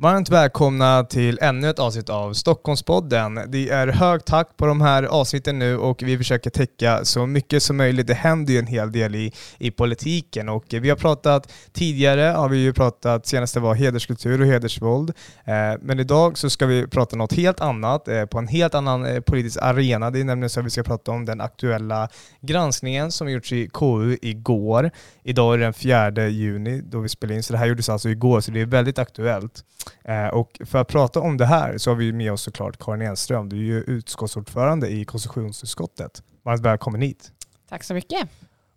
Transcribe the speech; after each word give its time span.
Varmt 0.00 0.30
välkomna 0.30 1.04
till 1.04 1.38
ännu 1.42 1.70
ett 1.70 1.78
avsnitt 1.78 2.08
av 2.08 2.32
Stockholmspodden. 2.32 3.40
Det 3.48 3.68
är 3.68 3.88
hög 3.88 4.24
takt 4.24 4.56
på 4.56 4.66
de 4.66 4.80
här 4.80 5.02
avsnitten 5.02 5.58
nu 5.58 5.78
och 5.78 6.02
vi 6.02 6.18
försöker 6.18 6.50
täcka 6.50 7.04
så 7.04 7.26
mycket 7.26 7.62
som 7.62 7.76
möjligt. 7.76 8.06
Det 8.06 8.14
händer 8.14 8.52
ju 8.52 8.58
en 8.58 8.66
hel 8.66 8.92
del 8.92 9.14
i, 9.14 9.32
i 9.58 9.70
politiken 9.70 10.48
och 10.48 10.64
vi 10.68 10.88
har 10.88 10.96
pratat 10.96 11.52
tidigare, 11.72 12.22
har 12.22 12.48
vi 12.48 12.58
ju 12.58 12.72
pratat, 12.72 13.26
senast 13.26 13.54
det 13.54 13.60
var 13.60 13.74
hederskultur 13.74 14.40
och 14.40 14.46
hedersvåld. 14.46 15.10
Eh, 15.44 15.54
men 15.80 16.00
idag 16.00 16.38
så 16.38 16.50
ska 16.50 16.66
vi 16.66 16.86
prata 16.86 17.16
något 17.16 17.32
helt 17.32 17.60
annat, 17.60 18.08
eh, 18.08 18.24
på 18.24 18.38
en 18.38 18.48
helt 18.48 18.74
annan 18.74 19.06
eh, 19.06 19.20
politisk 19.20 19.58
arena. 19.62 20.10
Det 20.10 20.20
är 20.20 20.24
nämligen 20.24 20.50
så 20.50 20.60
att 20.60 20.66
vi 20.66 20.70
ska 20.70 20.82
prata 20.82 21.10
om 21.10 21.24
den 21.24 21.40
aktuella 21.40 22.08
granskningen 22.40 23.12
som 23.12 23.30
gjorts 23.30 23.52
i 23.52 23.70
KU 23.72 24.16
igår. 24.22 24.90
Idag 25.22 25.54
är 25.54 25.58
det 25.58 25.64
den 25.64 25.74
4 25.74 26.28
juni 26.28 26.80
då 26.80 27.00
vi 27.00 27.08
spelar 27.08 27.34
in, 27.34 27.42
så 27.42 27.52
det 27.52 27.58
här 27.58 27.66
gjordes 27.66 27.88
alltså 27.88 28.08
igår, 28.08 28.40
så 28.40 28.50
det 28.50 28.60
är 28.60 28.66
väldigt 28.66 28.98
aktuellt. 28.98 29.64
Eh, 30.04 30.26
och 30.26 30.60
för 30.64 30.78
att 30.78 30.88
prata 30.88 31.20
om 31.20 31.36
det 31.36 31.46
här 31.46 31.78
så 31.78 31.90
har 31.90 31.96
vi 31.96 32.12
med 32.12 32.32
oss 32.32 32.42
såklart 32.42 32.78
Karin 32.78 33.02
Enström. 33.02 33.48
Du 33.48 33.56
är 33.56 33.60
ju 33.60 33.80
utskottsordförande 33.80 34.88
i 34.88 35.04
konstitutionsutskottet. 35.04 36.22
Varmt 36.42 36.60
välkommen 36.60 37.00
hit. 37.00 37.32
Tack 37.68 37.84
så 37.84 37.94
mycket. 37.94 38.28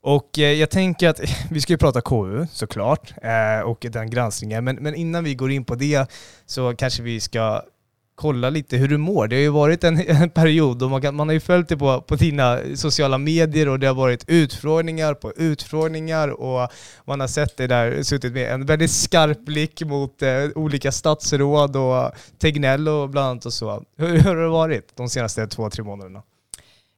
Och 0.02 0.40
eh, 0.40 0.52
jag 0.52 0.70
tänker 0.70 1.10
att 1.10 1.20
vi 1.52 1.62
ska 1.62 1.74
ju 1.74 1.78
prata 1.78 2.02
KU 2.02 2.46
såklart 2.52 3.14
eh, 3.22 3.60
och 3.66 3.86
den 3.90 4.10
granskningen. 4.10 4.64
Men, 4.64 4.76
men 4.76 4.96
innan 4.96 5.24
vi 5.24 5.36
går 5.36 5.52
in 5.52 5.66
på 5.66 5.76
det 5.76 6.12
så 6.46 6.76
kanske 6.76 7.04
vi 7.04 7.20
ska 7.20 7.64
kolla 8.16 8.50
lite 8.50 8.78
hur 8.78 8.88
du 8.88 8.98
mår. 8.98 9.28
Det 9.28 9.36
har 9.36 9.42
ju 9.42 9.50
varit 9.50 9.84
en, 9.84 10.00
en 10.08 10.30
period 10.30 10.84
och 10.84 10.90
man, 10.90 11.02
kan, 11.02 11.16
man 11.16 11.28
har 11.28 11.34
ju 11.34 11.40
följt 11.40 11.70
det 11.70 11.78
på, 11.78 12.02
på 12.02 12.16
dina 12.16 12.60
sociala 12.76 13.18
medier 13.18 13.70
och 13.70 13.80
det 13.80 13.88
har 13.88 13.94
varit 13.94 14.26
utfrågningar 14.28 15.14
på 15.14 15.32
utfrågningar 15.32 16.30
och 16.30 16.72
man 17.06 17.20
har 17.20 17.28
sett 17.28 17.58
dig 17.58 17.68
där, 17.68 18.04
suttit 18.04 18.34
med 18.34 18.54
en 18.54 18.66
väldigt 18.66 18.92
skarp 18.92 19.46
blick 19.46 19.82
mot 19.82 20.22
eh, 20.22 20.30
olika 20.56 20.92
statsråd 20.92 21.76
och 21.76 22.12
Tegnell 22.38 22.88
och 22.88 23.10
bland 23.10 23.28
annat 23.28 23.46
och 23.46 23.54
så. 23.54 23.84
Hur, 23.98 24.08
hur 24.08 24.24
har 24.24 24.36
det 24.36 24.50
varit 24.50 24.98
de 24.98 25.10
senaste 25.10 25.48
två, 25.48 25.70
tre 25.70 25.84
månaderna? 25.84 26.24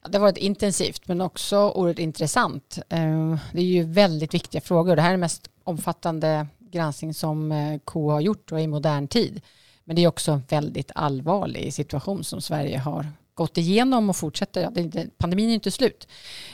Det 0.09 0.17
har 0.17 0.21
varit 0.21 0.37
intensivt 0.37 1.07
men 1.07 1.21
också 1.21 1.69
oerhört 1.69 1.99
intressant. 1.99 2.79
Eh, 2.89 3.35
det 3.53 3.59
är 3.59 3.63
ju 3.63 3.83
väldigt 3.83 4.33
viktiga 4.33 4.61
frågor. 4.61 4.95
Det 4.95 5.01
här 5.01 5.09
är 5.09 5.13
den 5.13 5.19
mest 5.19 5.49
omfattande 5.63 6.47
granskning 6.71 7.13
som 7.13 7.51
eh, 7.51 7.79
KU 7.85 8.09
har 8.09 8.21
gjort 8.21 8.51
och 8.51 8.61
i 8.61 8.67
modern 8.67 9.07
tid. 9.07 9.41
Men 9.85 9.95
det 9.95 10.03
är 10.03 10.07
också 10.07 10.31
en 10.31 10.43
väldigt 10.49 10.91
allvarlig 10.95 11.73
situation 11.73 12.23
som 12.23 12.41
Sverige 12.41 12.77
har 12.77 13.05
gått 13.35 13.57
igenom 13.57 14.09
och 14.09 14.15
fortsätter. 14.15 14.69
Pandemin 15.17 15.49
är 15.49 15.53
inte 15.53 15.71
slut. 15.71 16.07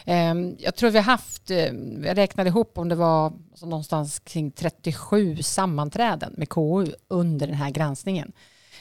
Ehm, 0.06 0.56
jag 0.60 0.76
tror 0.76 0.90
vi 0.90 0.98
har 0.98 1.06
haft, 1.06 1.52
eh, 1.52 1.74
jag 2.04 2.18
räknade 2.18 2.50
ihop 2.50 2.78
om 2.78 2.90
det 2.90 2.96
var 2.96 3.34
någonstans 3.62 4.20
kring 4.20 4.52
37 4.52 5.38
sammanträden 5.38 6.34
med 6.38 6.50
KU 6.50 6.88
under 7.08 7.48
den 7.48 7.56
här 7.56 7.70
granskningen. 7.70 8.32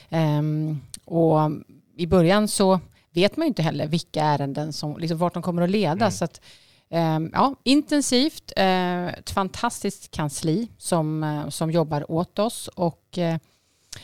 Ehm, 0.09 0.79
och 1.05 1.39
i 1.97 2.07
början 2.07 2.47
så 2.47 2.79
vet 3.11 3.37
man 3.37 3.45
ju 3.45 3.47
inte 3.47 3.61
heller 3.61 3.87
vilka 3.87 4.23
ärenden 4.23 4.73
som, 4.73 4.97
liksom 4.97 5.17
vart 5.17 5.33
de 5.33 5.43
kommer 5.43 5.61
att 5.61 5.69
leda. 5.69 5.91
Mm. 5.91 6.11
Så 6.11 6.25
att, 6.25 6.41
ehm, 6.89 7.29
ja, 7.33 7.55
intensivt, 7.63 8.51
eh, 8.55 9.07
ett 9.07 9.29
fantastiskt 9.29 10.11
kansli 10.11 10.67
som, 10.77 11.23
eh, 11.23 11.49
som 11.49 11.71
jobbar 11.71 12.11
åt 12.11 12.39
oss 12.39 12.67
och 12.67 13.19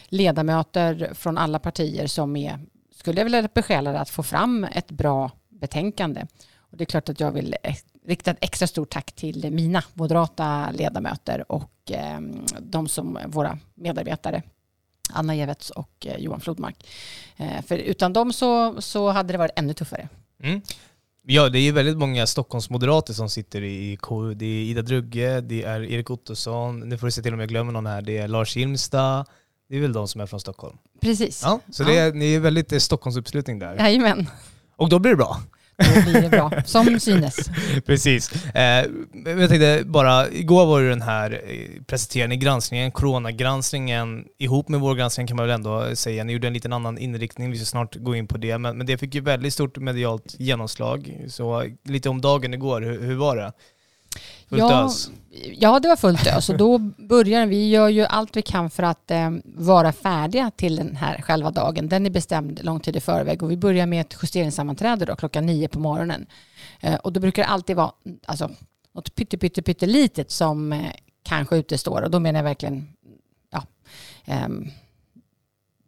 ledamöter 0.06 1.12
från 1.14 1.38
alla 1.38 1.60
partier 1.60 2.08
som 2.08 2.36
är, 2.36 2.60
skulle 2.96 3.20
jag 3.20 3.26
vilja 3.26 3.50
besjälade 3.54 4.00
att 4.00 4.10
få 4.10 4.24
fram 4.24 4.64
ett 4.64 4.92
bra 4.92 5.32
betänkande. 5.50 6.25
Och 6.58 6.78
det 6.78 6.84
är 6.84 6.86
klart 6.86 7.09
att 7.09 7.20
jag 7.20 7.31
vill 7.31 7.56
rikta 8.06 8.31
ett 8.31 8.38
extra 8.42 8.68
stort 8.68 8.90
tack 8.90 9.12
till 9.12 9.52
mina 9.52 9.84
moderata 9.94 10.72
ledamöter 10.72 11.52
och 11.52 11.72
ehm, 11.92 12.46
de 12.59 12.88
som 12.88 13.20
våra 13.28 13.59
medarbetare 13.76 14.44
Anna 15.09 15.36
Jevets 15.36 15.70
och 15.70 16.08
eh, 16.08 16.18
Johan 16.18 16.42
Flodmark. 16.42 16.88
Eh, 17.38 17.62
för 17.62 17.78
utan 17.78 18.14
dem 18.14 18.34
så, 18.34 18.81
så 18.81 19.09
hade 19.09 19.34
det 19.34 19.38
varit 19.38 19.52
ännu 19.56 19.74
tuffare. 19.74 20.09
Mm. 20.44 20.62
Ja, 21.30 21.50
det 21.50 21.59
är 21.59 21.62
ju 21.62 21.72
väldigt 21.72 21.97
många 21.97 22.28
Stockholmsmoderater 22.28 23.14
som 23.14 23.30
sitter 23.30 23.62
i 23.62 23.97
KU. 24.02 24.34
Det 24.34 24.46
är 24.46 24.64
Ida 24.64 24.81
Drugge, 24.81 25.42
det 25.42 25.64
är 25.64 25.84
Erik 25.84 26.09
Ottosson, 26.09 26.80
nu 26.80 26.97
får 26.97 27.08
du 27.08 27.12
se 27.12 27.22
till 27.22 27.34
om 27.34 27.40
jag 27.40 27.50
glömmer 27.50 27.72
någon 27.72 27.86
här, 27.86 28.02
det 28.02 28.18
är 28.18 28.28
Lars 28.28 28.56
Gilmstad, 28.56 29.26
det 29.69 29.78
är 29.78 29.81
väl 29.81 29.94
de 29.94 30.07
som 30.07 30.22
är 30.22 30.25
från 30.25 30.39
Stockholm? 30.39 30.78
Precis. 31.01 31.41
Ja, 31.44 31.59
så 31.72 31.83
ja. 31.83 31.88
Det 31.88 31.97
är, 31.97 32.13
ni 32.13 32.33
är 32.33 32.39
väldigt 32.39 32.72
eh, 32.73 32.79
Stockholmsuppslutning 32.79 33.59
där. 33.59 33.75
Jajamän. 33.75 34.29
Och 34.75 34.89
då 34.89 35.00
blir 35.00 35.11
det 35.11 35.17
bra. 35.17 35.38
Då 35.78 36.01
blir 36.01 36.22
det 36.22 36.29
bra, 36.29 36.51
som 36.66 37.00
synes. 37.00 37.50
Precis. 37.85 38.45
Eh, 38.45 38.85
jag 39.25 39.50
tänkte 39.50 39.83
bara, 39.85 40.29
igår 40.29 40.66
var 40.66 40.81
det 40.81 40.89
den 40.89 41.01
här 41.01 41.41
eh, 41.47 41.83
presenterade 41.83 42.28
ni 42.28 42.38
granskningen, 42.38 42.91
coronagranskningen, 42.91 44.25
ihop 44.38 44.69
med 44.69 44.79
vår 44.79 44.95
granskning 44.95 45.28
kan 45.28 45.38
man 45.38 45.47
väl 45.47 45.55
ändå 45.55 45.95
säga. 45.95 46.23
Ni 46.23 46.34
gjorde 46.34 46.47
en 46.47 46.53
liten 46.53 46.73
annan 46.73 46.97
inriktning, 46.97 47.51
vi 47.51 47.57
ska 47.57 47.66
snart 47.66 47.95
gå 47.95 48.16
in 48.16 48.28
på 48.28 48.38
det, 48.38 48.57
men, 48.57 48.78
men 48.78 48.88
det 48.88 48.97
fick 48.97 49.16
ju 49.16 49.22
väldigt 49.22 49.53
stort 49.53 49.78
medialt 49.78 50.35
genomslag. 50.39 51.17
Så 51.28 51.63
lite 51.84 52.09
om 52.09 52.22
dagen 52.22 52.53
igår, 52.53 52.81
hur, 52.81 53.01
hur 53.01 53.16
var 53.16 53.35
det? 53.35 53.51
Fullt 54.50 54.59
ja, 54.59 54.85
ös? 54.85 55.09
Ja, 55.53 55.79
det 55.79 55.88
var 55.88 55.95
fullt 55.95 56.28
ös 56.28 56.50
och 56.50 56.57
då 56.57 56.78
börjar 56.97 57.45
vi 57.45 57.69
gör 57.69 57.89
ju 57.89 58.05
allt 58.05 58.38
vi 58.38 58.41
kan 58.41 58.69
för 58.69 58.83
att 58.83 59.11
eh, 59.11 59.31
vara 59.44 59.91
färdiga 59.91 60.51
till 60.51 60.75
den 60.75 60.95
här 60.95 61.22
själva 61.22 61.51
dagen. 61.51 61.89
Den 61.89 62.05
är 62.05 62.09
bestämd 62.09 62.63
lång 62.63 62.79
tid 62.79 62.95
i 62.95 63.00
förväg 63.00 63.44
och 63.44 63.51
vi 63.51 63.57
börjar 63.57 63.85
med 63.85 64.01
ett 64.01 64.17
justeringssammanträde 64.22 65.05
då, 65.05 65.16
klockan 65.16 65.45
nio 65.45 65.67
på 65.67 65.79
morgonen. 65.79 66.25
Eh, 66.79 66.95
och 66.95 67.13
då 67.13 67.19
brukar 67.19 67.44
det 67.44 67.50
alltid 67.50 67.75
vara 67.75 67.91
alltså, 68.25 68.51
något 68.94 69.16
pytte, 69.16 69.38
pytte, 69.38 69.61
pytte 69.61 69.85
litet 69.85 70.31
som 70.31 70.73
eh, 70.73 70.91
kanske 71.23 71.57
utestår 71.57 72.01
och 72.01 72.11
då 72.11 72.19
menar 72.19 72.39
jag 72.39 72.44
verkligen 72.44 72.88
ja, 73.51 73.63
eh, 74.25 74.47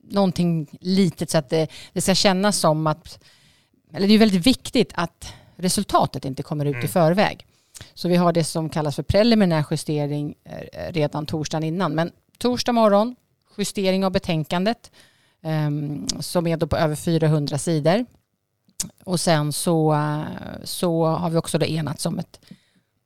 någonting 0.10 0.68
litet 0.82 1.30
så 1.30 1.38
att 1.38 1.50
det, 1.50 1.68
det 1.94 2.02
ska 2.02 2.16
kännas 2.16 2.58
som 2.58 2.88
att, 2.88 3.24
eller 3.94 4.08
det 4.08 4.14
är 4.14 4.20
väldigt 4.20 4.48
viktigt 4.48 4.92
att 4.96 5.34
resultatet 5.56 6.26
inte 6.26 6.44
kommer 6.44 6.66
ut 6.66 6.74
mm. 6.74 6.86
i 6.86 6.88
förväg. 6.88 7.46
Så 7.94 8.08
vi 8.08 8.16
har 8.16 8.34
det 8.34 8.44
som 8.44 8.70
kallas 8.70 8.96
för 8.96 9.04
preliminär 9.04 9.66
justering 9.72 10.36
eh, 10.44 10.94
redan 10.94 11.26
torsdagen 11.26 11.64
innan. 11.64 11.96
Men 11.96 12.12
torsdag 12.38 12.72
morgon, 12.72 13.16
justering 13.58 14.06
av 14.06 14.12
betänkandet 14.12 14.92
ehm, 15.42 16.08
som 16.20 16.48
är 16.48 16.58
då 16.58 16.68
på 16.68 16.78
över 16.78 16.96
400 16.96 17.58
sidor. 17.58 18.06
Och 19.04 19.20
sen 19.20 19.54
så, 19.54 19.94
eh, 19.94 20.24
så 20.64 21.06
har 21.06 21.30
vi 21.30 21.38
också 21.38 21.58
då 21.58 21.66
enats 21.66 22.06
om 22.06 22.20
ett 22.20 22.40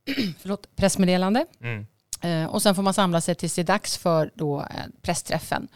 förlåt, 0.40 0.76
pressmeddelande. 0.76 1.46
Mm. 1.60 1.86
Eh, 2.20 2.50
och 2.50 2.62
sen 2.62 2.74
får 2.74 2.82
man 2.82 2.94
samla 2.94 3.20
sig 3.20 3.34
tills 3.34 3.54
det 3.54 3.62
är 3.62 3.64
dags 3.64 3.96
för 3.96 4.30
då 4.34 4.66
pressträffen. 5.02 5.68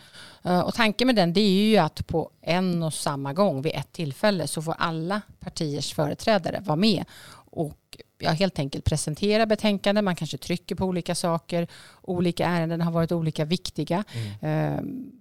Och 0.64 0.74
tanken 0.74 1.06
med 1.06 1.16
den 1.16 1.32
det 1.32 1.40
är 1.40 1.70
ju 1.70 1.76
att 1.76 2.06
på 2.06 2.30
en 2.40 2.82
och 2.82 2.94
samma 2.94 3.32
gång 3.32 3.62
vid 3.62 3.72
ett 3.74 3.92
tillfälle 3.92 4.46
så 4.46 4.62
får 4.62 4.74
alla 4.78 5.20
partiers 5.40 5.94
företrädare 5.94 6.60
vara 6.60 6.76
med 6.76 7.04
och 7.50 7.98
ja, 8.18 8.30
helt 8.30 8.58
enkelt 8.58 8.84
presentera 8.84 9.46
betänkanden. 9.46 10.04
Man 10.04 10.16
kanske 10.16 10.38
trycker 10.38 10.74
på 10.74 10.84
olika 10.84 11.14
saker. 11.14 11.66
Olika 12.02 12.46
ärenden 12.46 12.80
har 12.80 12.92
varit 12.92 13.12
olika 13.12 13.44
viktiga. 13.44 14.04
Mm. 14.12 14.34
Ehm, 14.42 15.12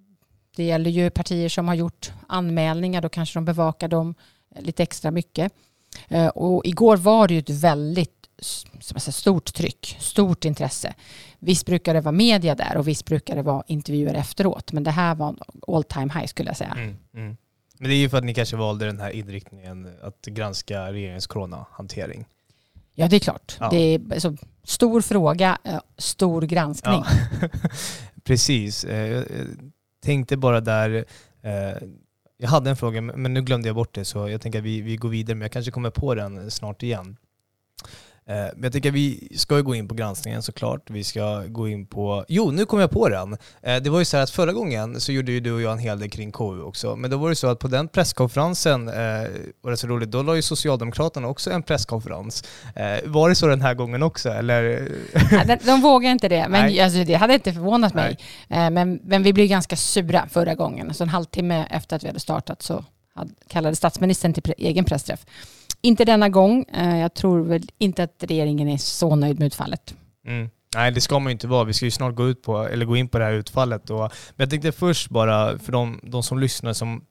det 0.55 0.63
gäller 0.63 0.89
ju 0.89 1.09
partier 1.09 1.49
som 1.49 1.67
har 1.67 1.75
gjort 1.75 2.11
anmälningar. 2.27 3.01
Då 3.01 3.09
kanske 3.09 3.37
de 3.37 3.45
bevakar 3.45 3.87
dem 3.87 4.15
lite 4.59 4.83
extra 4.83 5.11
mycket. 5.11 5.53
Ehm, 6.07 6.29
och 6.29 6.65
igår 6.65 6.97
var 6.97 7.27
det 7.27 7.33
ju 7.33 7.39
ett 7.39 7.49
väldigt 7.49 8.13
stort 8.97 9.53
tryck, 9.53 9.97
stort 9.99 10.45
intresse. 10.45 10.93
Visst 11.39 11.65
brukar 11.65 11.93
det 11.93 12.01
vara 12.01 12.11
media 12.11 12.55
där 12.55 12.77
och 12.77 12.87
visst 12.87 13.05
brukar 13.05 13.35
det 13.35 13.41
vara 13.41 13.63
intervjuer 13.67 14.13
efteråt. 14.13 14.71
Men 14.71 14.83
det 14.83 14.91
här 14.91 15.15
var 15.15 15.35
all 15.67 15.83
time 15.83 16.13
high 16.13 16.25
skulle 16.25 16.49
jag 16.49 16.57
säga. 16.57 16.71
Mm, 16.71 16.97
mm. 17.13 17.37
Men 17.79 17.89
det 17.89 17.95
är 17.95 17.97
ju 17.97 18.09
för 18.09 18.17
att 18.17 18.23
ni 18.23 18.33
kanske 18.33 18.55
valde 18.55 18.85
den 18.85 18.99
här 18.99 19.09
inriktningen 19.09 19.97
att 20.01 20.25
granska 20.25 20.91
regeringens 20.91 21.27
coronahantering. 21.27 22.25
Ja, 22.99 23.07
det 23.07 23.15
är 23.15 23.19
klart. 23.19 23.57
Ja. 23.59 23.69
Det 23.69 23.77
är 23.77 24.01
alltså, 24.13 24.35
stor 24.63 25.01
fråga, 25.01 25.57
eh, 25.63 25.79
stor 25.97 26.41
granskning. 26.41 27.03
Ja. 27.41 27.49
Precis. 28.23 28.83
Eh, 28.83 29.07
jag 29.07 29.25
tänkte 30.03 30.37
bara 30.37 30.61
där, 30.61 31.05
eh, 31.41 31.87
jag 32.37 32.49
hade 32.49 32.69
en 32.69 32.77
fråga 32.77 33.01
men 33.01 33.33
nu 33.33 33.41
glömde 33.41 33.69
jag 33.69 33.75
bort 33.75 33.95
det 33.95 34.05
så 34.05 34.29
jag 34.29 34.41
tänker 34.41 34.59
att 34.59 34.65
vi, 34.65 34.81
vi 34.81 34.95
går 34.95 35.09
vidare 35.09 35.35
men 35.35 35.41
jag 35.41 35.51
kanske 35.51 35.71
kommer 35.71 35.89
på 35.89 36.15
den 36.15 36.51
snart 36.51 36.83
igen. 36.83 37.17
Eh, 38.29 38.35
men 38.35 38.63
jag 38.63 38.73
tycker 38.73 38.91
vi 38.91 39.27
ska 39.35 39.61
gå 39.61 39.75
in 39.75 39.87
på 39.87 39.95
granskningen 39.95 40.41
såklart. 40.41 40.89
Vi 40.89 41.03
ska 41.03 41.43
gå 41.47 41.67
in 41.67 41.85
på... 41.85 42.25
Jo, 42.27 42.51
nu 42.51 42.65
kom 42.65 42.79
jag 42.79 42.91
på 42.91 43.09
den. 43.09 43.37
Eh, 43.61 43.75
det 43.75 43.89
var 43.89 43.99
ju 43.99 44.05
så 44.05 44.17
här 44.17 44.23
att 44.23 44.29
förra 44.29 44.53
gången 44.53 45.01
så 45.01 45.11
gjorde 45.11 45.31
ju 45.31 45.39
du 45.39 45.51
och 45.51 45.61
jag 45.61 45.71
en 45.71 45.79
hel 45.79 45.99
del 45.99 46.09
kring 46.09 46.31
KU 46.31 46.61
också. 46.61 46.95
Men 46.95 47.11
då 47.11 47.17
var 47.17 47.29
det 47.29 47.35
så 47.35 47.47
att 47.47 47.59
på 47.59 47.67
den 47.67 47.87
presskonferensen, 47.87 48.87
eh, 48.87 48.93
var 49.61 49.71
det 49.71 49.77
så 49.77 49.87
roligt, 49.87 50.11
då 50.11 50.23
la 50.23 50.35
ju 50.35 50.41
Socialdemokraterna 50.41 51.27
också 51.27 51.51
en 51.51 51.63
presskonferens. 51.63 52.43
Var 53.05 53.29
det 53.29 53.35
så 53.35 53.47
den 53.47 53.61
här 53.61 53.73
gången 53.73 54.03
också 54.03 54.29
eller? 54.29 54.91
de, 55.47 55.57
de 55.63 55.81
vågar 55.81 56.11
inte 56.11 56.29
det, 56.29 56.47
men 56.49 56.83
alltså, 56.83 57.03
det 57.03 57.13
hade 57.13 57.33
inte 57.33 57.53
förvånat 57.53 57.93
mig. 57.93 58.17
Men, 58.47 58.99
men 59.03 59.23
vi 59.23 59.33
blev 59.33 59.47
ganska 59.47 59.75
sura 59.75 60.27
förra 60.31 60.55
gången. 60.55 60.93
Så 60.93 61.03
en 61.03 61.09
halvtimme 61.09 61.67
efter 61.69 61.95
att 61.95 62.03
vi 62.03 62.07
hade 62.07 62.19
startat 62.19 62.61
så 62.61 62.85
kallade 63.47 63.75
statsministern 63.75 64.33
till 64.33 64.53
egen 64.57 64.85
pressträff. 64.85 65.25
Inte 65.81 66.05
denna 66.05 66.29
gång. 66.29 66.65
Eh, 66.73 66.99
jag 66.99 67.13
tror 67.13 67.43
väl 67.43 67.63
inte 67.77 68.03
att 68.03 68.15
regeringen 68.19 68.69
är 68.69 68.77
så 68.77 69.15
nöjd 69.15 69.39
med 69.39 69.45
utfallet. 69.45 69.95
Mm. 70.27 70.49
Nej, 70.75 70.91
det 70.91 71.01
ska 71.01 71.19
man 71.19 71.29
ju 71.29 71.31
inte 71.31 71.47
vara. 71.47 71.63
Vi 71.63 71.73
ska 71.73 71.85
ju 71.85 71.91
snart 71.91 72.15
gå, 72.15 72.27
ut 72.27 72.41
på, 72.41 72.57
eller 72.57 72.85
gå 72.85 72.97
in 72.97 73.09
på 73.09 73.19
det 73.19 73.25
här 73.25 73.33
utfallet. 73.33 73.89
Och, 73.89 73.99
men 73.99 74.09
jag 74.35 74.49
tänkte 74.49 74.71
först 74.71 75.09
bara, 75.09 75.59
för 75.59 75.71
de, 75.71 75.99
de 76.03 76.23
som 76.23 76.39
lyssnar 76.39 76.73
som 76.73 77.05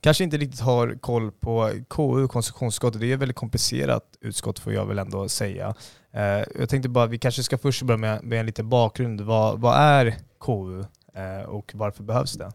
kanske 0.00 0.24
inte 0.24 0.36
riktigt 0.36 0.60
har 0.60 0.98
koll 1.00 1.32
på 1.32 1.72
KU, 1.88 2.28
konstitutionsutskottet. 2.28 3.00
Det 3.00 3.10
är 3.10 3.14
ett 3.14 3.20
väldigt 3.20 3.36
komplicerat 3.36 4.02
utskott 4.20 4.58
får 4.58 4.72
jag 4.72 4.86
väl 4.86 4.98
ändå 4.98 5.28
säga. 5.28 5.74
Eh, 6.12 6.44
jag 6.58 6.68
tänkte 6.68 6.88
bara, 6.88 7.06
vi 7.06 7.18
kanske 7.18 7.42
ska 7.42 7.58
först 7.58 7.82
börja 7.82 7.98
med, 7.98 8.24
med 8.24 8.40
en 8.40 8.46
liten 8.46 8.68
bakgrund. 8.68 9.20
Vad, 9.20 9.60
vad 9.60 9.76
är 9.76 10.14
KU 10.40 10.80
eh, 11.14 11.48
och 11.48 11.72
varför 11.74 12.02
behövs 12.02 12.32
det? 12.32 12.52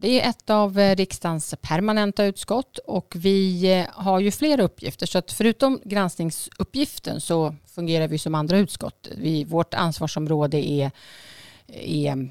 Det 0.00 0.20
är 0.20 0.30
ett 0.30 0.50
av 0.50 0.78
eh, 0.78 0.96
riksdagens 0.96 1.54
permanenta 1.60 2.24
utskott 2.24 2.78
och 2.78 3.14
vi 3.16 3.72
eh, 3.72 3.86
har 3.92 4.20
ju 4.20 4.30
flera 4.30 4.62
uppgifter. 4.62 5.06
Så 5.06 5.18
att 5.18 5.32
förutom 5.32 5.80
granskningsuppgiften 5.84 7.20
så 7.20 7.54
fungerar 7.66 8.08
vi 8.08 8.18
som 8.18 8.34
andra 8.34 8.58
utskott. 8.58 9.08
Vi, 9.16 9.44
vårt 9.44 9.74
ansvarsområde 9.74 10.70
är, 10.70 10.90
är 11.68 12.28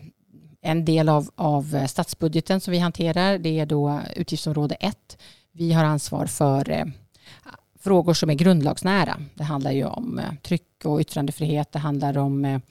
en 0.61 0.85
del 0.85 1.09
av, 1.09 1.29
av 1.35 1.87
statsbudgeten 1.87 2.61
som 2.61 2.71
vi 2.71 2.79
hanterar. 2.79 3.37
Det 3.37 3.59
är 3.59 3.65
då 3.65 4.01
utgiftsområde 4.15 4.75
1. 4.75 5.17
Vi 5.51 5.73
har 5.73 5.83
ansvar 5.83 6.25
för 6.25 6.69
eh, 6.69 6.85
frågor 7.79 8.13
som 8.13 8.29
är 8.29 8.33
grundlagsnära. 8.33 9.17
Det 9.33 9.43
handlar 9.43 9.71
ju 9.71 9.85
om 9.85 10.19
eh, 10.19 10.33
tryck 10.43 10.85
och 10.85 10.99
yttrandefrihet. 10.99 11.71
Det 11.71 11.79
handlar 11.79 12.17
om 12.17 12.61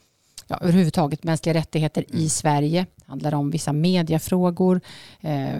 ja, 0.46 0.58
överhuvudtaget 0.61 1.25
mänskliga 1.25 1.55
rättigheter 1.55 2.05
i 2.08 2.17
mm. 2.17 2.29
Sverige. 2.29 2.87
Det 2.96 3.05
handlar 3.06 3.35
om 3.35 3.50
vissa 3.50 3.73
mediafrågor, 3.73 4.81
eh, 5.20 5.58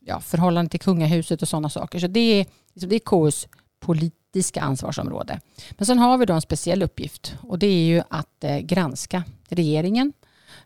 ja, 0.00 0.20
förhållande 0.20 0.70
till 0.70 0.80
kungahuset 0.80 1.42
och 1.42 1.48
sådana 1.48 1.68
saker. 1.68 1.98
Så 1.98 2.06
det 2.06 2.40
är, 2.40 2.46
liksom, 2.72 2.88
det 2.88 2.96
är 2.96 3.00
KUs 3.00 3.48
politiska 3.80 4.60
ansvarsområde. 4.60 5.40
Men 5.70 5.86
sen 5.86 5.98
har 5.98 6.18
vi 6.18 6.26
då 6.26 6.34
en 6.34 6.40
speciell 6.40 6.82
uppgift 6.82 7.34
och 7.42 7.58
det 7.58 7.66
är 7.66 7.84
ju 7.86 8.02
att 8.10 8.44
eh, 8.44 8.58
granska 8.58 9.24
regeringen 9.48 10.12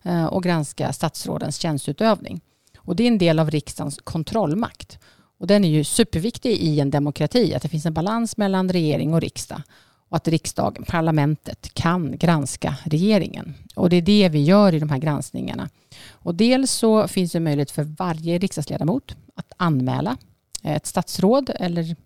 eh, 0.02 0.24
och 0.24 0.42
granska 0.42 0.92
statsrådens 0.92 1.56
tjänstutövning. 1.56 2.40
Och 2.78 2.96
det 2.96 3.02
är 3.02 3.08
en 3.08 3.18
del 3.18 3.38
av 3.38 3.50
riksdagens 3.50 3.98
kontrollmakt. 4.04 4.98
Och 5.38 5.46
den 5.46 5.64
är 5.64 5.68
ju 5.68 5.84
superviktig 5.84 6.50
i 6.50 6.80
en 6.80 6.90
demokrati, 6.90 7.54
att 7.54 7.62
det 7.62 7.68
finns 7.68 7.86
en 7.86 7.94
balans 7.94 8.36
mellan 8.36 8.72
regering 8.72 9.14
och 9.14 9.20
riksdag 9.20 9.62
och 10.08 10.16
att 10.16 10.28
riksdagen, 10.28 10.84
parlamentet, 10.84 11.74
kan 11.74 12.18
granska 12.18 12.76
regeringen. 12.84 13.54
Och 13.74 13.90
det 13.90 13.96
är 13.96 14.02
det 14.02 14.28
vi 14.28 14.42
gör 14.42 14.74
i 14.74 14.78
de 14.78 14.90
här 14.90 14.98
granskningarna. 14.98 15.68
Och 16.10 16.34
dels 16.34 16.70
så 16.70 17.08
finns 17.08 17.32
det 17.32 17.40
möjlighet 17.40 17.70
för 17.70 17.82
varje 17.82 18.38
riksdagsledamot 18.38 19.16
att 19.34 19.52
anmäla 19.56 20.16
ett 20.62 20.86
statsråd 20.86 21.50
eller 21.54 21.96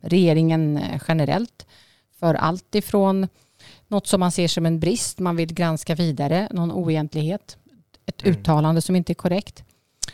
regeringen 0.00 0.80
generellt 1.08 1.66
för 2.18 2.34
allt 2.34 2.74
ifrån 2.74 3.28
något 3.88 4.06
som 4.06 4.20
man 4.20 4.32
ser 4.32 4.48
som 4.48 4.66
en 4.66 4.80
brist, 4.80 5.18
man 5.18 5.36
vill 5.36 5.54
granska 5.54 5.94
vidare, 5.94 6.48
någon 6.50 6.72
oegentlighet, 6.72 7.56
ett 8.06 8.22
mm. 8.22 8.34
uttalande 8.34 8.80
som 8.80 8.96
inte 8.96 9.12
är 9.12 9.14
korrekt. 9.14 9.64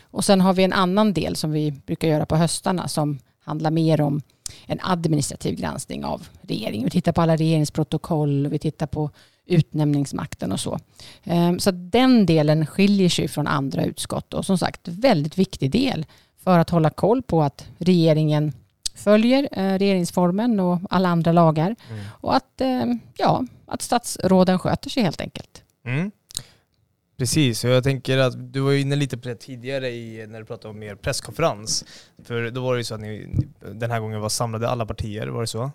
Och 0.03 0.25
sen 0.25 0.41
har 0.41 0.53
vi 0.53 0.63
en 0.63 0.73
annan 0.73 1.13
del 1.13 1.35
som 1.35 1.51
vi 1.51 1.71
brukar 1.71 2.07
göra 2.07 2.25
på 2.25 2.35
höstarna 2.35 2.87
som 2.87 3.19
handlar 3.39 3.71
mer 3.71 4.01
om 4.01 4.21
en 4.65 4.79
administrativ 4.81 5.55
granskning 5.55 6.05
av 6.05 6.27
regeringen. 6.41 6.85
Vi 6.85 6.91
tittar 6.91 7.11
på 7.11 7.21
alla 7.21 7.35
regeringsprotokoll, 7.35 8.47
vi 8.47 8.59
tittar 8.59 8.87
på 8.87 9.09
utnämningsmakten 9.45 10.51
och 10.51 10.59
så. 10.59 10.79
Ehm, 11.23 11.59
så 11.59 11.71
den 11.71 12.25
delen 12.25 12.65
skiljer 12.65 13.09
sig 13.09 13.27
från 13.27 13.47
andra 13.47 13.85
utskott 13.85 14.33
och 14.33 14.45
som 14.45 14.57
sagt 14.57 14.87
väldigt 14.87 15.37
viktig 15.37 15.71
del 15.71 16.05
för 16.43 16.59
att 16.59 16.69
hålla 16.69 16.89
koll 16.89 17.21
på 17.21 17.43
att 17.43 17.67
regeringen 17.77 18.53
följer 18.95 19.49
eh, 19.51 19.77
regeringsformen 19.77 20.59
och 20.59 20.79
alla 20.89 21.09
andra 21.09 21.31
lagar 21.31 21.75
mm. 21.89 22.05
och 22.09 22.35
att, 22.35 22.61
ehm, 22.61 22.99
ja, 23.17 23.43
att 23.65 23.81
statsråden 23.81 24.59
sköter 24.59 24.89
sig 24.89 25.03
helt 25.03 25.21
enkelt. 25.21 25.63
Mm. 25.85 26.11
Precis, 27.17 27.63
och 27.63 27.69
jag 27.69 27.83
tänker 27.83 28.17
att 28.17 28.53
du 28.53 28.59
var 28.59 28.73
inne 28.73 28.95
lite 28.95 29.17
på 29.17 29.27
det 29.27 29.35
tidigare 29.35 29.89
i, 29.89 30.27
när 30.27 30.39
du 30.39 30.45
pratade 30.45 30.69
om 30.69 30.83
er 30.83 30.95
presskonferens. 30.95 31.85
För 32.23 32.51
då 32.51 32.61
var 32.61 32.73
det 32.73 32.79
ju 32.79 32.83
så 32.83 32.95
att 32.95 33.01
ni 33.01 33.27
den 33.73 33.91
här 33.91 33.99
gången 33.99 34.21
var 34.21 34.29
samlade 34.29 34.69
alla 34.69 34.85
partier, 34.85 35.27
var 35.27 35.41
det 35.41 35.47
så? 35.47 35.71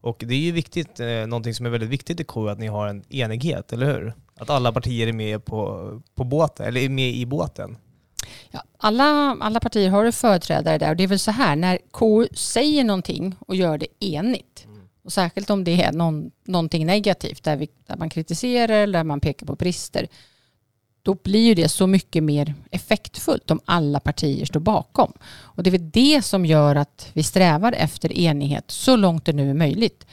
Och 0.00 0.22
det 0.26 0.34
är 0.34 0.38
ju 0.38 0.52
viktigt, 0.52 1.00
eh, 1.00 1.26
någonting 1.26 1.54
som 1.54 1.66
är 1.66 1.70
väldigt 1.70 1.90
viktigt 1.90 2.20
i 2.20 2.24
KU, 2.24 2.48
att 2.48 2.58
ni 2.58 2.66
har 2.66 2.86
en 2.88 3.04
enighet, 3.08 3.72
eller 3.72 3.86
hur? 3.86 4.14
Att 4.36 4.50
alla 4.50 4.72
partier 4.72 5.06
är 5.06 5.12
med 5.12 5.44
på, 5.44 5.88
på 6.14 6.24
båten, 6.24 6.66
eller 6.66 6.80
är 6.80 6.88
med 6.88 7.10
i 7.10 7.26
båten. 7.26 7.76
Ja, 8.50 8.62
alla, 8.76 9.36
alla 9.40 9.60
partier 9.60 9.90
har 9.90 10.10
företrädare 10.10 10.78
där 10.78 10.90
och 10.90 10.96
det 10.96 11.02
är 11.02 11.08
väl 11.08 11.18
så 11.18 11.30
här, 11.30 11.56
när 11.56 11.78
KU 11.92 12.28
säger 12.34 12.84
någonting 12.84 13.36
och 13.40 13.56
gör 13.56 13.78
det 13.78 13.86
enigt, 14.00 14.64
mm. 14.64 14.80
och 15.04 15.12
särskilt 15.12 15.50
om 15.50 15.64
det 15.64 15.82
är 15.82 15.92
någon, 15.92 16.30
någonting 16.44 16.86
negativt, 16.86 17.42
där, 17.42 17.56
vi, 17.56 17.68
där 17.86 17.96
man 17.96 18.10
kritiserar 18.10 18.74
eller 18.74 18.98
där 18.98 19.04
man 19.04 19.20
pekar 19.20 19.46
på 19.46 19.54
brister, 19.54 20.08
då 21.02 21.14
blir 21.14 21.54
det 21.54 21.68
så 21.68 21.86
mycket 21.86 22.22
mer 22.22 22.54
effektfullt 22.70 23.50
om 23.50 23.60
alla 23.64 24.00
partier 24.00 24.46
står 24.46 24.60
bakom. 24.60 25.12
Och 25.32 25.62
det 25.62 25.70
är 25.70 25.78
väl 25.78 25.90
det 25.90 26.22
som 26.22 26.46
gör 26.46 26.76
att 26.76 27.10
vi 27.12 27.22
strävar 27.22 27.72
efter 27.72 28.12
enighet 28.12 28.70
så 28.70 28.96
långt 28.96 29.24
det 29.24 29.32
nu 29.32 29.50
är 29.50 29.54
möjligt. 29.54 30.06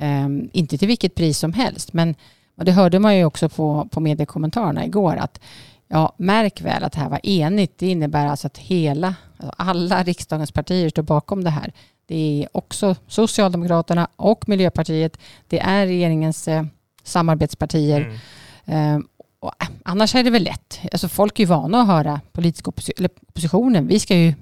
Um, 0.00 0.50
inte 0.52 0.78
till 0.78 0.88
vilket 0.88 1.14
pris 1.14 1.38
som 1.38 1.52
helst, 1.52 1.92
men 1.92 2.14
det 2.54 2.72
hörde 2.72 2.98
man 2.98 3.16
ju 3.16 3.24
också 3.24 3.48
på, 3.48 3.88
på 3.90 4.00
mediekommentarerna 4.00 4.84
igår 4.84 5.16
att 5.16 5.40
ja, 5.88 6.14
märk 6.16 6.60
väl 6.60 6.84
att 6.84 6.92
det 6.92 6.98
här 6.98 7.08
var 7.08 7.20
enigt. 7.26 7.78
Det 7.78 7.86
innebär 7.86 8.26
alltså 8.26 8.46
att 8.46 8.58
hela, 8.58 9.14
alltså 9.36 9.54
alla 9.58 10.02
riksdagens 10.02 10.52
partier 10.52 10.88
står 10.88 11.02
bakom 11.02 11.44
det 11.44 11.50
här. 11.50 11.72
Det 12.06 12.42
är 12.42 12.48
också 12.52 12.96
Socialdemokraterna 13.06 14.08
och 14.16 14.48
Miljöpartiet. 14.48 15.18
Det 15.48 15.60
är 15.60 15.86
regeringens 15.86 16.48
eh, 16.48 16.64
samarbetspartier. 17.02 18.18
Mm. 18.66 18.94
Um, 18.94 19.08
och 19.40 19.52
äh, 19.62 19.68
annars 19.84 20.14
är 20.14 20.24
det 20.24 20.30
väl 20.30 20.42
lätt. 20.42 20.80
Alltså 20.92 21.08
folk 21.08 21.38
är 21.38 21.42
ju 21.42 21.46
vana 21.46 21.80
att 21.80 21.86
höra 21.86 22.20
politisk 22.32 22.68
opposition, 22.68 23.06
oppositionen. 23.28 23.86
Vi 23.86 24.00
ska 24.00 24.16
ju, 24.16 24.34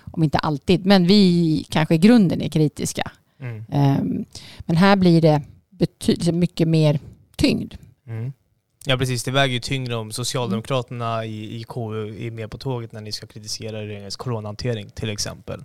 om 0.00 0.22
inte 0.22 0.38
alltid, 0.38 0.86
men 0.86 1.06
vi 1.06 1.64
kanske 1.70 1.94
i 1.94 1.98
grunden 1.98 2.42
är 2.42 2.48
kritiska. 2.48 3.10
Mm. 3.40 3.56
Um, 3.58 4.24
men 4.58 4.76
här 4.76 4.96
blir 4.96 5.20
det 5.20 5.42
betydligt 5.70 6.34
mycket 6.34 6.68
mer 6.68 7.00
tyngd. 7.36 7.74
Mm. 8.06 8.32
Ja 8.84 8.96
precis, 8.96 9.24
det 9.24 9.30
väger 9.30 9.54
ju 9.54 9.60
tyngre 9.60 9.96
om 9.96 10.12
Socialdemokraterna 10.12 11.24
i, 11.24 11.60
i 11.60 11.64
KU 11.68 12.26
är 12.26 12.30
med 12.30 12.50
på 12.50 12.58
tåget 12.58 12.92
när 12.92 13.00
ni 13.00 13.12
ska 13.12 13.26
kritisera 13.26 13.82
regeringens 13.82 14.16
coronahantering 14.16 14.90
till 14.90 15.10
exempel. 15.10 15.64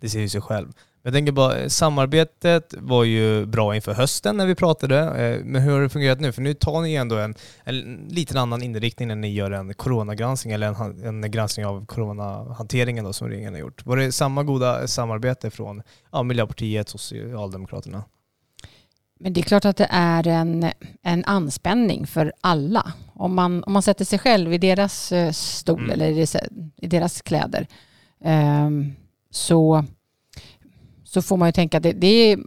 Det 0.00 0.08
ser 0.08 0.20
ju 0.20 0.28
sig 0.28 0.40
själv. 0.40 0.72
Jag 1.04 1.14
tänker 1.14 1.32
bara, 1.32 1.58
eh, 1.58 1.68
samarbetet 1.68 2.74
var 2.78 3.04
ju 3.04 3.46
bra 3.46 3.74
inför 3.74 3.94
hösten 3.94 4.36
när 4.36 4.46
vi 4.46 4.54
pratade, 4.54 4.98
eh, 4.98 5.44
men 5.44 5.62
hur 5.62 5.72
har 5.72 5.80
det 5.80 5.88
fungerat 5.88 6.20
nu? 6.20 6.32
För 6.32 6.42
nu 6.42 6.54
tar 6.54 6.82
ni 6.82 6.94
ändå 6.94 7.16
en, 7.16 7.34
en 7.64 8.08
liten 8.10 8.36
annan 8.36 8.62
inriktning 8.62 9.08
när 9.08 9.14
ni 9.14 9.32
gör 9.32 9.50
en 9.50 9.74
coronagranskning 9.74 10.54
eller 10.54 10.66
en, 10.66 11.04
en 11.04 11.30
granskning 11.30 11.66
av 11.66 11.86
coronahanteringen 11.86 13.04
då, 13.04 13.12
som 13.12 13.28
regeringen 13.28 13.52
har 13.52 13.60
gjort. 13.60 13.86
Var 13.86 13.96
det 13.96 14.12
samma 14.12 14.42
goda 14.42 14.86
samarbete 14.88 15.50
från 15.50 15.82
ja, 16.12 16.22
Miljöpartiet 16.22 16.92
och 16.92 17.00
Socialdemokraterna? 17.00 18.04
Men 19.20 19.32
det 19.32 19.40
är 19.40 19.42
klart 19.42 19.64
att 19.64 19.76
det 19.76 19.88
är 19.90 20.26
en, 20.26 20.70
en 21.02 21.24
anspänning 21.24 22.06
för 22.06 22.32
alla. 22.40 22.92
Om 23.14 23.34
man, 23.34 23.64
om 23.64 23.72
man 23.72 23.82
sätter 23.82 24.04
sig 24.04 24.18
själv 24.18 24.52
i 24.52 24.58
deras 24.58 25.12
eh, 25.12 25.32
stol 25.32 25.78
mm. 25.78 25.90
eller 25.90 26.10
i 26.76 26.86
deras 26.86 27.22
kläder 27.22 27.66
um, 28.24 28.92
så 29.30 29.84
så 31.12 31.22
får 31.22 31.36
man 31.36 31.48
ju 31.48 31.52
tänka 31.52 31.76
att 31.76 31.82
det, 31.82 31.92
det 31.92 32.38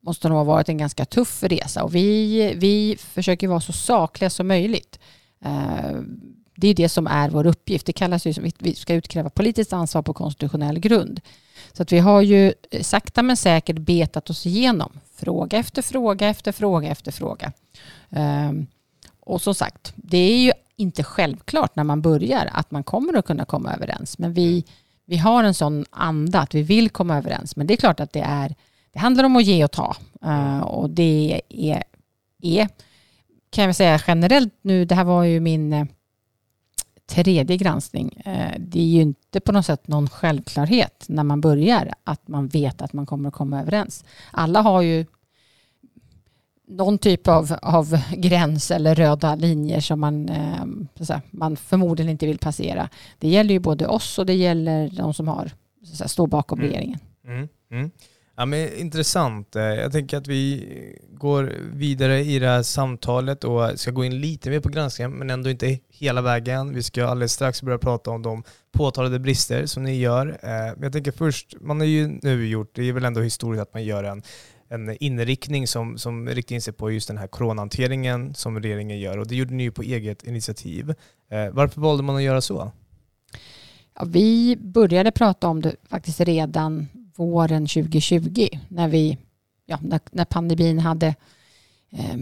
måste 0.00 0.28
nog 0.28 0.38
ha 0.38 0.44
varit 0.44 0.68
en 0.68 0.78
ganska 0.78 1.04
tuff 1.04 1.42
resa 1.42 1.84
och 1.84 1.94
vi, 1.94 2.54
vi 2.56 2.96
försöker 2.98 3.48
vara 3.48 3.60
så 3.60 3.72
sakliga 3.72 4.30
som 4.30 4.48
möjligt. 4.48 4.98
Eh, 5.44 6.00
det 6.56 6.68
är 6.68 6.74
det 6.74 6.88
som 6.88 7.06
är 7.06 7.30
vår 7.30 7.46
uppgift. 7.46 7.86
Det 7.86 7.92
kallas 7.92 8.26
ju 8.26 8.32
som 8.32 8.50
vi 8.58 8.74
ska 8.74 8.94
utkräva 8.94 9.30
politiskt 9.30 9.72
ansvar 9.72 10.02
på 10.02 10.12
konstitutionell 10.12 10.78
grund. 10.78 11.20
Så 11.72 11.82
att 11.82 11.92
vi 11.92 11.98
har 11.98 12.22
ju 12.22 12.52
sakta 12.80 13.22
men 13.22 13.36
säkert 13.36 13.78
betat 13.78 14.30
oss 14.30 14.46
igenom 14.46 14.92
fråga 15.14 15.58
efter 15.58 15.82
fråga 15.82 16.28
efter 16.28 16.52
fråga 16.52 16.88
efter 16.88 17.12
fråga. 17.12 17.52
Eh, 18.10 18.52
och 19.20 19.42
som 19.42 19.54
sagt, 19.54 19.92
det 19.96 20.18
är 20.18 20.38
ju 20.38 20.52
inte 20.76 21.04
självklart 21.04 21.76
när 21.76 21.84
man 21.84 22.02
börjar 22.02 22.50
att 22.52 22.70
man 22.70 22.84
kommer 22.84 23.18
att 23.18 23.26
kunna 23.26 23.44
komma 23.44 23.74
överens. 23.74 24.18
Men 24.18 24.32
vi 24.32 24.64
vi 25.06 25.16
har 25.16 25.44
en 25.44 25.54
sån 25.54 25.84
anda 25.90 26.40
att 26.40 26.54
vi 26.54 26.62
vill 26.62 26.90
komma 26.90 27.16
överens. 27.16 27.56
Men 27.56 27.66
det 27.66 27.74
är 27.74 27.76
klart 27.76 28.00
att 28.00 28.12
det 28.12 28.20
är, 28.20 28.54
det 28.92 28.98
handlar 28.98 29.24
om 29.24 29.36
att 29.36 29.44
ge 29.44 29.64
och 29.64 29.70
ta. 29.70 29.96
Uh, 30.24 30.60
och 30.60 30.90
det 30.90 31.42
är, 31.48 31.82
är, 32.42 32.68
kan 33.50 33.64
jag 33.64 33.76
säga 33.76 34.00
generellt 34.06 34.54
nu, 34.62 34.84
det 34.84 34.94
här 34.94 35.04
var 35.04 35.24
ju 35.24 35.40
min 35.40 35.72
uh, 35.72 35.84
tredje 37.10 37.56
granskning. 37.56 38.22
Uh, 38.26 38.54
det 38.58 38.80
är 38.80 38.84
ju 38.84 39.02
inte 39.02 39.40
på 39.40 39.52
något 39.52 39.66
sätt 39.66 39.88
någon 39.88 40.08
självklarhet 40.08 41.04
när 41.08 41.24
man 41.24 41.40
börjar 41.40 41.90
att 42.04 42.28
man 42.28 42.48
vet 42.48 42.82
att 42.82 42.92
man 42.92 43.06
kommer 43.06 43.28
att 43.28 43.34
komma 43.34 43.60
överens. 43.60 44.04
Alla 44.30 44.60
har 44.60 44.82
ju 44.82 45.06
någon 46.68 46.98
typ 46.98 47.28
av, 47.28 47.56
av 47.62 47.98
gräns 48.10 48.70
eller 48.70 48.94
röda 48.94 49.34
linjer 49.34 49.80
som 49.80 50.00
man, 50.00 50.28
eh, 50.28 51.18
man 51.30 51.56
förmodligen 51.56 52.10
inte 52.10 52.26
vill 52.26 52.38
passera. 52.38 52.88
Det 53.18 53.28
gäller 53.28 53.54
ju 53.54 53.60
både 53.60 53.86
oss 53.86 54.18
och 54.18 54.26
det 54.26 54.34
gäller 54.34 54.90
de 54.96 55.14
som 55.14 55.28
har, 55.28 55.50
så 55.84 56.08
står 56.08 56.26
bakom 56.26 56.58
mm. 56.58 56.70
regeringen. 56.70 56.98
Mm. 57.26 57.48
Mm. 57.70 57.90
Ja, 58.36 58.46
men 58.46 58.74
intressant. 58.74 59.56
Eh, 59.56 59.62
jag 59.62 59.92
tänker 59.92 60.16
att 60.16 60.26
vi 60.26 60.68
går 61.12 61.52
vidare 61.72 62.20
i 62.20 62.38
det 62.38 62.46
här 62.46 62.62
samtalet 62.62 63.44
och 63.44 63.80
ska 63.80 63.90
gå 63.90 64.04
in 64.04 64.20
lite 64.20 64.50
mer 64.50 64.60
på 64.60 64.68
granskningen 64.68 65.12
men 65.12 65.30
ändå 65.30 65.50
inte 65.50 65.78
hela 65.88 66.22
vägen. 66.22 66.74
Vi 66.74 66.82
ska 66.82 67.06
alldeles 67.06 67.32
strax 67.32 67.62
börja 67.62 67.78
prata 67.78 68.10
om 68.10 68.22
de 68.22 68.42
påtalade 68.72 69.18
brister 69.18 69.66
som 69.66 69.82
ni 69.82 69.98
gör. 69.98 70.26
Eh, 70.26 70.48
men 70.74 70.82
jag 70.82 70.92
tänker 70.92 71.12
först, 71.12 71.54
man 71.60 71.80
har 71.80 71.86
ju 71.86 72.18
nu 72.22 72.48
gjort, 72.48 72.70
det 72.74 72.82
är 72.82 72.92
väl 72.92 73.04
ändå 73.04 73.20
historiskt 73.20 73.62
att 73.62 73.74
man 73.74 73.84
gör 73.84 74.04
en 74.04 74.22
en 74.68 74.96
inriktning 75.00 75.66
som, 75.66 75.98
som 75.98 76.28
riktar 76.28 76.54
in 76.54 76.62
sig 76.62 76.72
på 76.72 76.90
just 76.90 77.08
den 77.08 77.18
här 77.18 77.26
coronahanteringen 77.26 78.34
som 78.34 78.60
regeringen 78.60 78.98
gör 78.98 79.18
och 79.18 79.26
det 79.26 79.36
gjorde 79.36 79.54
ni 79.54 79.62
ju 79.62 79.70
på 79.70 79.82
eget 79.82 80.24
initiativ. 80.24 80.90
Eh, 81.30 81.48
varför 81.52 81.80
valde 81.80 82.02
man 82.02 82.16
att 82.16 82.22
göra 82.22 82.40
så? 82.40 82.72
Ja, 83.94 84.04
vi 84.06 84.56
började 84.56 85.10
prata 85.10 85.48
om 85.48 85.62
det 85.62 85.76
faktiskt 85.88 86.20
redan 86.20 86.88
våren 87.16 87.66
2020 87.66 88.48
när, 88.68 88.88
vi, 88.88 89.18
ja, 89.66 89.78
när, 89.82 90.00
när 90.10 90.24
pandemin 90.24 90.78
hade 90.78 91.14
eh, 91.92 92.16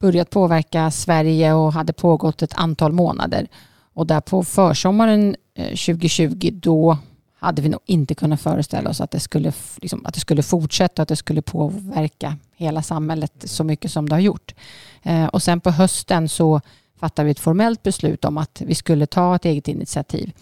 börjat 0.00 0.30
påverka 0.30 0.90
Sverige 0.90 1.52
och 1.52 1.72
hade 1.72 1.92
pågått 1.92 2.42
ett 2.42 2.54
antal 2.54 2.92
månader. 2.92 3.48
Och 3.92 4.06
där 4.06 4.20
på 4.20 4.44
försommaren 4.44 5.36
eh, 5.54 5.68
2020 5.68 6.50
då 6.52 6.98
hade 7.38 7.62
vi 7.62 7.68
nog 7.68 7.80
inte 7.84 8.14
kunnat 8.14 8.40
föreställa 8.40 8.90
oss 8.90 9.00
att 9.00 9.10
det 9.10 9.20
skulle, 9.20 9.52
liksom, 9.76 10.06
att 10.06 10.14
det 10.14 10.20
skulle 10.20 10.42
fortsätta, 10.42 11.02
att 11.02 11.08
det 11.08 11.16
skulle 11.16 11.42
påverka 11.42 12.36
hela 12.56 12.82
samhället 12.82 13.32
så 13.44 13.64
mycket 13.64 13.90
som 13.90 14.08
det 14.08 14.14
har 14.14 14.20
gjort. 14.20 14.54
Eh, 15.02 15.26
och 15.26 15.42
sen 15.42 15.60
på 15.60 15.70
hösten 15.70 16.28
så 16.28 16.60
fattade 17.00 17.24
vi 17.24 17.30
ett 17.30 17.40
formellt 17.40 17.82
beslut 17.82 18.24
om 18.24 18.38
att 18.38 18.62
vi 18.66 18.74
skulle 18.74 19.06
ta 19.06 19.36
ett 19.36 19.44
eget 19.44 19.68
initiativ. 19.68 20.32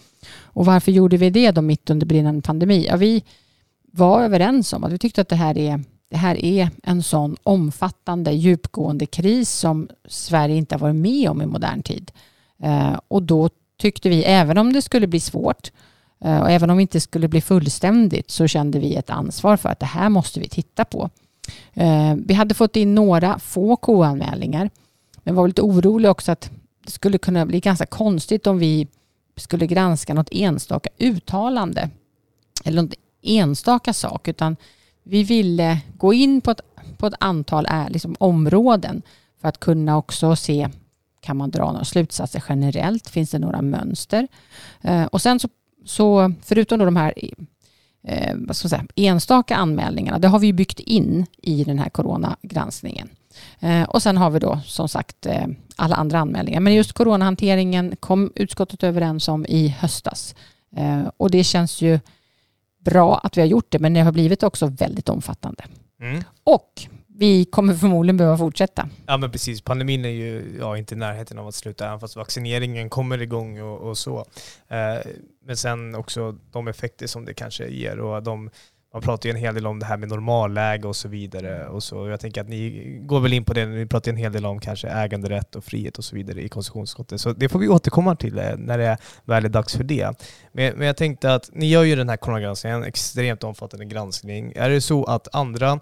Och 0.41 0.65
varför 0.65 0.91
gjorde 0.91 1.17
vi 1.17 1.29
det 1.29 1.51
då 1.51 1.61
mitt 1.61 1.89
under 1.89 2.05
brinnande 2.05 2.41
pandemi? 2.41 2.87
Ja, 2.89 2.95
vi 2.95 3.23
var 3.91 4.23
överens 4.23 4.73
om 4.73 4.83
att 4.83 4.91
vi 4.91 4.97
tyckte 4.97 5.21
att 5.21 5.29
det 5.29 5.35
här 5.35 5.57
är 5.57 5.83
det 6.09 6.17
här 6.17 6.45
är 6.45 6.69
en 6.83 7.03
sån 7.03 7.35
omfattande, 7.43 8.31
djupgående 8.31 9.05
kris 9.05 9.49
som 9.49 9.89
Sverige 10.07 10.55
inte 10.55 10.75
har 10.75 10.79
varit 10.79 10.95
med 10.95 11.29
om 11.29 11.41
i 11.41 11.45
modern 11.45 11.83
tid. 11.83 12.11
Eh, 12.63 12.99
och 13.07 13.23
då 13.23 13.49
tyckte 13.77 14.09
vi, 14.09 14.23
även 14.23 14.57
om 14.57 14.73
det 14.73 14.81
skulle 14.81 15.07
bli 15.07 15.19
svårt, 15.19 15.71
Eh, 15.71 15.94
Eh, 16.25 16.39
och 16.39 16.51
även 16.51 16.69
om 16.69 16.77
vi 16.77 16.81
inte 16.81 17.01
skulle 17.01 17.27
bli 17.27 17.41
fullständigt 17.41 18.31
så 18.31 18.47
kände 18.47 18.79
vi 18.79 18.95
ett 18.95 19.09
ansvar 19.09 19.57
för 19.57 19.69
att 19.69 19.79
det 19.79 19.85
här 19.85 20.09
måste 20.09 20.39
vi 20.39 20.49
titta 20.49 20.85
på. 20.85 21.09
Eh, 21.73 22.15
vi 22.15 22.33
hade 22.33 22.53
fått 22.53 22.75
in 22.75 22.95
några 22.95 23.39
få 23.39 23.75
KU-anmälningar 23.75 24.69
men 25.23 25.35
var 25.35 25.47
lite 25.47 25.61
oroliga 25.61 26.11
också 26.11 26.31
att 26.31 26.51
det 26.85 26.91
skulle 26.91 27.17
kunna 27.17 27.45
bli 27.45 27.59
ganska 27.59 27.85
konstigt 27.85 28.47
om 28.47 28.57
vi 28.57 28.87
skulle 29.35 29.67
granska 29.67 30.13
något 30.13 30.29
enstaka 30.31 30.89
uttalande 30.97 31.89
eller 32.63 32.81
något 32.81 32.93
enstaka 33.21 33.93
sak 33.93 34.27
utan 34.27 34.55
vi 35.03 35.23
ville 35.23 35.79
gå 35.97 36.13
in 36.13 36.41
på 36.41 36.51
ett, 36.51 36.61
på 36.97 37.07
ett 37.07 37.13
antal 37.19 37.65
eh, 37.65 37.89
liksom, 37.89 38.15
områden 38.19 39.01
för 39.41 39.47
att 39.47 39.59
kunna 39.59 39.97
också 39.97 40.35
se 40.35 40.69
kan 41.21 41.37
man 41.37 41.51
dra 41.51 41.71
några 41.71 41.85
slutsatser 41.85 42.43
generellt? 42.49 43.09
Finns 43.09 43.31
det 43.31 43.39
några 43.39 43.61
mönster? 43.61 44.27
Och 45.11 45.21
sen 45.21 45.39
så 45.39 45.49
så 45.85 46.33
förutom 46.41 46.79
då 46.79 46.85
de 46.85 46.95
här 46.95 47.13
eh, 48.07 48.35
vad 48.35 48.55
ska 48.55 48.69
säga, 48.69 48.85
enstaka 48.95 49.55
anmälningarna, 49.55 50.19
det 50.19 50.27
har 50.27 50.39
vi 50.39 50.53
byggt 50.53 50.79
in 50.79 51.25
i 51.41 51.63
den 51.63 51.79
här 51.79 51.89
coronagranskningen. 51.89 53.09
Eh, 53.59 53.83
och 53.83 54.01
sen 54.01 54.17
har 54.17 54.29
vi 54.29 54.39
då 54.39 54.59
som 54.65 54.89
sagt 54.89 55.25
eh, 55.25 55.45
alla 55.75 55.95
andra 55.95 56.19
anmälningar. 56.19 56.59
Men 56.59 56.73
just 56.73 56.93
coronahanteringen 56.93 57.95
kom 57.99 58.31
utskottet 58.35 58.83
överens 58.83 59.27
om 59.27 59.45
i 59.45 59.67
höstas. 59.67 60.35
Eh, 60.75 61.03
och 61.17 61.31
det 61.31 61.43
känns 61.43 61.81
ju 61.81 61.99
bra 62.79 63.17
att 63.17 63.37
vi 63.37 63.41
har 63.41 63.47
gjort 63.47 63.65
det, 63.69 63.79
men 63.79 63.93
det 63.93 64.01
har 64.01 64.11
blivit 64.11 64.43
också 64.43 64.67
väldigt 64.67 65.09
omfattande. 65.09 65.63
Mm. 66.01 66.23
Och 66.43 66.87
vi 67.17 67.45
kommer 67.45 67.73
förmodligen 67.73 68.17
behöva 68.17 68.37
fortsätta. 68.37 68.89
Ja 69.05 69.17
men 69.17 69.31
precis, 69.31 69.61
pandemin 69.61 70.05
är 70.05 70.09
ju 70.09 70.57
ja, 70.59 70.77
inte 70.77 70.95
i 70.95 70.97
närheten 70.97 71.39
av 71.39 71.47
att 71.47 71.55
sluta, 71.55 71.87
även 71.87 71.99
fast 71.99 72.15
vaccineringen 72.15 72.89
kommer 72.89 73.21
igång 73.21 73.61
och, 73.61 73.89
och 73.89 73.97
så. 73.97 74.25
Eh, 74.67 75.11
men 75.45 75.57
sen 75.57 75.95
också 75.95 76.35
de 76.51 76.67
effekter 76.67 77.07
som 77.07 77.25
det 77.25 77.33
kanske 77.33 77.67
ger 77.67 77.99
och 77.99 78.23
de 78.23 78.49
man 78.95 79.01
pratar 79.01 79.29
ju 79.29 79.31
en 79.31 79.41
hel 79.41 79.53
del 79.53 79.67
om 79.67 79.79
det 79.79 79.85
här 79.85 79.97
med 79.97 80.09
normalläge 80.09 80.87
och 80.87 80.95
så 80.95 81.07
vidare. 81.07 81.67
Och 81.67 81.83
så. 81.83 82.09
Jag 82.09 82.19
tänker 82.19 82.41
att 82.41 82.49
ni 82.49 82.99
går 83.01 83.19
väl 83.19 83.33
in 83.33 83.45
på 83.45 83.53
det, 83.53 83.65
ni 83.65 83.85
pratar 83.85 84.11
en 84.11 84.17
hel 84.17 84.31
del 84.31 84.45
om 84.45 84.59
kanske 84.59 84.87
äganderätt 84.87 85.55
och 85.55 85.63
frihet 85.63 85.97
och 85.97 86.03
så 86.03 86.15
vidare 86.15 86.41
i 86.41 86.49
konstitutionsutskottet. 86.49 87.21
Så 87.21 87.33
det 87.33 87.49
får 87.49 87.59
vi 87.59 87.67
återkomma 87.67 88.15
till 88.15 88.37
eh, 88.37 88.57
när 88.57 88.77
det 88.77 88.97
väl 89.25 89.45
är 89.45 89.49
dags 89.49 89.75
för 89.75 89.83
det. 89.83 90.25
Men, 90.51 90.73
men 90.77 90.87
jag 90.87 90.97
tänkte 90.97 91.33
att 91.33 91.49
ni 91.53 91.69
gör 91.69 91.83
ju 91.83 91.95
den 91.95 92.09
här 92.09 92.17
coronagranskningen, 92.17 92.81
en 92.81 92.87
extremt 92.87 93.43
omfattande 93.43 93.85
granskning. 93.85 94.53
Är 94.55 94.69
det 94.69 94.81
så 94.81 95.03
att 95.03 95.35
andra 95.35 95.79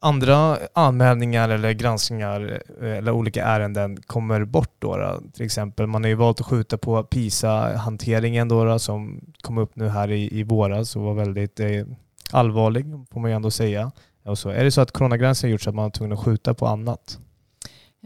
andra 0.00 0.58
anmälningar 0.72 1.48
eller 1.48 1.72
granskningar 1.72 2.62
eh, 2.82 2.98
eller 2.98 3.12
olika 3.12 3.44
ärenden 3.44 4.02
kommer 4.02 4.44
bort 4.44 4.74
då, 4.78 4.96
då? 4.96 5.20
Till 5.32 5.44
exempel, 5.44 5.86
man 5.86 6.04
har 6.04 6.08
ju 6.08 6.14
valt 6.14 6.40
att 6.40 6.46
skjuta 6.46 6.78
på 6.78 7.02
PISA-hanteringen 7.02 8.48
då, 8.48 8.64
då, 8.64 8.78
som 8.78 9.20
kom 9.42 9.58
upp 9.58 9.76
nu 9.76 9.88
här 9.88 10.10
i, 10.10 10.38
i 10.38 10.42
våras 10.42 10.96
och 10.96 11.02
var 11.02 11.14
väldigt 11.14 11.60
eh, 11.60 11.86
allvarlig, 12.32 12.86
får 13.12 13.20
man 13.20 13.30
ju 13.30 13.36
ändå 13.36 13.50
säga. 13.50 13.92
Och 14.24 14.38
så. 14.38 14.48
Är 14.48 14.64
det 14.64 14.70
så 14.70 14.80
att 14.80 14.92
coronagränsen 14.92 15.50
gjort 15.50 15.62
så 15.62 15.70
att 15.70 15.76
man 15.76 15.82
var 15.82 15.90
tvungen 15.90 16.12
att 16.12 16.24
skjuta 16.24 16.54
på 16.54 16.66
annat? 16.66 17.18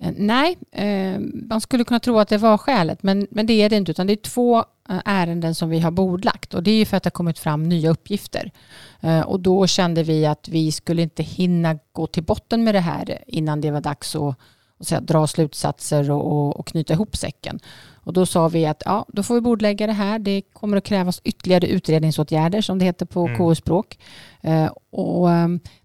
Eh, 0.03 0.13
nej, 0.17 0.59
eh, 0.73 1.21
man 1.49 1.61
skulle 1.61 1.85
kunna 1.85 2.01
tro 2.01 2.19
att 2.19 2.29
det 2.29 2.39
var 2.39 2.59
skälet, 2.59 3.03
men, 3.03 3.27
men 3.31 3.47
det 3.47 3.53
är 3.53 3.71
det 3.71 3.77
inte, 3.77 3.91
utan 3.91 4.07
det 4.07 4.13
är 4.13 4.17
två 4.17 4.65
ärenden 5.05 5.55
som 5.55 5.69
vi 5.69 5.81
har 5.81 5.91
bordlagt 5.91 6.55
och 6.55 6.63
det 6.63 6.71
är 6.71 6.85
för 6.85 6.97
att 6.97 7.03
det 7.03 7.07
har 7.07 7.13
kommit 7.13 7.39
fram 7.39 7.69
nya 7.69 7.91
uppgifter. 7.91 8.51
Och 9.27 9.41
då 9.41 9.67
kände 9.67 10.03
vi 10.03 10.27
att 10.27 10.49
vi 10.49 10.73
skulle 10.73 11.03
inte 11.03 11.23
hinna 11.23 11.79
gå 11.93 12.07
till 12.07 12.23
botten 12.23 12.65
med 12.65 12.75
det 12.75 12.81
här 12.81 13.25
innan 13.27 13.61
det 13.61 13.71
var 13.71 13.81
dags 13.81 14.17
att, 14.17 14.39
att 14.81 14.87
säga, 14.87 15.01
dra 15.01 15.27
slutsatser 15.27 16.11
och, 16.11 16.57
och, 16.61 16.67
knyta 16.67 16.93
ihop 16.93 17.17
säcken. 17.17 17.61
Och 17.95 18.13
då 18.13 18.27
sa 18.27 18.49
vi 18.49 18.67
att 18.67 18.83
ja, 18.85 19.07
då 19.09 19.23
får 19.23 19.35
vi 19.35 19.41
bordlägga 19.41 19.87
det 19.87 19.93
här. 19.93 20.19
Det 20.19 20.43
kommer 20.53 20.77
att 20.77 20.85
krävas 20.85 21.21
ytterligare 21.25 21.67
utredningsåtgärder 21.67 22.61
som 22.61 22.79
det 22.79 22.85
heter 22.85 23.07
på 23.07 23.27
mm. 23.27 23.39
KU-språk. 23.39 23.99
Och 24.91 25.29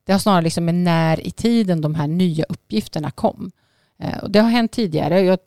det 0.03 0.11
har 0.11 0.19
snarare 0.19 0.41
liksom 0.41 0.65
med 0.65 0.75
när 0.75 1.27
i 1.27 1.31
tiden 1.31 1.81
de 1.81 1.95
här 1.95 2.07
nya 2.07 2.45
uppgifterna 2.49 3.11
kom. 3.11 3.51
Eh, 3.99 4.17
och 4.17 4.31
det 4.31 4.39
har 4.39 4.49
hänt 4.49 4.71
tidigare. 4.71 5.21
Jag 5.21 5.39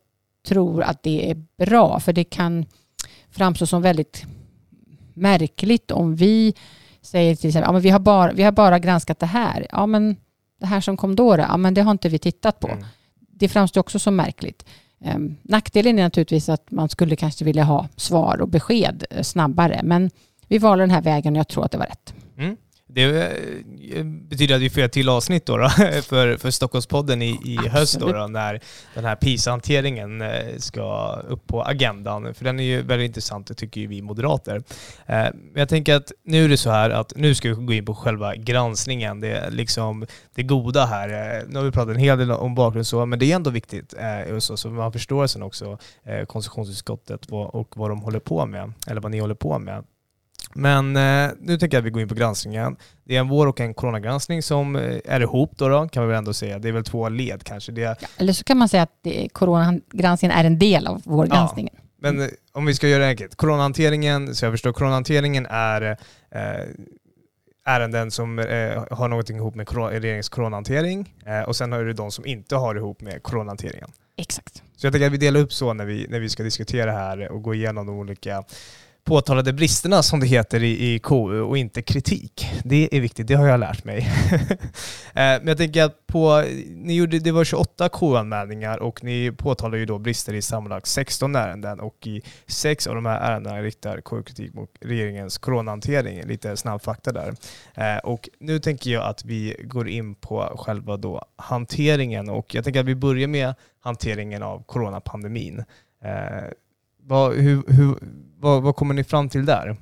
tror 0.49 0.83
att 0.83 1.02
det 1.02 1.30
är 1.30 1.45
bra 1.66 2.00
för 2.00 2.12
det 2.12 2.25
kan 2.25 2.66
framstå 3.31 3.67
som 3.67 3.83
väldigt 3.83 4.25
märkligt 5.15 5.91
om 5.91 6.15
vi 6.17 6.55
säger 7.03 7.37
till 7.37 7.49
exempel, 7.49 7.69
ja, 7.69 7.73
men 7.73 7.83
vi, 7.83 7.91
har 7.91 7.99
bara, 7.99 8.33
vi 8.33 8.43
har 8.43 8.53
bara 8.53 8.79
granskat 8.79 9.19
det 9.19 9.27
här. 9.27 9.67
Ja, 9.71 9.87
men 9.87 10.17
det 10.61 10.67
här 10.67 10.81
som 10.81 10.97
kom 10.97 11.17
då, 11.17 11.37
ja, 11.39 11.57
men 11.57 11.75
det 11.75 11.83
har 11.83 11.91
inte 11.91 12.09
vi 12.09 12.19
tittat 12.19 12.61
på. 12.61 12.69
Mm. 12.69 12.85
Det 13.19 13.49
framstår 13.49 13.81
också 13.81 13.99
som 13.99 14.17
märkligt. 14.17 14.65
Um, 15.05 15.37
nackdelen 15.43 15.99
är 15.99 16.03
naturligtvis 16.03 16.49
att 16.49 16.71
man 16.71 16.89
skulle 16.89 17.17
kanske 17.17 17.45
vilja 17.45 17.65
ha 17.65 17.89
svar 17.97 18.41
och 18.41 18.49
besked 18.49 19.05
eh, 19.11 19.23
snabbare, 19.23 19.81
men 19.85 20.11
vi 20.49 20.59
valde 20.59 20.83
den 20.83 20.91
här 20.91 21.03
vägen 21.03 21.33
och 21.33 21.39
jag 21.39 21.49
tror 21.49 21.65
att 21.65 21.71
det 21.71 21.79
var 21.79 21.87
rätt. 21.87 22.15
Mm. 22.39 22.57
Det 22.93 23.05
eh, 23.93 24.05
betyder 24.05 24.55
att 24.55 24.61
vi 24.61 24.71
får 24.71 24.81
ett 24.81 24.93
till 24.93 25.09
avsnitt 25.09 25.47
då, 25.47 25.57
då 25.57 25.69
för, 26.03 26.37
för 26.37 26.51
Stockholmspodden 26.51 27.23
i, 27.23 27.39
i 27.45 27.69
höst 27.69 28.01
då, 28.01 28.13
då, 28.13 28.27
när 28.27 28.61
den 28.95 29.05
här 29.05 29.17
PISA-hanteringen 29.17 30.23
eh, 30.23 30.57
ska 30.59 31.13
upp 31.29 31.47
på 31.47 31.63
agendan. 31.63 32.35
För 32.35 32.45
den 32.45 32.61
är 32.61 32.65
ju 32.65 32.83
väldigt 32.83 33.07
intressant, 33.07 33.47
det 33.47 33.55
tycker 33.55 33.81
ju 33.81 33.87
vi 33.87 34.03
moderater. 34.03 34.57
Eh, 35.07 35.17
men 35.33 35.55
jag 35.55 35.69
tänker 35.69 35.95
att 35.95 36.13
nu 36.25 36.45
är 36.45 36.49
det 36.49 36.57
så 36.57 36.71
här 36.71 36.91
att 36.91 37.13
nu 37.17 37.35
ska 37.35 37.49
vi 37.49 37.55
gå 37.55 37.73
in 37.73 37.85
på 37.85 37.95
själva 37.95 38.37
granskningen. 38.37 39.21
Det 39.21 39.31
är 39.31 39.51
liksom 39.51 40.07
det 40.35 40.43
goda 40.43 40.87
här. 40.87 41.43
Nu 41.49 41.59
har 41.59 41.65
vi 41.65 41.71
pratat 41.71 41.95
en 41.95 42.01
hel 42.01 42.19
del 42.19 42.31
om 42.31 42.55
bakgrund 42.55 42.87
så, 42.87 43.07
men 43.07 43.19
det 43.19 43.33
är 43.33 43.37
ändå 43.37 43.51
viktigt 43.51 43.95
så, 44.39 44.57
så 44.57 44.71
man 44.71 44.93
förstår 44.93 45.27
sen 45.27 45.43
också 45.43 45.79
konstitutionsutskottet 46.27 47.27
och 47.31 47.77
vad 47.77 47.91
de 47.91 48.01
håller 48.03 48.21
på 48.21 48.47
med, 48.47 48.73
eller 48.87 49.01
vad 49.01 49.11
ni 49.11 49.19
håller 49.19 49.35
på 49.35 49.59
med. 49.59 49.85
Men 50.54 50.97
eh, 50.97 51.30
nu 51.40 51.59
tänker 51.59 51.76
jag 51.76 51.83
att 51.83 51.87
vi 51.87 51.90
går 51.90 52.02
in 52.02 52.09
på 52.09 52.14
granskningen. 52.14 52.76
Det 53.04 53.16
är 53.16 53.21
en 53.21 53.28
vår 53.28 53.47
och 53.47 53.61
en 53.61 53.75
coronagranskning 53.75 54.42
som 54.42 54.76
eh, 54.76 54.99
är 55.04 55.21
ihop 55.21 55.52
då, 55.57 55.69
då, 55.69 55.88
kan 55.88 56.02
vi 56.02 56.09
väl 56.09 56.19
ändå 56.19 56.33
säga. 56.33 56.59
Det 56.59 56.69
är 56.69 56.73
väl 56.73 56.85
två 56.85 57.09
led 57.09 57.45
kanske. 57.45 57.73
Det... 57.73 57.80
Ja, 57.80 57.95
eller 58.16 58.33
så 58.33 58.45
kan 58.45 58.59
man 58.59 58.69
säga 58.69 58.83
att 58.83 58.99
det, 59.02 59.28
coronagranskningen 59.33 60.38
är 60.38 60.45
en 60.45 60.59
del 60.59 60.87
av 60.87 61.02
vårgranskningen. 61.04 61.75
Ja, 61.76 61.83
men 61.99 62.21
eh, 62.21 62.28
om 62.52 62.66
vi 62.66 62.75
ska 62.75 62.88
göra 62.88 63.02
det 63.02 63.09
enkelt. 63.09 63.37
Coronahanteringen, 63.37 64.35
så 64.35 64.45
jag 64.45 64.52
förstår, 64.52 64.73
coronahanteringen 64.73 65.47
är, 65.47 65.83
eh, 66.30 66.38
ärenden 67.64 68.11
som 68.11 68.38
eh, 68.38 68.85
har 68.90 69.09
någonting 69.09 69.37
ihop 69.37 69.54
med 69.54 69.69
regeringens 69.73 70.28
coronahantering 70.28 71.14
eh, 71.26 71.40
och 71.40 71.57
sen 71.57 71.73
har 71.73 71.85
du 71.85 71.92
de 71.92 72.11
som 72.11 72.26
inte 72.26 72.57
har 72.57 72.75
ihop 72.75 73.00
med 73.00 73.23
coronahanteringen. 73.23 73.90
Exakt. 74.16 74.62
Så 74.76 74.87
jag 74.87 74.92
tänker 74.92 75.07
att 75.07 75.12
vi 75.12 75.16
delar 75.16 75.40
upp 75.40 75.52
så 75.52 75.73
när 75.75 75.85
vi, 75.85 76.07
när 76.09 76.21
vi 76.21 76.28
ska 76.28 76.42
diskutera 76.42 76.92
här 76.92 77.33
och 77.33 77.42
gå 77.42 77.54
igenom 77.54 77.87
de 77.87 77.99
olika 77.99 78.45
påtalade 79.04 79.52
bristerna 79.52 80.02
som 80.02 80.21
det 80.21 80.26
heter 80.26 80.62
i, 80.62 80.95
i 80.95 80.99
KU 80.99 81.40
och 81.40 81.59
inte 81.59 81.83
kritik. 81.83 82.47
Det 82.64 82.97
är 82.97 83.00
viktigt, 83.00 83.26
det 83.26 83.35
har 83.35 83.49
jag 83.49 83.61
lärt 83.61 83.85
mig. 83.85 84.09
Eh, 85.11 85.14
men 85.14 85.47
jag 85.47 85.57
tänker 85.57 85.85
att 85.85 86.07
på, 86.07 86.45
ni 86.69 86.95
gjorde, 86.95 87.19
det 87.19 87.33
var 87.33 87.45
28 87.45 87.88
KU-anmälningar 87.88 88.78
och 88.78 89.04
ni 89.04 89.33
påtalade 89.33 89.78
ju 89.78 89.87
då 89.87 89.99
brister 89.99 90.35
i 90.35 90.42
sammanlagt 90.42 90.87
16 90.87 91.37
ärenden 91.37 91.80
och 91.80 92.07
i 92.07 92.23
sex 92.47 92.87
av 92.87 92.95
de 92.95 93.07
här 93.07 93.21
ärendena 93.21 93.62
riktar 93.62 94.00
KU-kritik 94.00 94.54
mot 94.54 94.71
regeringens 94.80 95.38
coronahantering. 95.38 96.23
Lite 96.23 96.57
snabb 96.57 96.83
fakta 96.83 97.12
där. 97.12 97.35
Eh, 97.75 97.99
och 97.99 98.28
nu 98.38 98.59
tänker 98.59 98.90
jag 98.90 99.04
att 99.04 99.25
vi 99.25 99.57
går 99.64 99.88
in 99.88 100.14
på 100.14 100.52
själva 100.59 100.97
då 100.97 101.25
hanteringen 101.37 102.28
och 102.28 102.54
jag 102.54 102.64
tänker 102.64 102.80
att 102.80 102.87
vi 102.87 102.95
börjar 102.95 103.28
med 103.28 103.54
hanteringen 103.80 104.42
av 104.42 104.62
coronapandemin. 104.62 105.64
Eh, 106.04 106.50
vad, 107.02 107.35
hur, 107.35 107.62
hur, 107.66 107.99
vad, 108.38 108.62
vad 108.62 108.76
kommer 108.76 108.95
ni 108.95 109.04
fram 109.04 109.28
till 109.28 109.47
där? 109.47 109.76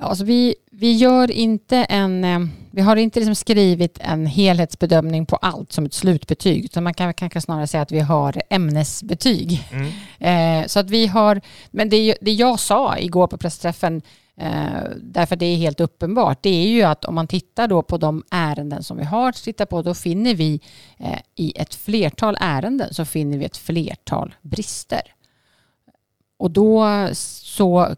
Ja, 0.00 0.06
alltså 0.06 0.24
vi, 0.24 0.54
vi, 0.70 0.92
gör 0.92 1.30
inte 1.30 1.76
en, 1.76 2.24
eh, 2.24 2.40
vi 2.70 2.80
har 2.80 2.96
inte 2.96 3.20
liksom 3.20 3.34
skrivit 3.34 3.98
en 4.00 4.26
helhetsbedömning 4.26 5.26
på 5.26 5.36
allt 5.36 5.72
som 5.72 5.86
ett 5.86 5.94
slutbetyg, 5.94 6.64
utan 6.64 6.84
man 6.84 6.94
kan 6.94 7.14
kanske 7.14 7.40
snarare 7.40 7.66
säga 7.66 7.82
att 7.82 7.92
vi 7.92 8.00
har 8.00 8.42
ämnesbetyg. 8.50 9.68
Mm. 9.72 10.60
Eh, 10.60 10.66
så 10.66 10.80
att 10.80 10.90
vi 10.90 11.06
har, 11.06 11.40
men 11.70 11.88
det, 11.88 12.16
det 12.20 12.32
jag 12.32 12.60
sa 12.60 12.98
igår 12.98 13.26
på 13.26 13.38
pressträffen, 13.38 14.02
eh, 14.36 14.82
därför 14.96 15.34
att 15.34 15.40
det 15.40 15.46
är 15.46 15.56
helt 15.56 15.80
uppenbart, 15.80 16.42
det 16.42 16.64
är 16.64 16.68
ju 16.68 16.82
att 16.82 17.04
om 17.04 17.14
man 17.14 17.26
tittar 17.26 17.68
då 17.68 17.82
på 17.82 17.98
de 17.98 18.24
ärenden 18.30 18.82
som 18.82 18.96
vi 18.96 19.04
har 19.04 19.32
tittat 19.32 19.68
på, 19.68 19.82
då 19.82 19.94
finner 19.94 20.34
vi 20.34 20.60
eh, 20.98 21.18
i 21.34 21.52
ett 21.56 21.74
flertal 21.74 22.36
ärenden 22.40 22.94
så 22.94 23.04
finner 23.04 23.38
vi 23.38 23.44
ett 23.44 23.56
flertal 23.56 24.34
brister. 24.42 25.02
Och 26.38 26.50
då 26.50 26.86
så, 27.12 27.94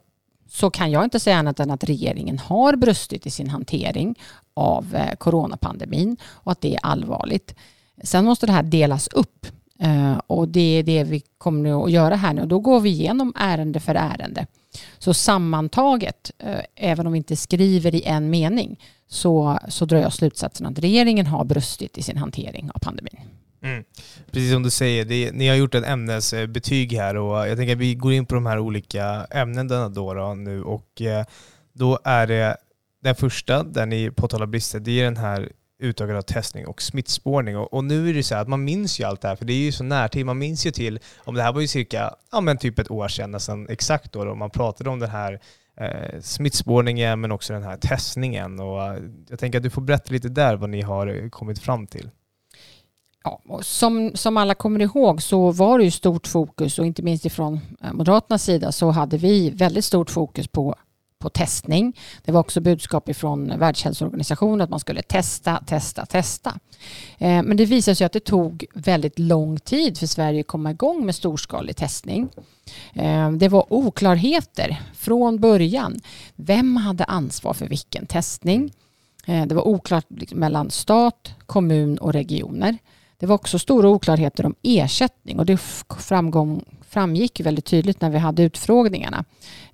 så 0.48 0.70
kan 0.70 0.90
jag 0.90 1.04
inte 1.04 1.20
säga 1.20 1.36
annat 1.36 1.60
än 1.60 1.70
att 1.70 1.84
regeringen 1.84 2.38
har 2.38 2.76
brustit 2.76 3.26
i 3.26 3.30
sin 3.30 3.50
hantering 3.50 4.18
av 4.54 4.94
eh, 4.94 5.14
coronapandemin 5.16 6.16
och 6.24 6.52
att 6.52 6.60
det 6.60 6.74
är 6.74 6.80
allvarligt. 6.82 7.54
Sen 8.02 8.24
måste 8.24 8.46
det 8.46 8.52
här 8.52 8.62
delas 8.62 9.08
upp 9.08 9.46
eh, 9.78 10.18
och 10.26 10.48
det 10.48 10.78
är 10.78 10.82
det 10.82 11.04
vi 11.04 11.22
kommer 11.38 11.84
att 11.84 11.90
göra 11.90 12.16
här 12.16 12.34
nu. 12.34 12.46
Då 12.46 12.58
går 12.58 12.80
vi 12.80 12.90
igenom 12.90 13.32
ärende 13.36 13.80
för 13.80 13.94
ärende. 13.94 14.46
Så 14.98 15.14
sammantaget, 15.14 16.30
eh, 16.38 16.60
även 16.74 17.06
om 17.06 17.12
vi 17.12 17.16
inte 17.16 17.36
skriver 17.36 17.94
i 17.94 18.02
en 18.02 18.30
mening, 18.30 18.80
så, 19.08 19.58
så 19.68 19.84
drar 19.84 19.98
jag 19.98 20.12
slutsatsen 20.12 20.66
att 20.66 20.78
regeringen 20.78 21.26
har 21.26 21.44
brustit 21.44 21.98
i 21.98 22.02
sin 22.02 22.16
hantering 22.16 22.70
av 22.74 22.78
pandemin. 22.78 23.20
Mm. 23.62 23.84
Precis 24.30 24.52
som 24.52 24.62
du 24.62 24.70
säger, 24.70 25.04
det, 25.04 25.32
ni 25.32 25.48
har 25.48 25.56
gjort 25.56 25.74
ett 25.74 25.86
ämnesbetyg 25.86 26.92
här 26.92 27.16
och 27.16 27.48
jag 27.48 27.56
tänker 27.56 27.72
att 27.72 27.78
vi 27.78 27.94
går 27.94 28.12
in 28.12 28.26
på 28.26 28.34
de 28.34 28.46
här 28.46 28.58
olika 28.58 29.26
ämnena 29.30 29.88
då, 29.88 30.14
då 30.14 30.34
nu 30.34 30.62
och 30.62 31.02
eh, 31.02 31.24
då 31.72 31.98
är 32.04 32.26
det 32.26 32.56
den 33.02 33.14
första 33.14 33.62
där 33.62 33.86
ni 33.86 34.10
påtalar 34.10 34.46
brister, 34.46 34.80
det 34.80 35.00
är 35.00 35.04
den 35.04 35.16
här 35.16 35.52
utökade 35.80 36.22
testning 36.22 36.66
och 36.66 36.82
smittspårning. 36.82 37.56
Och, 37.56 37.72
och, 37.72 37.84
nu 37.84 38.10
är 38.10 38.14
det 38.14 38.22
så 38.22 38.34
här 38.34 38.42
att 38.42 38.48
man 38.48 38.64
minns 38.64 39.00
ju 39.00 39.04
allt 39.04 39.20
det 39.20 39.28
här, 39.28 39.36
för 39.36 39.44
det 39.44 39.52
är 39.52 39.64
ju 39.64 39.72
så 39.72 39.84
närtid. 39.84 40.26
Man 40.26 40.38
minns 40.38 40.66
ju 40.66 40.70
till, 40.70 40.98
om 41.18 41.34
det 41.34 41.42
här 41.42 41.52
var 41.52 41.60
ju 41.60 41.66
cirka, 41.66 42.14
ja 42.32 42.40
men 42.40 42.58
typ 42.58 42.78
ett 42.78 42.90
år 42.90 43.08
sedan 43.08 43.30
nästan 43.30 43.68
exakt 43.68 44.12
då, 44.12 44.24
då 44.24 44.34
man 44.34 44.50
pratade 44.50 44.90
om 44.90 44.98
den 44.98 45.10
här 45.10 45.40
eh, 45.76 46.20
smittspårningen 46.20 47.20
men 47.20 47.32
också 47.32 47.52
den 47.52 47.62
här 47.62 47.76
testningen. 47.76 48.60
Och 48.60 48.82
eh, 48.82 49.02
jag 49.28 49.38
tänker 49.38 49.58
att 49.58 49.62
du 49.62 49.70
får 49.70 49.82
berätta 49.82 50.12
lite 50.12 50.28
där 50.28 50.56
vad 50.56 50.70
ni 50.70 50.82
har 50.82 51.06
eh, 51.06 51.28
kommit 51.28 51.58
fram 51.58 51.86
till. 51.86 52.10
Ja, 53.24 53.40
som, 53.62 54.10
som 54.14 54.36
alla 54.36 54.54
kommer 54.54 54.80
ihåg 54.80 55.22
så 55.22 55.50
var 55.50 55.78
det 55.78 55.84
ju 55.84 55.90
stort 55.90 56.26
fokus 56.26 56.78
och 56.78 56.86
inte 56.86 57.02
minst 57.02 57.26
ifrån 57.26 57.60
eh, 57.82 57.92
Moderaternas 57.92 58.44
sida 58.44 58.72
så 58.72 58.90
hade 58.90 59.16
vi 59.16 59.50
väldigt 59.50 59.84
stort 59.84 60.10
fokus 60.10 60.48
på, 60.48 60.74
på 61.18 61.28
testning. 61.28 61.96
Det 62.24 62.32
var 62.32 62.40
också 62.40 62.60
budskap 62.60 63.08
ifrån 63.08 63.58
Världshälsoorganisationen 63.58 64.60
att 64.60 64.70
man 64.70 64.80
skulle 64.80 65.02
testa, 65.02 65.62
testa, 65.66 66.06
testa. 66.06 66.50
Eh, 67.18 67.42
men 67.42 67.56
det 67.56 67.64
visade 67.64 67.94
sig 67.94 68.04
att 68.04 68.12
det 68.12 68.24
tog 68.24 68.64
väldigt 68.74 69.18
lång 69.18 69.58
tid 69.58 69.98
för 69.98 70.06
Sverige 70.06 70.40
att 70.40 70.46
komma 70.46 70.70
igång 70.70 71.06
med 71.06 71.14
storskalig 71.14 71.76
testning. 71.76 72.28
Eh, 72.94 73.32
det 73.32 73.48
var 73.48 73.72
oklarheter 73.72 74.82
från 74.94 75.40
början. 75.40 76.00
Vem 76.36 76.76
hade 76.76 77.04
ansvar 77.04 77.54
för 77.54 77.66
vilken 77.66 78.06
testning? 78.06 78.72
Eh, 79.26 79.46
det 79.46 79.54
var 79.54 79.68
oklart 79.68 80.06
liksom, 80.08 80.40
mellan 80.40 80.70
stat, 80.70 81.34
kommun 81.46 81.98
och 81.98 82.12
regioner. 82.12 82.78
Det 83.20 83.26
var 83.26 83.34
också 83.34 83.58
stora 83.58 83.88
oklarheter 83.88 84.46
om 84.46 84.54
ersättning 84.62 85.38
och 85.38 85.46
det 85.46 85.60
framgång, 85.98 86.64
framgick 86.88 87.40
väldigt 87.40 87.64
tydligt 87.64 88.00
när 88.00 88.10
vi 88.10 88.18
hade 88.18 88.42
utfrågningarna. 88.42 89.24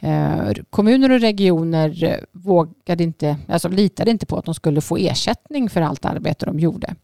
Eh, 0.01 0.53
kommuner 0.71 1.11
och 1.11 1.21
regioner 1.21 2.05
eh, 2.05 2.17
vågade 2.33 3.05
inte, 3.05 3.37
alltså 3.49 3.69
litade 3.69 4.11
inte 4.11 4.27
på 4.27 4.39
att 4.39 4.45
de 4.45 4.55
skulle 4.55 4.81
få 4.81 4.97
ersättning 4.97 5.71
för 5.71 5.81
allt 5.81 6.05
arbete 6.05 6.47
de 6.47 6.59
gjorde. 6.61 6.95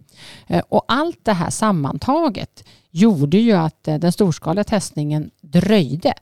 Eh, 0.46 0.62
och 0.68 0.84
allt 0.88 1.18
det 1.22 1.32
här 1.32 1.50
sammantaget 1.50 2.64
gjorde 2.90 3.38
ju 3.38 3.52
att 3.52 3.88
eh, 3.88 3.98
den 3.98 4.12
storskaliga 4.12 4.64
testningen 4.64 5.30
dröjde. 5.40 6.14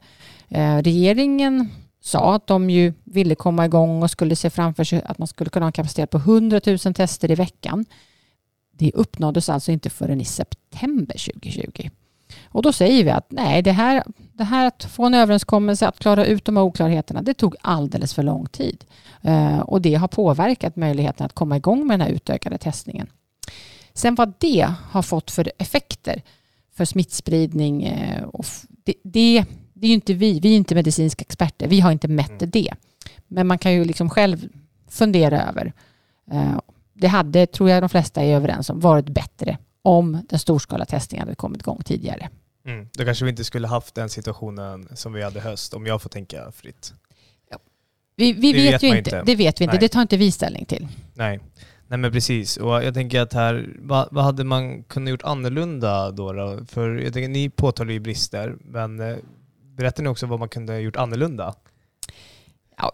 Eh, 0.49 0.77
regeringen 0.77 1.69
sa 2.03 2.35
att 2.35 2.47
de 2.47 2.71
ju 2.71 2.93
ville 3.05 3.35
komma 3.35 3.65
igång 3.65 4.03
och 4.03 4.11
skulle 4.11 4.37
se 4.37 4.51
framför 4.51 4.85
sig 4.85 5.03
att 5.05 5.19
man 5.19 5.29
skulle 5.29 5.51
kunna 5.51 5.65
ha 5.65 5.69
en 5.69 5.73
kapacitet 5.73 6.11
på 6.11 6.19
100 6.19 6.61
000 6.67 6.79
tester 6.79 7.31
i 7.31 7.35
veckan. 7.35 7.85
Det 8.81 8.93
uppnåddes 8.95 9.49
alltså 9.49 9.73
inte 9.73 9.91
förrän 9.91 10.21
i 10.21 10.25
september 10.25 11.33
2020. 11.33 11.91
Och 12.45 12.63
då 12.63 12.73
säger 12.73 13.05
vi 13.05 13.11
att 13.11 13.27
nej, 13.31 13.63
det 13.63 13.73
här, 13.73 14.03
det 14.33 14.45
här 14.45 14.67
att 14.67 14.85
få 14.85 15.05
en 15.05 15.15
överenskommelse, 15.15 15.89
att 15.89 15.99
klara 15.99 16.25
ut 16.25 16.45
de 16.45 16.57
här 16.57 16.65
oklarheterna, 16.65 17.23
det 17.23 17.35
tog 17.35 17.57
alldeles 17.61 18.15
för 18.15 18.23
lång 18.23 18.47
tid. 18.47 18.85
Eh, 19.23 19.59
och 19.59 19.83
det 19.83 19.95
har 19.95 20.09
påverkat 20.09 20.77
möjligheten 20.77 21.27
att 21.27 21.33
komma 21.33 21.57
igång 21.57 21.87
med 21.87 21.99
den 21.99 22.07
här 22.07 22.15
utökade 22.15 22.59
testningen. 22.59 23.07
Sen 23.95 24.15
vad 24.15 24.33
det 24.39 24.75
har 24.91 25.03
fått 25.03 25.31
för 25.31 25.53
effekter 25.59 26.23
för 26.75 26.85
smittspridning, 26.85 27.83
eh, 27.83 28.23
och 28.23 28.47
det, 28.69 28.95
det, 29.03 29.45
det 29.73 29.87
är 29.87 29.89
ju 29.89 29.95
inte 29.95 30.15
vi, 30.15 30.41
vi 30.41 30.53
är 30.53 30.57
inte 30.57 30.75
medicinska 30.75 31.23
experter, 31.23 31.69
vi 31.69 31.81
har 31.81 31.93
inte 31.93 32.09
mätt 32.09 32.43
mm. 32.43 32.51
det. 32.51 32.75
Men 33.29 33.47
man 33.47 33.59
kan 33.59 33.73
ju 33.73 33.85
liksom 33.85 34.11
själv 34.11 34.49
fundera 34.89 35.43
över. 35.49 35.73
Det 37.01 37.09
hade, 37.09 37.47
tror 37.47 37.71
jag 37.71 37.83
de 37.83 37.89
flesta 37.89 38.23
är 38.23 38.37
överens 38.37 38.71
om, 38.71 38.81
varit 38.81 39.09
bättre 39.09 39.59
om 39.83 40.27
den 40.29 40.39
storskaliga 40.39 40.87
testningen 40.87 41.27
hade 41.27 41.37
kommit 41.37 41.61
igång 41.61 41.83
tidigare. 41.85 42.29
Mm. 42.67 42.89
Då 42.93 43.05
kanske 43.05 43.25
vi 43.25 43.31
inte 43.31 43.45
skulle 43.45 43.69
haft 43.69 43.95
den 43.95 44.09
situationen 44.09 44.89
som 44.95 45.13
vi 45.13 45.23
hade 45.23 45.41
höst, 45.41 45.75
om 45.75 45.87
jag 45.87 46.03
får 46.03 46.09
tänka 46.11 46.53
fritt. 46.53 46.95
Ja. 47.51 47.59
Vi, 48.17 48.33
vi 48.33 48.53
vet, 48.53 48.75
vet, 48.75 48.83
ju 48.83 48.89
inte. 48.89 48.99
inte. 48.99 49.23
Det 49.27 49.35
vet 49.35 49.61
vi 49.61 49.65
inte. 49.65 49.77
Nej. 49.77 49.81
Det 49.81 49.89
tar 49.89 50.03
inte 50.03 50.17
vi 50.17 50.33
ställning 50.33 50.65
till. 50.65 50.89
Nej. 51.15 51.41
Nej 51.89 51.99
men 51.99 52.13
precis, 52.13 52.57
och 52.57 52.85
jag 52.85 52.95
tänker 52.95 53.21
att 53.21 53.33
här, 53.33 53.77
vad, 53.79 54.09
vad 54.11 54.25
hade 54.25 54.45
man 54.45 54.83
kunnat 54.83 55.11
gjort 55.11 55.23
annorlunda 55.23 56.11
då? 56.11 56.33
då? 56.33 56.65
För 56.67 56.95
jag 56.95 57.13
tänker, 57.13 57.29
ni 57.29 57.51
påtalar 57.51 57.93
ju 57.93 58.01
brister, 58.01 58.57
men 58.61 59.01
eh, 59.01 59.17
berättar 59.77 60.03
ni 60.03 60.09
också 60.09 60.27
vad 60.27 60.39
man 60.39 60.49
kunde 60.49 60.73
ha 60.73 60.81
gjort 60.81 60.97
annorlunda? 60.97 61.55
Ja, 62.77 62.93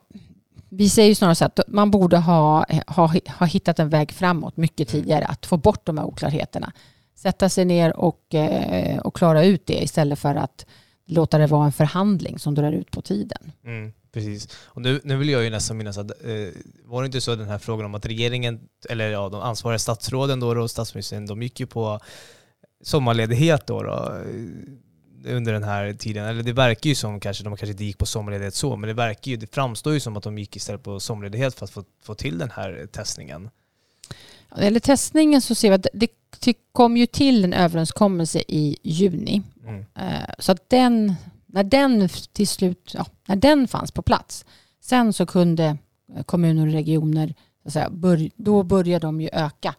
vi 0.68 0.88
säger 0.88 1.08
ju 1.08 1.14
snarare 1.14 1.34
så 1.34 1.44
att 1.44 1.60
man 1.68 1.90
borde 1.90 2.16
ha, 2.16 2.66
ha, 2.86 3.14
ha 3.38 3.46
hittat 3.46 3.78
en 3.78 3.88
väg 3.88 4.12
framåt 4.12 4.56
mycket 4.56 4.92
mm. 4.92 5.02
tidigare, 5.02 5.24
att 5.24 5.46
få 5.46 5.56
bort 5.56 5.86
de 5.86 5.98
här 5.98 6.04
oklarheterna. 6.04 6.72
Sätta 7.14 7.48
sig 7.48 7.64
ner 7.64 7.96
och, 7.96 8.34
eh, 8.34 8.98
och 8.98 9.16
klara 9.16 9.44
ut 9.44 9.66
det 9.66 9.82
istället 9.82 10.18
för 10.18 10.34
att 10.34 10.66
låta 11.06 11.38
det 11.38 11.46
vara 11.46 11.66
en 11.66 11.72
förhandling 11.72 12.38
som 12.38 12.54
drar 12.54 12.72
ut 12.72 12.90
på 12.90 13.02
tiden. 13.02 13.52
Mm, 13.64 13.92
precis. 14.12 14.48
Och 14.64 14.82
nu, 14.82 15.00
nu 15.04 15.16
vill 15.16 15.28
jag 15.28 15.44
ju 15.44 15.50
nästan 15.50 15.76
minnas 15.76 15.98
att 15.98 16.10
eh, 16.10 16.48
var 16.84 17.02
det 17.02 17.06
inte 17.06 17.20
så 17.20 17.34
den 17.34 17.48
här 17.48 17.58
frågan 17.58 17.86
om 17.86 17.94
att 17.94 18.06
regeringen, 18.06 18.60
eller 18.90 19.10
ja, 19.10 19.28
de 19.28 19.40
ansvariga 19.40 19.78
statsråden 19.78 20.40
då 20.40 20.62
och 20.62 20.70
statsministern, 20.70 21.26
de 21.26 21.42
gick 21.42 21.60
ju 21.60 21.66
på 21.66 22.00
sommarledighet 22.82 23.66
då, 23.66 23.82
då 23.82 24.22
under 25.26 25.52
den 25.52 25.62
här 25.64 25.92
tiden. 25.92 26.26
Eller 26.26 26.42
det 26.42 26.52
verkar 26.52 26.88
ju 26.88 26.94
som 26.94 27.20
kanske, 27.20 27.44
de 27.44 27.56
kanske 27.56 27.70
inte 27.70 27.84
gick 27.84 27.98
på 27.98 28.06
sommarledighet 28.06 28.54
så, 28.54 28.76
men 28.76 28.88
det 28.88 28.94
verkar 28.94 29.30
ju, 29.30 29.36
det 29.36 29.54
framstår 29.54 29.92
ju 29.92 30.00
som 30.00 30.16
att 30.16 30.22
de 30.22 30.38
gick 30.38 30.56
istället 30.56 30.82
på 30.82 31.00
sommarledighet 31.00 31.54
för 31.54 31.64
att 31.64 31.70
få, 31.70 31.84
få 32.02 32.14
till 32.14 32.38
den 32.38 32.50
här 32.50 32.88
testningen. 32.92 33.50
När 34.50 34.58
det 34.58 34.64
gäller 34.64 34.80
testningen 34.80 35.40
så 35.40 35.54
ser 35.54 35.68
vi 35.68 35.74
att 35.74 35.86
det, 35.92 36.10
det 36.40 36.54
kom 36.72 36.96
ju 36.96 37.06
till 37.06 37.44
en 37.44 37.52
överenskommelse 37.52 38.42
i 38.48 38.78
juni. 38.82 39.42
Mm. 39.66 39.84
Eh, 39.94 40.30
så 40.38 40.52
att 40.52 40.70
den, 40.70 41.14
när 41.46 41.64
den 41.64 42.08
till 42.08 42.48
slut, 42.48 42.90
ja, 42.94 43.06
när 43.26 43.36
den 43.36 43.68
fanns 43.68 43.92
på 43.92 44.02
plats, 44.02 44.44
sen 44.80 45.12
så 45.12 45.26
kunde 45.26 45.78
kommuner 46.26 46.66
och 46.66 46.72
regioner, 46.72 47.34
säga, 47.66 47.90
bör, 47.90 48.30
då 48.36 48.62
började 48.62 49.06
de 49.06 49.20
ju 49.20 49.28
öka 49.32 49.74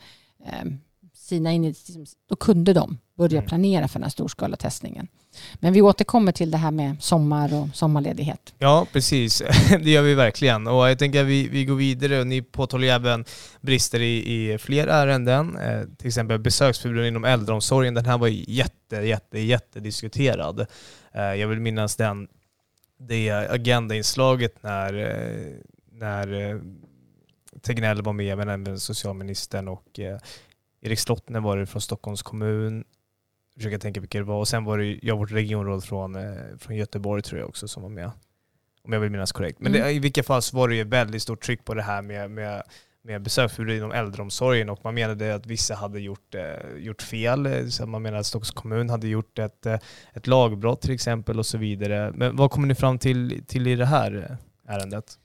eh, 0.45 0.71
sina 1.13 1.53
initiativ, 1.53 2.07
då 2.27 2.36
kunde 2.36 2.73
de 2.73 2.97
börja 3.17 3.38
mm. 3.38 3.47
planera 3.47 3.88
för 3.88 3.99
den 3.99 4.03
här 4.03 4.10
storskaliga 4.10 4.58
testningen. 4.58 5.08
Men 5.56 5.73
vi 5.73 5.82
återkommer 5.82 6.32
till 6.32 6.51
det 6.51 6.58
här 6.58 6.71
med 6.71 7.03
sommar 7.03 7.53
och 7.53 7.67
sommarledighet. 7.73 8.53
Ja, 8.58 8.88
precis. 8.93 9.43
Det 9.69 9.89
gör 9.89 10.01
vi 10.01 10.13
verkligen. 10.13 10.67
Och 10.67 10.89
jag 10.89 10.99
tänker 10.99 11.21
att 11.21 11.27
vi, 11.27 11.47
vi 11.47 11.65
går 11.65 11.75
vidare. 11.75 12.23
Ni 12.23 12.41
påtalar 12.41 12.88
även 12.88 13.25
brister 13.62 13.99
i, 13.99 14.51
i 14.53 14.58
fler 14.58 14.88
ärenden. 14.88 15.58
Eh, 15.58 15.82
till 15.97 16.08
exempel 16.08 16.39
besöksförbud 16.39 17.08
inom 17.08 17.25
äldreomsorgen. 17.25 17.93
Den 17.93 18.06
här 18.06 18.17
var 18.17 18.27
jätte, 18.27 18.95
jätte, 18.95 19.39
jätte 19.39 19.80
diskuterad. 19.80 20.65
Eh, 21.12 21.21
jag 21.21 21.47
vill 21.47 21.60
minnas 21.60 21.95
den, 21.95 22.27
det 22.99 23.30
agendainslaget 23.30 24.63
när, 24.63 24.93
eh, 24.93 25.53
när 25.91 26.51
eh, 26.51 26.60
Tegnell 27.62 28.01
var 28.01 28.13
med, 28.13 28.38
men 28.38 28.49
även 28.49 28.80
socialministern 28.80 29.67
och 29.67 29.99
eh, 29.99 30.17
Erik 30.82 30.99
Slottner 30.99 31.39
var 31.39 31.58
det 31.58 31.65
från 31.65 31.82
Stockholms 31.82 32.21
kommun. 32.21 32.84
Jag 33.58 33.62
försöker 33.62 33.78
tänka 33.78 34.00
vilka 34.00 34.17
det 34.17 34.24
var. 34.24 34.39
Och 34.39 34.48
sen 34.48 34.63
var 34.63 34.78
det 34.78 35.00
jag 35.02 35.17
vårt 35.17 35.32
regionråd 35.32 35.84
från, 35.84 36.15
eh, 36.15 36.58
från 36.60 36.76
Göteborg 36.76 37.22
tror 37.22 37.39
jag 37.39 37.50
också 37.50 37.67
som 37.67 37.84
var 37.84 37.89
med. 37.89 38.12
Om 38.84 38.93
jag 38.93 39.00
vill 39.00 39.12
minnas 39.12 39.32
korrekt. 39.32 39.60
Men 39.60 39.76
mm. 39.76 39.88
det, 39.88 39.91
i 39.91 40.00
vilka 40.00 40.24
fall 40.24 40.41
så 40.41 40.58
var 40.58 40.67
det 40.67 40.76
ju 40.76 40.84
väldigt 40.84 41.22
stort 41.22 41.43
tryck 41.43 41.65
på 41.65 41.74
det 41.74 41.82
här 41.82 42.02
med, 42.02 42.32
med, 42.32 42.63
med 43.02 43.22
besöksförbud 43.22 43.78
inom 43.78 43.91
äldreomsorgen 43.91 44.70
och 44.70 44.80
man 44.84 44.93
menade 44.93 45.36
att 45.36 45.46
vissa 45.46 45.76
hade 45.76 46.00
gjort, 46.00 46.36
eh, 46.36 46.78
gjort 46.78 47.02
fel. 47.02 47.72
Så 47.72 47.86
man 47.86 48.02
menade 48.02 48.20
att 48.20 48.26
Stockholms 48.26 48.52
kommun 48.52 48.89
hade 48.89 49.08
gjort 49.08 49.39
ett, 49.39 49.65
eh, 49.65 49.80
ett 50.13 50.28
lagbrott 50.28 50.82
till 50.82 50.93
exempel 50.93 51.39
och 51.39 51.46
så 51.46 51.58
vidare. 51.58 52.12
Men 52.15 52.36
vad 52.36 52.52
kommer 52.52 52.67
ni 52.67 52.76
fram 52.76 53.00
till, 53.00 53.43
till 53.48 53.67
i 53.67 53.76
det 53.76 53.86
här 53.86 54.38
ärendet? 54.67 55.17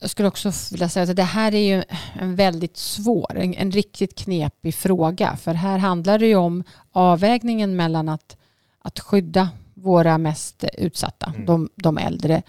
Jag 0.00 0.10
skulle 0.10 0.28
också 0.28 0.52
vilja 0.70 0.88
säga 0.88 1.10
att 1.10 1.16
det 1.16 1.22
här 1.22 1.54
är 1.54 1.76
ju 1.76 1.82
en 2.20 2.36
väldigt 2.36 2.76
svår, 2.76 3.36
en, 3.36 3.54
en 3.54 3.70
riktigt 3.70 4.18
knepig 4.18 4.74
fråga. 4.74 5.36
För 5.36 5.54
här 5.54 5.78
handlar 5.78 6.18
det 6.18 6.26
ju 6.26 6.36
om 6.36 6.64
avvägningen 6.92 7.76
mellan 7.76 8.08
att, 8.08 8.36
att 8.78 9.00
skydda 9.00 9.48
våra 9.74 10.18
mest 10.18 10.64
utsatta, 10.78 11.32
mm. 11.34 11.46
de, 11.46 11.70
de 11.76 11.98
äldre. 11.98 12.42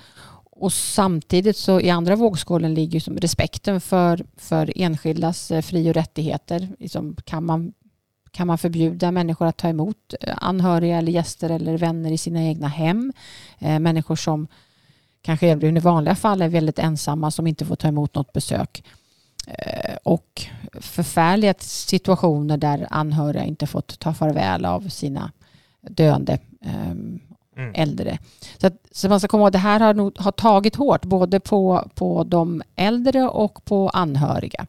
Och 0.62 0.74
samtidigt 0.74 1.58
så 1.58 1.80
i 1.80 1.90
andra 1.90 2.16
vågskålen 2.16 2.74
ligger 2.74 3.00
som 3.00 3.18
respekten 3.18 3.82
för, 3.82 4.26
för 4.38 4.74
enskildas 4.76 5.52
eh, 5.52 5.62
fri 5.62 5.90
och 5.90 5.94
rättigheter. 5.94 6.70
Liksom 6.80 7.16
kan, 7.26 7.46
man, 7.46 7.74
kan 8.32 8.48
man 8.48 8.58
förbjuda 8.58 9.12
människor 9.12 9.46
att 9.46 9.58
ta 9.58 9.68
emot 9.68 10.14
eh, 10.22 10.36
anhöriga 10.38 10.98
eller 10.98 11.12
gäster 11.12 11.50
eller 11.50 11.78
vänner 11.78 12.12
i 12.12 12.18
sina 12.18 12.44
egna 12.44 12.68
hem? 12.68 13.14
Eh, 13.60 13.80
människor 13.80 14.16
som 14.16 14.48
kanske 15.22 15.48
i 15.48 15.80
vanliga 15.80 16.16
fall 16.16 16.42
är 16.42 16.50
väldigt 16.50 16.80
ensamma 16.80 17.32
som 17.32 17.48
inte 17.48 17.66
får 17.66 17.76
ta 17.76 17.88
emot 17.88 18.16
något 18.16 18.34
besök. 18.34 18.84
Eh, 19.48 19.96
och 20.04 20.46
förfärliga 20.74 21.54
situationer 21.60 22.58
där 22.58 22.88
anhöriga 22.90 23.44
inte 23.44 23.68
fått 23.68 24.00
ta 24.00 24.14
farväl 24.14 24.66
av 24.66 24.90
sina 24.90 25.32
döende 25.82 26.40
um, 26.92 27.20
mm. 27.58 27.72
äldre. 27.76 28.18
Så, 28.58 28.68
att, 28.68 28.74
så 28.92 29.10
man 29.10 29.20
ska 29.20 29.28
komma 29.28 29.42
ihåg 29.42 29.48
att 29.48 29.54
det 29.54 29.60
här 29.60 29.80
har, 29.80 29.94
nog, 29.94 30.20
har 30.20 30.32
tagit 30.32 30.76
hårt 30.76 31.06
både 31.06 31.40
på, 31.40 31.90
på 31.96 32.24
de 32.24 32.62
äldre 32.76 33.24
och 33.24 33.66
på 33.66 33.90
anhöriga. 33.90 34.68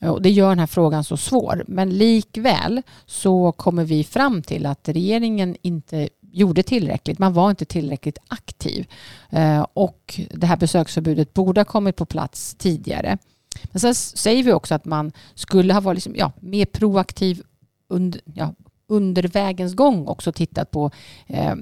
Och 0.00 0.22
det 0.22 0.30
gör 0.30 0.48
den 0.48 0.58
här 0.58 0.66
frågan 0.66 1.04
så 1.04 1.16
svår. 1.16 1.64
Men 1.68 1.90
likväl 1.90 2.82
så 3.06 3.52
kommer 3.52 3.84
vi 3.84 4.04
fram 4.04 4.42
till 4.42 4.66
att 4.66 4.88
regeringen 4.88 5.56
inte 5.62 6.08
gjorde 6.32 6.62
tillräckligt. 6.62 7.18
Man 7.18 7.32
var 7.32 7.50
inte 7.50 7.64
tillräckligt 7.64 8.18
aktiv. 8.28 8.86
Eh, 9.30 9.66
och 9.72 10.20
det 10.30 10.46
här 10.46 10.56
besöksförbudet 10.56 11.34
borde 11.34 11.60
ha 11.60 11.64
kommit 11.64 11.96
på 11.96 12.06
plats 12.06 12.54
tidigare. 12.54 13.18
Men 13.64 13.80
sen 13.80 13.94
säger 13.94 14.42
vi 14.42 14.52
också 14.52 14.74
att 14.74 14.84
man 14.84 15.12
skulle 15.34 15.74
ha 15.74 15.80
varit 15.80 15.96
liksom, 15.96 16.14
ja, 16.16 16.32
mer 16.40 16.64
proaktiv 16.64 17.42
under, 17.88 18.20
ja, 18.34 18.54
under 18.86 19.22
vägens 19.22 19.74
gång 19.74 20.06
också 20.06 20.32
tittat 20.32 20.70
på 20.70 20.90
eh, 21.26 21.54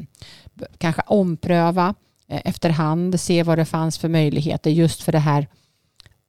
kanske 0.79 1.03
ompröva 1.07 1.95
eh, 2.29 2.41
efterhand, 2.45 3.21
se 3.21 3.43
vad 3.43 3.59
det 3.59 3.65
fanns 3.65 3.99
för 3.99 4.09
möjligheter 4.09 4.71
just 4.71 5.03
för 5.03 5.13
det 5.13 5.19
här 5.19 5.47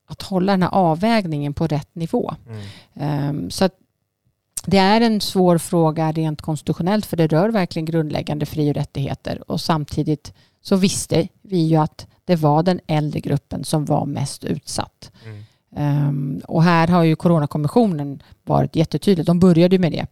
att 0.06 0.22
hålla 0.22 0.52
den 0.52 0.64
här 0.64 0.70
avvägningen 0.74 1.54
på 1.54 1.68
rätt 1.68 1.96
nivå. 1.96 2.36
Mm. 2.96 3.30
Um, 3.30 3.52
så 3.52 3.70
det 4.66 4.78
är 4.78 5.02
en 5.02 5.22
svår 5.22 5.58
fråga 5.58 6.12
rent 6.12 6.42
konstitutionellt 6.42 7.06
för 7.06 7.18
det 7.18 7.28
rör 7.28 7.50
verkligen 7.50 7.86
grundläggande 7.86 8.46
fri 8.46 8.72
och 8.72 8.76
rättigheter 8.76 9.52
och 9.52 9.62
samtidigt 9.62 10.34
så 10.62 10.76
visste 10.76 11.28
vi 11.42 11.58
ju 11.58 11.76
att 11.76 12.08
det 12.26 12.36
var 12.36 12.64
den 12.64 12.80
äldre 12.88 13.20
gruppen 13.20 13.64
som 13.64 13.86
var 13.86 14.06
mest 14.06 14.44
utsatt. 14.44 15.12
Mm. 15.26 15.44
Um, 15.76 16.42
och 16.48 16.64
här 16.64 16.88
har 16.88 17.04
ju 17.04 17.16
Coronakommissionen 17.16 18.24
varit 18.44 18.76
jättetydlig. 18.76 19.26
De 19.26 19.40
började 19.40 19.80
med 19.80 19.92
det. 19.92 20.08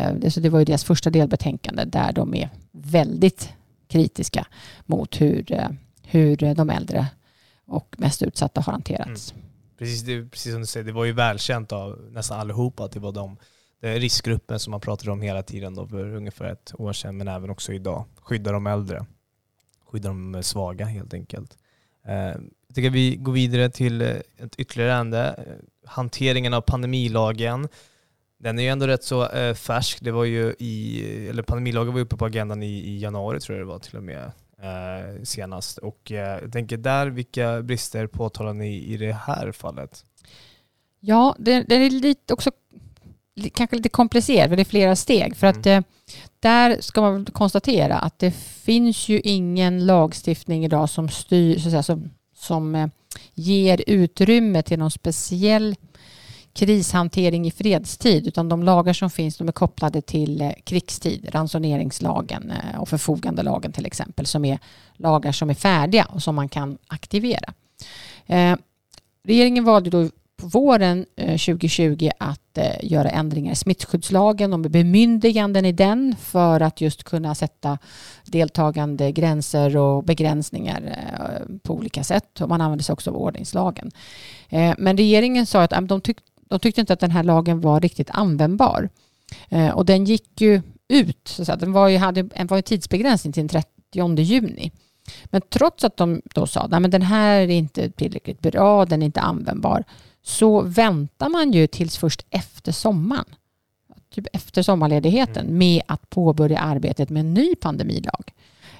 Uh, 0.00 0.28
så 0.28 0.40
det 0.40 0.48
var 0.48 0.58
ju 0.58 0.64
deras 0.64 0.84
första 0.84 1.10
delbetänkande 1.10 1.84
där 1.84 2.12
de 2.12 2.34
är 2.34 2.50
väldigt 2.72 3.52
kritiska 3.88 4.46
mot 4.86 5.20
hur, 5.20 5.52
uh, 5.52 5.68
hur 6.02 6.54
de 6.54 6.70
äldre 6.70 7.06
och 7.66 7.94
mest 7.98 8.22
utsatta 8.22 8.60
har 8.60 8.72
hanterats. 8.72 9.32
Mm. 9.32 9.44
Precis, 9.78 10.02
det, 10.02 10.30
precis 10.30 10.52
som 10.52 10.60
du 10.60 10.66
säger, 10.66 10.86
det 10.86 10.92
var 10.92 11.04
ju 11.04 11.12
välkänt 11.12 11.72
av 11.72 11.98
nästan 12.10 12.40
allihopa 12.40 12.84
att 12.84 12.92
det 12.92 13.00
var 13.00 13.12
de 13.12 13.36
Eh, 13.82 13.94
riskgruppen 13.94 14.58
som 14.58 14.70
man 14.70 14.80
pratade 14.80 15.10
om 15.10 15.22
hela 15.22 15.42
tiden 15.42 15.74
då 15.74 15.86
för 15.86 16.14
ungefär 16.14 16.44
ett 16.44 16.72
år 16.78 16.92
sedan, 16.92 17.16
men 17.16 17.28
även 17.28 17.50
också 17.50 17.72
idag. 17.72 18.04
Skydda 18.16 18.52
de 18.52 18.66
äldre. 18.66 19.06
Skydda 19.86 20.08
de 20.08 20.34
eh, 20.34 20.40
svaga 20.40 20.84
helt 20.84 21.14
enkelt. 21.14 21.58
Eh, 22.06 22.14
jag 22.66 22.74
tycker 22.74 22.90
vi 22.90 23.16
går 23.16 23.32
vidare 23.32 23.70
till 23.70 24.02
ett 24.02 24.56
ytterligare 24.58 24.92
ärende. 24.92 25.44
Hanteringen 25.86 26.54
av 26.54 26.60
pandemilagen. 26.60 27.68
Den 28.38 28.58
är 28.58 28.62
ju 28.62 28.68
ändå 28.68 28.86
rätt 28.86 29.04
så 29.04 29.28
färsk. 29.54 29.98
Det 30.00 30.10
var 30.10 30.24
ju 30.24 30.54
i, 30.58 31.28
eller 31.28 31.42
pandemilagen 31.42 31.94
var 31.94 32.00
uppe 32.00 32.16
på 32.16 32.24
agendan 32.24 32.62
i, 32.62 32.66
i 32.66 32.98
januari 32.98 33.40
tror 33.40 33.58
jag 33.58 33.66
det 33.66 33.72
var 33.72 33.78
till 33.78 33.96
och 33.96 34.02
med 34.02 34.32
eh, 34.62 35.22
senast. 35.22 35.78
Och 35.78 36.12
eh, 36.12 36.38
jag 36.42 36.52
tänker 36.52 36.76
där, 36.76 37.06
vilka 37.06 37.62
brister 37.62 38.06
påtalar 38.06 38.54
ni 38.54 38.84
i 38.84 38.96
det 38.96 39.12
här 39.12 39.52
fallet? 39.52 40.04
Ja, 41.00 41.36
det, 41.38 41.62
det 41.62 41.74
är 41.74 41.90
lite 41.90 42.34
också 42.34 42.50
kanske 43.50 43.76
lite 43.76 43.88
komplicerat, 43.88 44.48
för 44.48 44.56
det 44.56 44.62
är 44.62 44.64
flera 44.64 44.96
steg. 44.96 45.36
För 45.36 45.46
att 45.46 45.66
mm. 45.66 45.78
eh, 45.78 45.84
där 46.40 46.76
ska 46.80 47.00
man 47.00 47.24
konstatera 47.24 47.98
att 47.98 48.18
det 48.18 48.30
finns 48.64 49.08
ju 49.08 49.20
ingen 49.20 49.86
lagstiftning 49.86 50.64
idag 50.64 50.90
som 50.90 51.08
styr, 51.08 51.58
så 51.58 51.68
att 51.68 51.70
säga, 51.70 51.82
som, 51.82 52.10
som 52.34 52.74
eh, 52.74 52.86
ger 53.34 53.82
utrymme 53.86 54.62
till 54.62 54.78
någon 54.78 54.90
speciell 54.90 55.76
krishantering 56.54 57.46
i 57.46 57.50
fredstid, 57.50 58.26
utan 58.26 58.48
de 58.48 58.62
lagar 58.62 58.92
som 58.92 59.10
finns 59.10 59.36
de 59.36 59.48
är 59.48 59.52
kopplade 59.52 60.02
till 60.02 60.40
eh, 60.40 60.50
krigstid, 60.64 61.28
ransoneringslagen 61.32 62.52
och 62.78 62.88
förfogandelagen 62.88 63.72
till 63.72 63.86
exempel, 63.86 64.26
som 64.26 64.44
är 64.44 64.58
lagar 64.96 65.32
som 65.32 65.50
är 65.50 65.54
färdiga 65.54 66.04
och 66.04 66.22
som 66.22 66.34
man 66.34 66.48
kan 66.48 66.78
aktivera. 66.86 67.54
Eh, 68.26 68.56
regeringen 69.24 69.64
valde 69.64 69.90
då 69.90 70.08
på 70.42 70.48
våren 70.48 71.06
eh, 71.16 71.38
2020 71.38 72.10
att 72.18 72.58
eh, 72.58 72.76
göra 72.82 73.10
ändringar 73.10 73.52
i 73.52 73.56
smittskyddslagen 73.56 74.52
och 74.52 74.60
med 74.60 74.70
bemyndiganden 74.70 75.64
i 75.64 75.72
den 75.72 76.16
för 76.20 76.60
att 76.60 76.80
just 76.80 77.04
kunna 77.04 77.34
sätta 77.34 77.78
deltagande 78.24 79.12
gränser 79.12 79.76
och 79.76 80.04
begränsningar 80.04 80.82
eh, 80.82 81.56
på 81.62 81.74
olika 81.74 82.04
sätt. 82.04 82.40
Och 82.40 82.48
man 82.48 82.60
använder 82.60 82.84
sig 82.84 82.92
också 82.92 83.10
av 83.10 83.16
ordningslagen. 83.16 83.90
Men 84.78 84.96
regeringen 84.96 85.46
sa 85.46 85.62
att 85.62 85.88
de, 85.88 86.00
tyck, 86.00 86.16
de 86.48 86.58
tyckte 86.58 86.80
inte 86.80 86.92
att 86.92 87.00
den 87.00 87.10
här 87.10 87.22
lagen 87.22 87.60
var 87.60 87.80
riktigt 87.80 88.10
användbar. 88.10 88.88
Och 89.74 89.86
den 89.86 90.04
gick 90.04 90.40
ju 90.40 90.62
ut, 90.88 91.28
så 91.28 91.52
att 91.52 91.60
den 91.60 91.72
var 91.72 91.88
ju, 91.88 91.98
hade 91.98 92.28
en 92.34 92.46
var 92.46 92.56
ju 92.56 92.62
tidsbegränsning 92.62 93.32
till 93.32 93.40
den 93.40 93.48
30 93.48 94.20
juni. 94.22 94.72
Men 95.24 95.40
trots 95.50 95.84
att 95.84 95.96
de 95.96 96.22
då 96.34 96.46
sa 96.46 96.60
att 96.60 96.90
den 96.90 97.02
här 97.02 97.40
är 97.40 97.48
inte 97.48 97.90
tillräckligt 97.90 98.40
bra, 98.40 98.84
den 98.84 99.02
är 99.02 99.06
inte 99.06 99.20
användbar, 99.20 99.84
så 100.22 100.60
väntar 100.60 101.28
man 101.28 101.52
ju 101.52 101.66
tills 101.66 101.96
först 101.96 102.26
efter 102.30 102.72
sommaren, 102.72 103.24
typ 104.14 104.26
efter 104.32 104.62
sommarledigheten, 104.62 105.44
mm. 105.44 105.58
med 105.58 105.82
att 105.86 106.10
påbörja 106.10 106.58
arbetet 106.58 107.10
med 107.10 107.20
en 107.20 107.34
ny 107.34 107.54
pandemilag. 107.54 108.32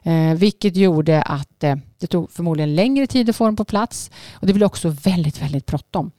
Eh, 0.02 0.34
vilket 0.34 0.76
gjorde 0.76 1.22
att 1.22 1.64
eh, 1.64 1.76
det 1.98 2.06
tog 2.06 2.32
förmodligen 2.32 2.74
längre 2.74 3.06
tid 3.06 3.30
att 3.30 3.36
få 3.36 3.44
den 3.44 3.56
på 3.56 3.64
plats 3.64 4.10
och 4.32 4.46
det 4.46 4.52
blev 4.52 4.66
också 4.66 4.88
väldigt, 4.88 5.42
väldigt 5.42 5.66
bråttom. 5.66 6.10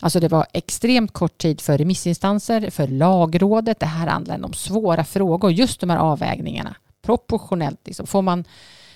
Alltså 0.00 0.20
det 0.20 0.28
var 0.28 0.46
extremt 0.52 1.12
kort 1.12 1.38
tid 1.38 1.60
för 1.60 1.78
remissinstanser, 1.78 2.70
för 2.70 2.88
lagrådet. 2.88 3.80
Det 3.80 3.86
här 3.86 4.06
handlar 4.06 4.44
om 4.44 4.52
svåra 4.52 5.04
frågor, 5.04 5.52
just 5.52 5.80
de 5.80 5.90
här 5.90 5.98
avvägningarna. 5.98 6.76
Proportionellt, 7.02 7.80
liksom. 7.84 8.06
får 8.06 8.22
man 8.22 8.44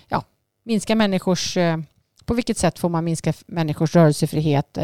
ja, 0.09 0.23
minska 0.65 0.95
människors... 0.95 1.57
Eh, 1.57 1.79
på 2.25 2.35
vilket 2.35 2.59
sätt 2.59 2.79
får 2.79 2.89
man 2.89 3.05
minska 3.05 3.33
människors 3.47 3.95
rörelsefrihet? 3.95 4.79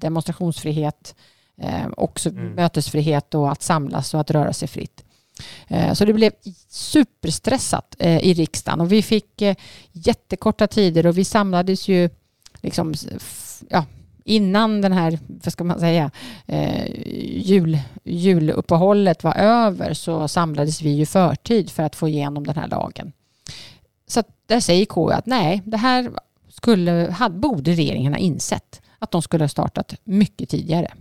Eh, 0.00 0.06
demonstrationsfrihet, 0.08 1.14
eh, 1.62 1.86
också 1.96 2.28
mm. 2.28 2.54
mötesfrihet 2.54 3.34
och 3.34 3.52
att 3.52 3.62
samlas 3.62 4.14
och 4.14 4.20
att 4.20 4.30
röra 4.30 4.52
sig 4.52 4.68
fritt. 4.68 5.04
Eh, 5.68 5.92
så 5.92 6.04
det 6.04 6.12
blev 6.12 6.32
superstressat 6.68 7.96
eh, 7.98 8.18
i 8.18 8.34
riksdagen 8.34 8.80
och 8.80 8.92
vi 8.92 9.02
fick 9.02 9.42
jättekorta 9.92 10.66
tider 10.66 11.06
och 11.06 11.18
vi 11.18 11.24
samlades 11.24 11.88
ju 11.88 12.10
liksom, 12.62 12.94
ja, 13.68 13.84
innan 14.24 14.80
den 14.80 14.92
här, 14.92 15.18
vad 15.26 15.52
ska 15.52 15.64
man 15.64 15.80
säga, 15.80 16.10
eh, 16.46 16.86
jul, 17.36 17.78
juluppehållet 18.04 19.24
var 19.24 19.34
över 19.34 19.94
så 19.94 20.28
samlades 20.28 20.82
vi 20.82 20.90
ju 20.90 21.06
förtid 21.06 21.70
för 21.70 21.82
att 21.82 21.96
få 21.96 22.08
igenom 22.08 22.46
den 22.46 22.56
här 22.56 22.68
lagen. 22.68 23.12
Så 24.06 24.22
där 24.46 24.60
säger 24.60 24.84
KU 24.86 25.10
att 25.10 25.26
nej, 25.26 25.62
det 25.64 25.76
här 25.76 26.10
skulle, 26.48 27.10
hade, 27.12 27.38
borde 27.38 27.72
regeringen 27.72 28.12
ha 28.12 28.18
insett 28.18 28.80
att 29.00 29.10
de 29.10 29.22
skulle 29.22 29.44
ha 29.44 29.48
startat 29.48 29.94
mycket 30.04 30.48
tidigare. 30.48 30.94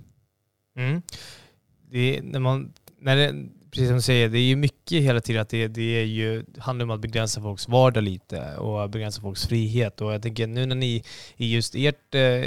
Mm. 0.75 1.01
Det, 1.91 2.21
när 2.23 2.39
man, 2.39 2.73
när 2.99 3.15
det, 3.15 3.35
precis 3.71 3.87
som 3.87 3.95
du 3.95 4.01
säger, 4.01 4.29
det 4.29 4.39
är 4.39 4.43
ju 4.43 4.55
mycket 4.55 5.03
hela 5.03 5.21
tiden 5.21 5.41
att 5.41 5.49
det, 5.49 5.67
det 5.67 5.81
är 5.81 6.05
ju, 6.05 6.45
handlar 6.57 6.83
om 6.83 6.91
att 6.91 6.99
begränsa 6.99 7.41
folks 7.41 7.67
vardag 7.67 8.03
lite 8.03 8.55
och 8.55 8.89
begränsa 8.89 9.21
folks 9.21 9.47
frihet. 9.47 10.01
Och 10.01 10.13
jag 10.13 10.21
tänker 10.21 10.47
nu 10.47 10.65
när 10.65 10.75
ni 10.75 11.03
i 11.37 11.53
just 11.53 11.75
ert 11.75 12.15
eh, 12.15 12.45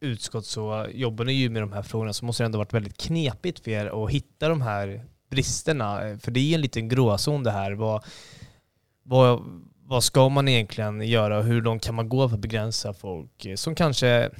utskott 0.00 0.46
så 0.46 0.86
jobbar 0.92 1.24
ni 1.24 1.32
ju 1.32 1.50
med 1.50 1.62
de 1.62 1.72
här 1.72 1.82
frågorna 1.82 2.12
så 2.12 2.24
måste 2.24 2.42
det 2.42 2.44
ändå 2.46 2.58
varit 2.58 2.72
väldigt 2.72 2.96
knepigt 2.96 3.60
för 3.60 3.70
er 3.70 4.04
att 4.04 4.10
hitta 4.10 4.48
de 4.48 4.62
här 4.62 5.04
bristerna. 5.30 6.18
För 6.18 6.30
det 6.30 6.40
är 6.40 6.54
en 6.54 6.60
liten 6.60 6.88
gråzon 6.88 7.42
det 7.42 7.50
här. 7.50 7.72
Vad, 7.72 8.04
vad, 9.02 9.42
vad 9.82 10.04
ska 10.04 10.28
man 10.28 10.48
egentligen 10.48 11.00
göra 11.00 11.38
och 11.38 11.44
hur 11.44 11.62
långt 11.62 11.84
kan 11.84 11.94
man 11.94 12.08
gå 12.08 12.28
för 12.28 12.36
att 12.36 12.42
begränsa 12.42 12.92
folk 12.92 13.46
som 13.56 13.74
kanske 13.74 14.30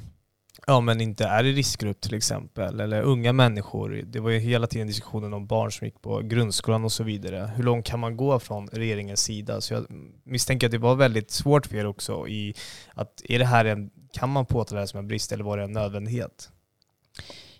ja, 0.67 0.81
men 0.81 1.01
inte 1.01 1.25
är 1.25 1.45
i 1.45 1.53
riskgrupp 1.53 2.01
till 2.01 2.15
exempel, 2.15 2.81
eller 2.81 3.03
unga 3.03 3.33
människor. 3.33 4.03
Det 4.07 4.21
var 4.21 4.31
ju 4.31 4.39
hela 4.39 4.67
tiden 4.67 4.87
diskussionen 4.87 5.35
om 5.35 5.47
barn 5.47 5.73
som 5.73 5.85
gick 5.85 6.03
på 6.03 6.21
grundskolan 6.21 6.85
och 6.85 6.93
så 6.93 7.05
vidare. 7.05 7.51
Hur 7.57 7.65
långt 7.65 7.87
kan 7.87 8.01
man 8.01 8.17
gå 8.17 8.39
från 8.39 8.69
regeringens 8.69 9.21
sida? 9.21 9.61
Så 9.61 9.75
jag 9.75 9.87
misstänker 10.25 10.67
att 10.67 10.71
det 10.71 10.79
var 10.79 10.95
väldigt 10.95 11.31
svårt 11.31 11.67
för 11.67 11.77
er 11.77 11.87
också 11.87 12.29
i 12.29 12.55
att 12.95 13.23
är 13.29 13.39
det 13.39 13.45
här 13.45 13.65
en, 13.65 13.91
kan 14.13 14.29
man 14.29 14.47
påtala 14.47 14.77
det 14.77 14.83
här 14.83 14.87
som 14.87 14.99
en 14.99 15.09
brist 15.09 15.33
eller 15.33 15.45
var 15.45 15.59
det 15.59 15.65
en 15.65 15.73
nödvändighet? 15.73 16.51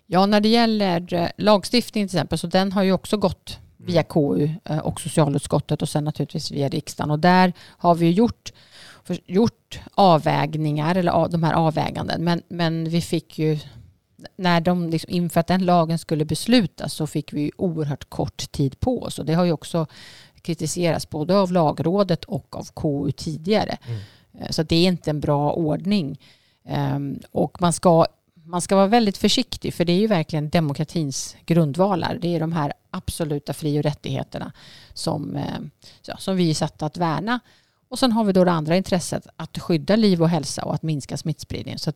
Ja, 0.05 0.25
när 0.25 0.41
det 0.41 0.49
gäller 0.49 1.13
eh, 1.13 1.27
lagstiftning 1.37 2.07
till 2.07 2.17
exempel, 2.17 2.37
så 2.37 2.47
den 2.47 2.71
har 2.71 2.83
ju 2.83 2.91
också 2.91 3.17
gått 3.17 3.59
via 3.77 4.01
mm. 4.01 4.09
KU 4.09 4.49
eh, 4.65 4.77
och 4.77 5.01
socialutskottet 5.01 5.81
och 5.81 5.89
sen 5.89 6.03
naturligtvis 6.03 6.51
via 6.51 6.69
riksdagen. 6.69 7.11
Och 7.11 7.19
där 7.19 7.53
har 7.59 7.95
vi 7.95 8.11
gjort 8.11 8.51
gjort 9.25 9.56
avvägningar, 9.95 10.95
eller 10.95 11.27
de 11.29 11.43
här 11.43 11.53
avväganden, 11.53 12.23
men, 12.23 12.41
men 12.47 12.89
vi 12.89 13.01
fick 13.01 13.39
ju 13.39 13.59
när 14.35 14.61
de, 14.61 14.89
liksom, 14.89 15.11
inför 15.11 15.39
att 15.39 15.47
den 15.47 15.65
lagen 15.65 15.99
skulle 15.99 16.25
beslutas 16.25 16.93
så 16.93 17.07
fick 17.07 17.33
vi 17.33 17.51
oerhört 17.57 18.09
kort 18.09 18.51
tid 18.51 18.79
på 18.79 19.01
oss. 19.03 19.19
Och 19.19 19.25
det 19.25 19.33
har 19.33 19.45
ju 19.45 19.51
också 19.51 19.87
kritiserats 20.41 21.09
både 21.09 21.37
av 21.37 21.51
lagrådet 21.51 22.25
och 22.25 22.55
av 22.55 22.67
KU 22.73 23.11
tidigare. 23.11 23.77
Mm. 23.87 23.99
Eh, 24.39 24.49
så 24.49 24.63
det 24.63 24.75
är 24.75 24.87
inte 24.87 25.09
en 25.09 25.19
bra 25.19 25.51
ordning. 25.51 26.19
Um, 26.95 27.19
och 27.31 27.61
man 27.61 27.73
ska, 27.73 28.05
man 28.43 28.61
ska 28.61 28.75
vara 28.75 28.87
väldigt 28.87 29.17
försiktig 29.17 29.73
för 29.73 29.85
det 29.85 29.93
är 29.93 29.99
ju 29.99 30.07
verkligen 30.07 30.49
demokratins 30.49 31.35
grundvalar. 31.45 32.17
Det 32.21 32.35
är 32.35 32.39
de 32.39 32.51
här 32.51 32.73
absoluta 32.89 33.53
fri 33.53 33.79
och 33.79 33.83
rättigheterna 33.83 34.51
som, 34.93 35.35
eh, 35.35 35.59
ja, 36.05 36.17
som 36.17 36.35
vi 36.35 36.49
är 36.49 36.53
satta 36.53 36.85
att 36.85 36.97
värna. 36.97 37.39
Och 37.89 37.99
sen 37.99 38.11
har 38.11 38.23
vi 38.23 38.33
då 38.33 38.43
det 38.43 38.51
andra 38.51 38.77
intresset 38.77 39.27
att 39.35 39.57
skydda 39.57 39.95
liv 39.95 40.21
och 40.21 40.29
hälsa 40.29 40.65
och 40.65 40.73
att 40.75 40.83
minska 40.83 41.17
smittspridningen. 41.17 41.79
Så 41.79 41.93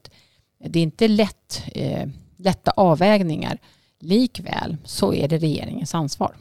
det 0.65 0.79
är 0.79 0.83
inte 0.83 1.07
lätt, 1.07 1.63
eh, 1.75 2.09
lätta 2.37 2.71
avvägningar. 2.71 3.57
Likväl 3.99 4.77
så 4.83 5.13
är 5.13 5.27
det 5.27 5.37
regeringens 5.37 5.95
ansvar. 5.95 6.35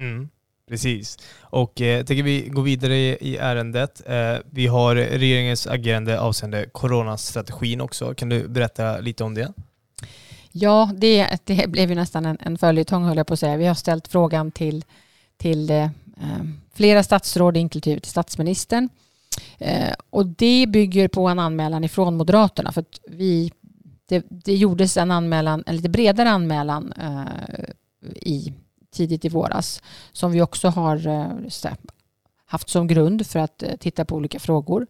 Mm, 0.00 0.28
precis. 0.68 1.18
Och 1.40 1.80
eh, 1.80 1.86
jag 1.86 2.06
tänker 2.06 2.22
vi 2.22 2.48
gå 2.48 2.60
vidare 2.60 2.96
i, 2.96 3.16
i 3.20 3.36
ärendet. 3.36 4.02
Eh, 4.06 4.36
vi 4.50 4.66
har 4.66 4.94
regeringens 4.94 5.66
agerande 5.66 6.20
avseende 6.20 6.66
coronastrategin 6.72 7.80
också. 7.80 8.14
Kan 8.14 8.28
du 8.28 8.48
berätta 8.48 9.00
lite 9.00 9.24
om 9.24 9.34
det? 9.34 9.52
Ja, 10.52 10.90
det, 10.96 11.38
det 11.44 11.70
blev 11.70 11.88
ju 11.88 11.94
nästan 11.94 12.26
en, 12.26 12.38
en 12.40 12.58
följetong 12.58 13.04
höll 13.04 13.16
jag 13.16 13.26
på 13.26 13.34
att 13.34 13.40
säga. 13.40 13.56
Vi 13.56 13.66
har 13.66 13.74
ställt 13.74 14.08
frågan 14.08 14.50
till, 14.50 14.84
till 15.36 15.70
eh, 15.70 15.88
Ehm, 16.20 16.60
flera 16.74 17.02
statsråd, 17.02 17.56
inklusive 17.56 18.00
till 18.00 18.10
statsministern. 18.10 18.88
Ehm, 19.58 19.94
och 20.10 20.26
det 20.26 20.66
bygger 20.66 21.08
på 21.08 21.28
en 21.28 21.38
anmälan 21.38 21.84
ifrån 21.84 22.16
Moderaterna. 22.16 22.72
För 22.72 22.80
att 22.80 23.00
vi, 23.08 23.52
det, 24.08 24.24
det 24.28 24.54
gjordes 24.54 24.96
en 24.96 25.10
anmälan, 25.10 25.64
en 25.66 25.76
lite 25.76 25.88
bredare 25.88 26.30
anmälan 26.30 26.92
eh, 26.92 27.64
i, 28.16 28.52
tidigt 28.92 29.24
i 29.24 29.28
våras 29.28 29.82
som 30.12 30.32
vi 30.32 30.42
också 30.42 30.68
har 30.68 31.06
eh, 31.06 31.72
haft 32.46 32.68
som 32.68 32.86
grund 32.86 33.26
för 33.26 33.38
att 33.38 33.62
eh, 33.62 33.76
titta 33.76 34.04
på 34.04 34.16
olika 34.16 34.38
frågor. 34.38 34.86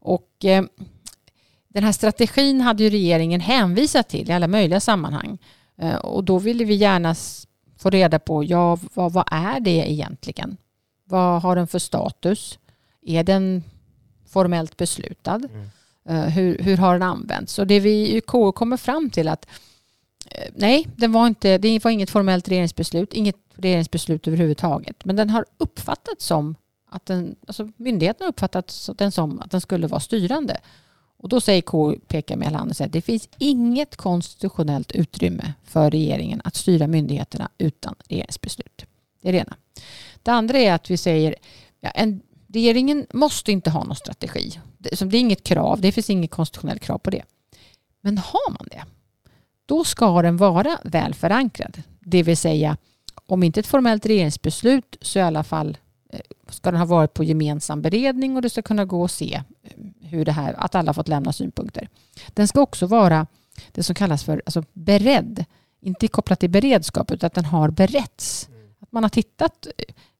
Och 0.00 0.30
ehm, 0.44 0.68
den 1.68 1.84
här 1.84 1.92
strategin 1.92 2.60
hade 2.60 2.84
ju 2.84 2.90
regeringen 2.90 3.40
hänvisat 3.40 4.08
till 4.08 4.30
i 4.30 4.32
alla 4.32 4.48
möjliga 4.48 4.80
sammanhang. 4.80 5.38
Och 6.02 6.24
då 6.24 6.38
ville 6.38 6.64
vi 6.64 6.74
gärna 6.74 7.14
få 7.80 7.90
reda 7.90 8.18
på, 8.18 8.44
ja, 8.44 8.78
vad, 8.94 9.12
vad 9.12 9.24
är 9.30 9.60
det 9.60 9.90
egentligen? 9.90 10.56
Vad 11.04 11.42
har 11.42 11.56
den 11.56 11.66
för 11.66 11.78
status? 11.78 12.58
Är 13.02 13.24
den 13.24 13.64
formellt 14.28 14.76
beslutad? 14.76 15.40
Mm. 15.54 15.70
Uh, 16.10 16.28
hur, 16.28 16.58
hur 16.58 16.76
har 16.76 16.92
den 16.92 17.02
använts? 17.02 17.58
Och 17.58 17.66
det 17.66 17.80
vi 17.80 18.16
i 18.16 18.20
KU 18.20 18.52
kommer 18.52 18.76
fram 18.76 19.10
till 19.10 19.28
att 19.28 19.46
uh, 20.26 20.50
nej, 20.54 20.86
den 20.96 21.12
var 21.12 21.26
inte, 21.26 21.58
det 21.58 21.84
var 21.84 21.90
inget 21.90 22.10
formellt 22.10 22.48
regeringsbeslut, 22.48 23.12
inget 23.12 23.36
regeringsbeslut 23.54 24.28
överhuvudtaget. 24.28 25.04
Men 25.04 25.16
den 25.16 25.30
har 25.30 25.44
uppfattats 25.58 26.24
som 26.24 26.54
att 26.90 27.06
den, 27.06 27.36
alltså 27.46 27.68
myndigheten 27.76 28.24
har 28.24 28.28
uppfattat 28.28 28.88
den 28.94 29.12
som 29.12 29.40
att 29.40 29.50
den 29.50 29.60
skulle 29.60 29.86
vara 29.86 30.00
styrande. 30.00 30.60
Och 31.22 31.28
då 31.28 31.40
säger 31.40 31.62
KU, 31.62 31.98
pekar 32.08 32.36
med 32.36 32.46
hela 32.46 32.58
handen, 32.58 32.86
att 32.86 32.92
det 32.92 33.02
finns 33.02 33.28
inget 33.38 33.96
konstitutionellt 33.96 34.92
utrymme 34.92 35.52
för 35.64 35.90
regeringen 35.90 36.40
att 36.44 36.54
styra 36.54 36.86
myndigheterna 36.86 37.50
utan 37.58 37.94
regeringsbeslut. 38.08 38.84
Det 39.22 39.28
är 39.28 39.32
det 39.32 39.38
ena. 39.38 39.56
Det 40.22 40.30
andra 40.30 40.58
är 40.58 40.72
att 40.72 40.90
vi 40.90 40.96
säger 40.96 41.34
ja, 41.80 41.90
en, 41.90 42.20
regeringen 42.48 43.06
måste 43.12 43.52
inte 43.52 43.70
ha 43.70 43.84
någon 43.84 43.96
strategi. 43.96 44.60
Det, 44.78 45.00
det 45.00 45.16
är 45.16 45.20
inget 45.20 45.44
krav, 45.44 45.80
det 45.80 45.92
finns 45.92 46.10
inget 46.10 46.30
konstitutionellt 46.30 46.82
krav 46.82 46.98
på 46.98 47.10
det. 47.10 47.22
Men 48.00 48.18
har 48.18 48.50
man 48.50 48.68
det, 48.70 48.84
då 49.66 49.84
ska 49.84 50.22
den 50.22 50.36
vara 50.36 50.78
väl 50.84 51.14
förankrad. 51.14 51.82
Det 52.00 52.22
vill 52.22 52.36
säga, 52.36 52.76
om 53.26 53.42
inte 53.42 53.60
ett 53.60 53.66
formellt 53.66 54.06
regeringsbeslut 54.06 54.96
så 55.00 55.18
i 55.18 55.22
alla 55.22 55.44
fall 55.44 55.76
ska 56.48 56.70
den 56.70 56.80
ha 56.80 56.86
varit 56.86 57.14
på 57.14 57.24
gemensam 57.24 57.82
beredning 57.82 58.36
och 58.36 58.42
det 58.42 58.50
ska 58.50 58.62
kunna 58.62 58.84
gå 58.84 59.04
att 59.04 59.10
se 59.10 59.42
eh, 59.62 59.72
hur 60.00 60.24
det 60.24 60.32
här, 60.32 60.54
att 60.58 60.74
alla 60.74 60.94
fått 60.94 61.08
lämna 61.08 61.32
synpunkter. 61.32 61.88
Den 62.28 62.48
ska 62.48 62.60
också 62.60 62.86
vara 62.86 63.26
det 63.72 63.82
som 63.82 63.94
kallas 63.94 64.24
för 64.24 64.42
alltså 64.46 64.64
beredd, 64.72 65.44
inte 65.80 66.08
kopplat 66.08 66.40
till 66.40 66.50
beredskap 66.50 67.10
utan 67.10 67.26
att 67.26 67.34
den 67.34 67.44
har 67.44 67.70
beretts. 67.70 68.48
Att 68.80 68.92
man 68.92 69.02
har 69.02 69.10
tittat 69.10 69.66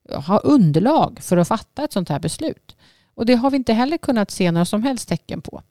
ha 0.09 0.37
underlag 0.37 1.19
för 1.21 1.37
att 1.37 1.47
fatta 1.47 1.83
ett 1.83 1.93
sånt 1.93 2.09
här 2.09 2.19
beslut. 2.19 2.75
Och 3.13 3.25
det 3.25 3.35
har 3.35 3.51
vi 3.51 3.57
inte 3.57 3.73
heller 3.73 3.97
kunnat 3.97 4.31
se 4.31 4.51
några 4.51 4.65
som 4.65 4.83
helst 4.83 5.09
tecken 5.09 5.41
på. 5.41 5.61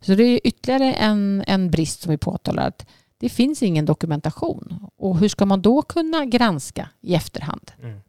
Så 0.00 0.14
det 0.14 0.24
är 0.24 0.40
ytterligare 0.44 0.92
en, 0.92 1.44
en 1.46 1.70
brist 1.70 2.00
som 2.00 2.10
vi 2.10 2.18
påtalar 2.18 2.68
att 2.68 2.86
det 3.18 3.28
finns 3.28 3.62
ingen 3.62 3.84
dokumentation. 3.84 4.86
Och 4.96 5.18
hur 5.18 5.28
ska 5.28 5.46
man 5.46 5.62
då 5.62 5.82
kunna 5.82 6.24
granska 6.24 6.88
i 7.00 7.14
efterhand? 7.14 7.72
Mm. 7.82 8.00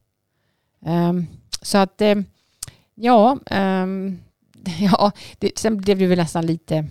Um, 1.10 1.28
så 1.62 1.78
att, 1.78 2.02
um, 2.02 2.26
ja, 2.96 3.40
um, 3.52 4.20
ja 4.80 5.12
det, 5.40 5.58
sen 5.58 5.78
blev 5.78 6.00
det 6.00 6.08
väl 6.08 6.18
nästan 6.18 6.46
lite, 6.46 6.88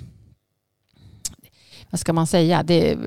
vad 1.90 2.00
ska 2.00 2.12
man 2.12 2.26
säga, 2.26 2.62
det, 2.62 2.98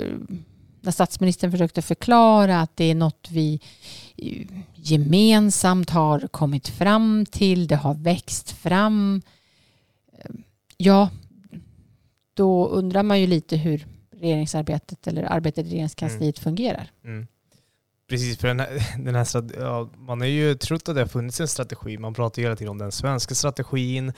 när 0.81 0.91
statsministern 0.91 1.51
försökte 1.51 1.81
förklara 1.81 2.61
att 2.61 2.77
det 2.77 2.85
är 2.85 2.95
något 2.95 3.27
vi 3.31 3.59
gemensamt 4.75 5.89
har 5.89 6.19
kommit 6.19 6.67
fram 6.67 7.25
till, 7.25 7.67
det 7.67 7.75
har 7.75 7.93
växt 7.93 8.51
fram. 8.51 9.21
Ja, 10.77 11.09
då 12.33 12.67
undrar 12.67 13.03
man 13.03 13.21
ju 13.21 13.27
lite 13.27 13.57
hur 13.57 13.87
regeringsarbetet 14.11 15.07
eller 15.07 15.23
arbetet 15.23 15.65
i 15.65 15.69
regeringskansliet 15.69 16.37
mm. 16.37 16.43
fungerar. 16.43 16.91
Mm. 17.03 17.27
Precis, 18.11 18.37
för 18.37 18.47
den 18.47 18.59
här, 18.59 18.97
den 18.97 19.15
här 19.15 19.25
ja, 19.59 19.89
man 19.97 20.21
har 20.21 20.27
ju 20.27 20.55
trott 20.55 20.89
att 20.89 20.95
det 20.95 21.01
har 21.01 21.07
funnits 21.07 21.39
en 21.39 21.47
strategi. 21.47 21.97
Man 21.97 22.13
pratar 22.13 22.41
ju 22.41 22.45
hela 22.45 22.55
tiden 22.55 22.71
om 22.71 22.77
den 22.77 22.91
svenska 22.91 23.35
strategin. 23.35 24.13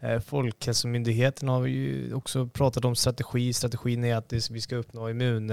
Eh, 0.00 0.20
Folkhälsomyndigheten 0.20 1.48
har 1.48 1.66
ju 1.66 2.14
också 2.14 2.46
pratat 2.46 2.84
om 2.84 2.96
strategi. 2.96 3.52
Strategin 3.52 4.04
är 4.04 4.16
att 4.16 4.32
vi 4.50 4.60
ska 4.60 4.76
uppnå 4.76 5.10
immun, 5.10 5.50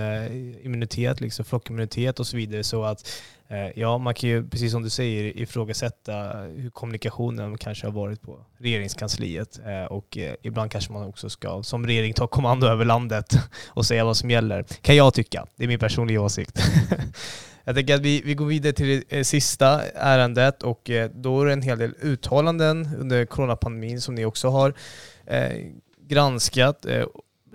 immunitet, 0.63 1.21
liksom 1.21 1.45
flockimmunitet 1.45 2.19
och 2.19 2.27
så 2.27 2.37
vidare. 2.37 2.63
Så 2.63 2.83
att 2.83 3.09
eh, 3.47 3.79
ja, 3.79 3.97
man 3.97 4.13
kan 4.13 4.29
ju, 4.29 4.49
precis 4.49 4.71
som 4.71 4.83
du 4.83 4.89
säger, 4.89 5.37
ifrågasätta 5.37 6.13
hur 6.55 6.69
kommunikationen 6.69 7.57
kanske 7.57 7.87
har 7.87 7.91
varit 7.91 8.21
på 8.21 8.39
regeringskansliet. 8.57 9.59
Eh, 9.65 9.85
och 9.85 10.17
ibland 10.41 10.71
kanske 10.71 10.93
man 10.93 11.05
också 11.05 11.29
ska 11.29 11.63
som 11.63 11.87
regering 11.87 12.13
ta 12.13 12.27
kommando 12.27 12.67
över 12.67 12.85
landet 12.85 13.33
och 13.67 13.85
säga 13.85 14.05
vad 14.05 14.17
som 14.17 14.31
gäller. 14.31 14.65
Kan 14.81 14.95
jag 14.95 15.13
tycka. 15.13 15.45
Det 15.55 15.63
är 15.63 15.67
min 15.67 15.79
personliga 15.79 16.21
åsikt. 16.21 16.59
Jag 17.67 17.75
tänker 17.75 17.95
att 17.95 18.01
vi, 18.01 18.21
vi 18.21 18.35
går 18.35 18.45
vidare 18.45 18.73
till 18.73 18.87
det 18.87 19.17
eh, 19.17 19.23
sista 19.23 19.81
ärendet 19.95 20.63
och 20.63 20.89
eh, 20.89 21.09
då 21.13 21.41
är 21.41 21.45
det 21.45 21.53
en 21.53 21.61
hel 21.61 21.77
del 21.77 21.93
uttalanden 22.01 22.89
under 22.99 23.25
coronapandemin 23.25 24.01
som 24.01 24.15
ni 24.15 24.25
också 24.25 24.49
har 24.49 24.73
eh, 25.25 25.51
granskat. 26.07 26.85
Eh, 26.85 27.05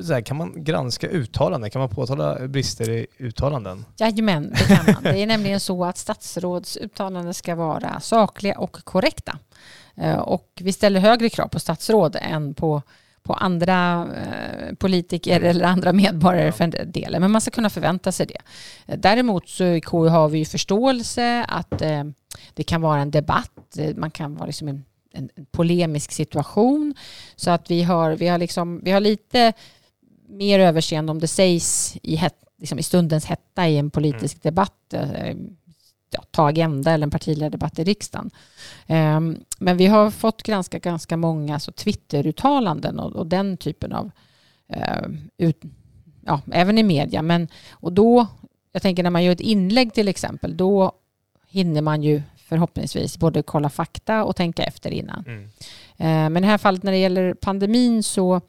så 0.00 0.12
här, 0.12 0.20
kan 0.20 0.36
man 0.36 0.64
granska 0.64 1.08
uttalanden? 1.08 1.70
Kan 1.70 1.80
man 1.80 1.88
påtala 1.88 2.48
brister 2.48 2.90
i 2.90 3.06
uttalanden? 3.18 3.84
Jajamän, 3.96 4.50
det 4.50 4.76
kan 4.76 4.94
man. 4.94 5.02
Det 5.02 5.22
är 5.22 5.26
nämligen 5.26 5.60
så 5.60 5.84
att 5.84 5.98
statsråds 5.98 6.76
uttalanden 6.76 7.34
ska 7.34 7.54
vara 7.54 8.00
sakliga 8.00 8.58
och 8.58 8.72
korrekta. 8.84 9.38
Och 10.18 10.46
vi 10.60 10.72
ställer 10.72 11.00
högre 11.00 11.28
krav 11.28 11.48
på 11.48 11.60
statsråd 11.60 12.16
än 12.20 12.54
på 12.54 12.82
på 13.22 13.32
andra 13.32 14.08
eh, 14.16 14.74
politiker 14.74 15.40
eller 15.40 15.64
andra 15.64 15.92
medborgare 15.92 16.52
för 16.52 16.66
den 16.66 16.92
delen. 16.92 17.20
Men 17.20 17.30
man 17.30 17.40
ska 17.40 17.50
kunna 17.50 17.70
förvänta 17.70 18.12
sig 18.12 18.26
det. 18.26 18.42
Däremot 18.96 19.48
så 19.48 19.64
i 19.64 19.80
KU 19.80 20.08
har 20.08 20.28
vi 20.28 20.38
ju 20.38 20.44
förståelse 20.44 21.44
att 21.48 21.82
eh, 21.82 22.04
det 22.54 22.62
kan 22.62 22.80
vara 22.80 23.00
en 23.00 23.10
debatt. 23.10 23.78
Man 23.96 24.10
kan 24.10 24.34
vara 24.34 24.46
liksom 24.46 24.68
en, 24.68 24.84
en, 25.12 25.30
polemisk 25.50 26.12
situation. 26.12 26.94
Så 27.36 27.50
att 27.50 27.70
vi 27.70 27.82
har, 27.82 28.12
vi 28.12 28.28
har, 28.28 28.38
liksom, 28.38 28.80
vi 28.84 28.90
har 28.90 29.00
lite 29.00 29.52
mer 30.28 30.58
överseende 30.58 31.12
om 31.12 31.18
det 31.18 31.28
sägs 31.28 31.96
i, 32.02 32.16
het, 32.16 32.34
liksom 32.58 32.78
i 32.78 32.82
stundens 32.82 33.24
hetta 33.24 33.68
i 33.68 33.78
en 33.78 33.90
politisk 33.90 34.34
mm. 34.34 34.40
debatt. 34.42 34.94
Ja, 36.10 36.24
ta 36.30 36.48
agenda 36.48 36.90
eller 36.90 37.06
en 37.06 37.10
partiledardebatt 37.10 37.78
i 37.78 37.84
riksdagen. 37.84 38.30
Um, 38.86 39.44
men 39.58 39.76
vi 39.76 39.86
har 39.86 40.10
fått 40.10 40.42
granska 40.42 40.78
ganska 40.78 41.16
många 41.16 41.54
alltså, 41.54 41.72
Twitter-uttalanden 41.72 42.98
och, 42.98 43.16
och, 43.16 43.26
den 43.26 43.56
typen 43.56 43.92
av, 43.92 44.10
uh, 44.76 45.08
ut, 45.38 45.62
ja, 46.26 46.40
även 46.52 46.78
i 46.78 46.82
media. 46.82 47.22
Men, 47.22 47.48
och 47.70 47.92
då, 47.92 48.26
jag 48.72 48.82
tänker 48.82 49.02
när 49.02 49.10
man 49.10 49.24
gör 49.24 49.32
ett 49.32 49.40
inlägg 49.40 49.94
till 49.94 50.08
exempel, 50.08 50.56
då 50.56 50.92
hinner 51.48 51.82
man 51.82 52.02
ju 52.02 52.22
förhoppningsvis 52.36 53.18
både 53.18 53.42
kolla 53.42 53.68
fakta 53.68 54.24
och 54.24 54.36
tänka 54.36 54.62
efter 54.62 54.90
innan. 54.90 55.24
Mm. 55.26 55.42
Uh, 55.44 56.30
men 56.30 56.36
i 56.36 56.40
det 56.40 56.46
här 56.46 56.58
fallet 56.58 56.82
när 56.82 56.92
det 56.92 56.98
gäller 56.98 57.34
pandemin 57.34 58.02
så, 58.02 58.40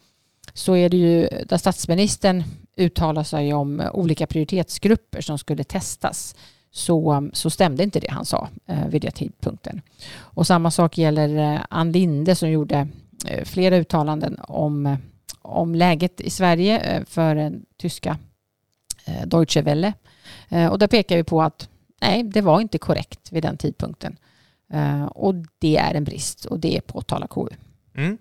så 0.53 0.75
är 0.75 0.89
det 0.89 0.97
ju 0.97 1.27
där 1.45 1.57
statsministern 1.57 2.43
uttalar 2.75 3.23
sig 3.23 3.53
om 3.53 3.83
olika 3.93 4.27
prioritetsgrupper 4.27 5.21
som 5.21 5.37
skulle 5.37 5.63
testas 5.63 6.35
så, 6.71 7.29
så 7.33 7.49
stämde 7.49 7.83
inte 7.83 7.99
det 7.99 8.11
han 8.11 8.25
sa 8.25 8.49
eh, 8.65 8.87
vid 8.87 9.01
den 9.01 9.11
tidpunkten. 9.11 9.81
Och 10.13 10.47
samma 10.47 10.71
sak 10.71 10.97
gäller 10.97 11.53
eh, 11.53 11.61
Ann 11.69 11.91
Linde 11.91 12.35
som 12.35 12.49
gjorde 12.49 12.87
eh, 13.27 13.45
flera 13.45 13.75
uttalanden 13.75 14.39
om, 14.39 14.85
eh, 14.85 14.97
om 15.41 15.75
läget 15.75 16.21
i 16.21 16.29
Sverige 16.29 16.79
eh, 16.79 17.03
för 17.05 17.35
den 17.35 17.65
tyska 17.77 18.17
eh, 19.05 19.27
Deutsche 19.27 19.61
Welle. 19.61 19.93
Eh, 20.49 20.67
och 20.67 20.79
där 20.79 20.87
pekar 20.87 21.17
vi 21.17 21.23
på 21.23 21.41
att 21.41 21.69
nej, 22.01 22.23
det 22.23 22.41
var 22.41 22.61
inte 22.61 22.77
korrekt 22.77 23.31
vid 23.31 23.43
den 23.43 23.57
tidpunkten. 23.57 24.17
Eh, 24.73 25.05
och 25.05 25.35
det 25.59 25.77
är 25.77 25.93
en 25.93 26.03
brist 26.03 26.45
och 26.45 26.59
det 26.59 26.81
påtalar 26.87 27.27
KU. 27.27 27.47
Mm. 27.95 28.17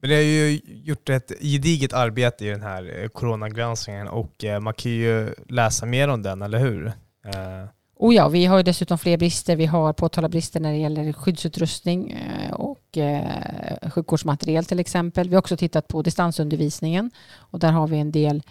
Men 0.00 0.10
det 0.10 0.16
har 0.16 0.22
ju 0.22 0.60
gjort 0.64 1.08
ett 1.08 1.32
gediget 1.40 1.92
arbete 1.92 2.44
i 2.44 2.48
den 2.48 2.62
här 2.62 3.02
eh, 3.02 3.08
coronagranskningen 3.08 4.08
och 4.08 4.44
eh, 4.44 4.60
man 4.60 4.74
kan 4.74 4.92
ju 4.92 5.34
läsa 5.48 5.86
mer 5.86 6.08
om 6.08 6.22
den, 6.22 6.42
eller 6.42 6.58
hur? 6.58 6.92
Eh. 7.24 7.68
Oh 8.02 8.14
ja, 8.14 8.28
vi 8.28 8.44
har 8.44 8.56
ju 8.56 8.62
dessutom 8.62 8.98
fler 8.98 9.16
brister. 9.16 9.56
Vi 9.56 9.66
har 9.66 9.92
påtalat 9.92 10.30
brister 10.30 10.60
när 10.60 10.72
det 10.72 10.78
gäller 10.78 11.12
skyddsutrustning 11.12 12.10
eh, 12.10 12.52
och 12.52 12.98
eh, 12.98 13.90
sjukvårdsmateriel 13.90 14.64
till 14.64 14.80
exempel. 14.80 15.28
Vi 15.28 15.34
har 15.34 15.40
också 15.40 15.56
tittat 15.56 15.88
på 15.88 16.02
distansundervisningen 16.02 17.10
och 17.36 17.58
där 17.58 17.72
har 17.72 17.88
vi 17.88 17.98
en 17.98 18.12
del, 18.12 18.42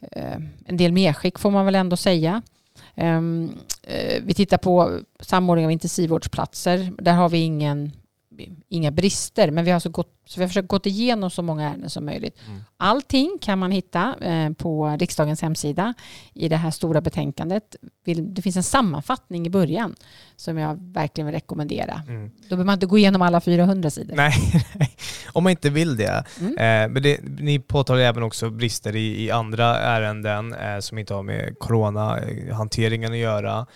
eh, 0.00 0.36
en 0.66 0.76
del 0.76 0.92
medskick 0.92 1.38
får 1.38 1.50
man 1.50 1.64
väl 1.64 1.74
ändå 1.74 1.96
säga. 1.96 2.42
Ehm, 2.94 3.52
vi 4.22 4.34
tittar 4.34 4.58
på 4.58 5.00
samordning 5.20 5.66
av 5.66 5.72
intensivvårdsplatser. 5.72 6.92
Där 6.98 7.12
har 7.12 7.28
vi 7.28 7.38
ingen 7.38 7.92
inga 8.68 8.90
brister, 8.90 9.50
men 9.50 9.64
vi 9.64 9.70
har, 9.70 9.74
alltså 9.74 9.90
gått, 9.90 10.14
så 10.26 10.40
vi 10.40 10.44
har 10.44 10.48
försökt 10.48 10.68
gå 10.68 10.80
igenom 10.84 11.30
så 11.30 11.42
många 11.42 11.70
ärenden 11.70 11.90
som 11.90 12.04
möjligt. 12.04 12.38
Mm. 12.46 12.60
Allting 12.76 13.38
kan 13.40 13.58
man 13.58 13.70
hitta 13.70 14.14
eh, 14.20 14.52
på 14.52 14.96
riksdagens 15.00 15.42
hemsida 15.42 15.94
i 16.34 16.48
det 16.48 16.56
här 16.56 16.70
stora 16.70 17.00
betänkandet. 17.00 17.76
Det 18.04 18.42
finns 18.42 18.56
en 18.56 18.62
sammanfattning 18.62 19.46
i 19.46 19.50
början 19.50 19.96
som 20.36 20.58
jag 20.58 20.78
verkligen 20.92 21.26
vill 21.26 21.34
rekommendera. 21.34 22.02
Mm. 22.08 22.30
Då 22.30 22.48
behöver 22.48 22.64
man 22.64 22.72
inte 22.72 22.86
gå 22.86 22.98
igenom 22.98 23.22
alla 23.22 23.40
400 23.40 23.90
sidor. 23.90 24.16
Nej, 24.16 24.32
om 25.32 25.42
man 25.42 25.50
inte 25.50 25.70
vill 25.70 25.96
det. 25.96 26.24
Mm. 26.40 26.52
Eh, 26.52 26.92
men 26.92 27.02
det, 27.02 27.20
ni 27.22 27.58
påtalar 27.58 28.00
även 28.00 28.22
också 28.22 28.50
brister 28.50 28.96
i, 28.96 29.24
i 29.24 29.30
andra 29.30 29.76
ärenden 29.76 30.54
eh, 30.54 30.78
som 30.78 30.98
inte 30.98 31.14
har 31.14 31.22
med 31.22 31.58
coronahanteringen 31.58 33.12
att 33.12 33.18
göra. 33.18 33.66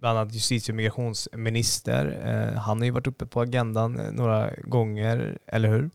Bland 0.00 0.18
annat 0.18 0.34
justitie 0.34 0.72
och 0.72 0.76
migrationsminister. 0.76 2.20
Eh, 2.24 2.60
han 2.60 2.78
har 2.78 2.84
ju 2.84 2.90
varit 2.90 3.06
uppe 3.06 3.26
på 3.26 3.40
agendan 3.40 4.00
eh, 4.00 4.12
några 4.12 4.50
gånger, 4.64 5.38
eller 5.46 5.68
hur? 5.68 5.90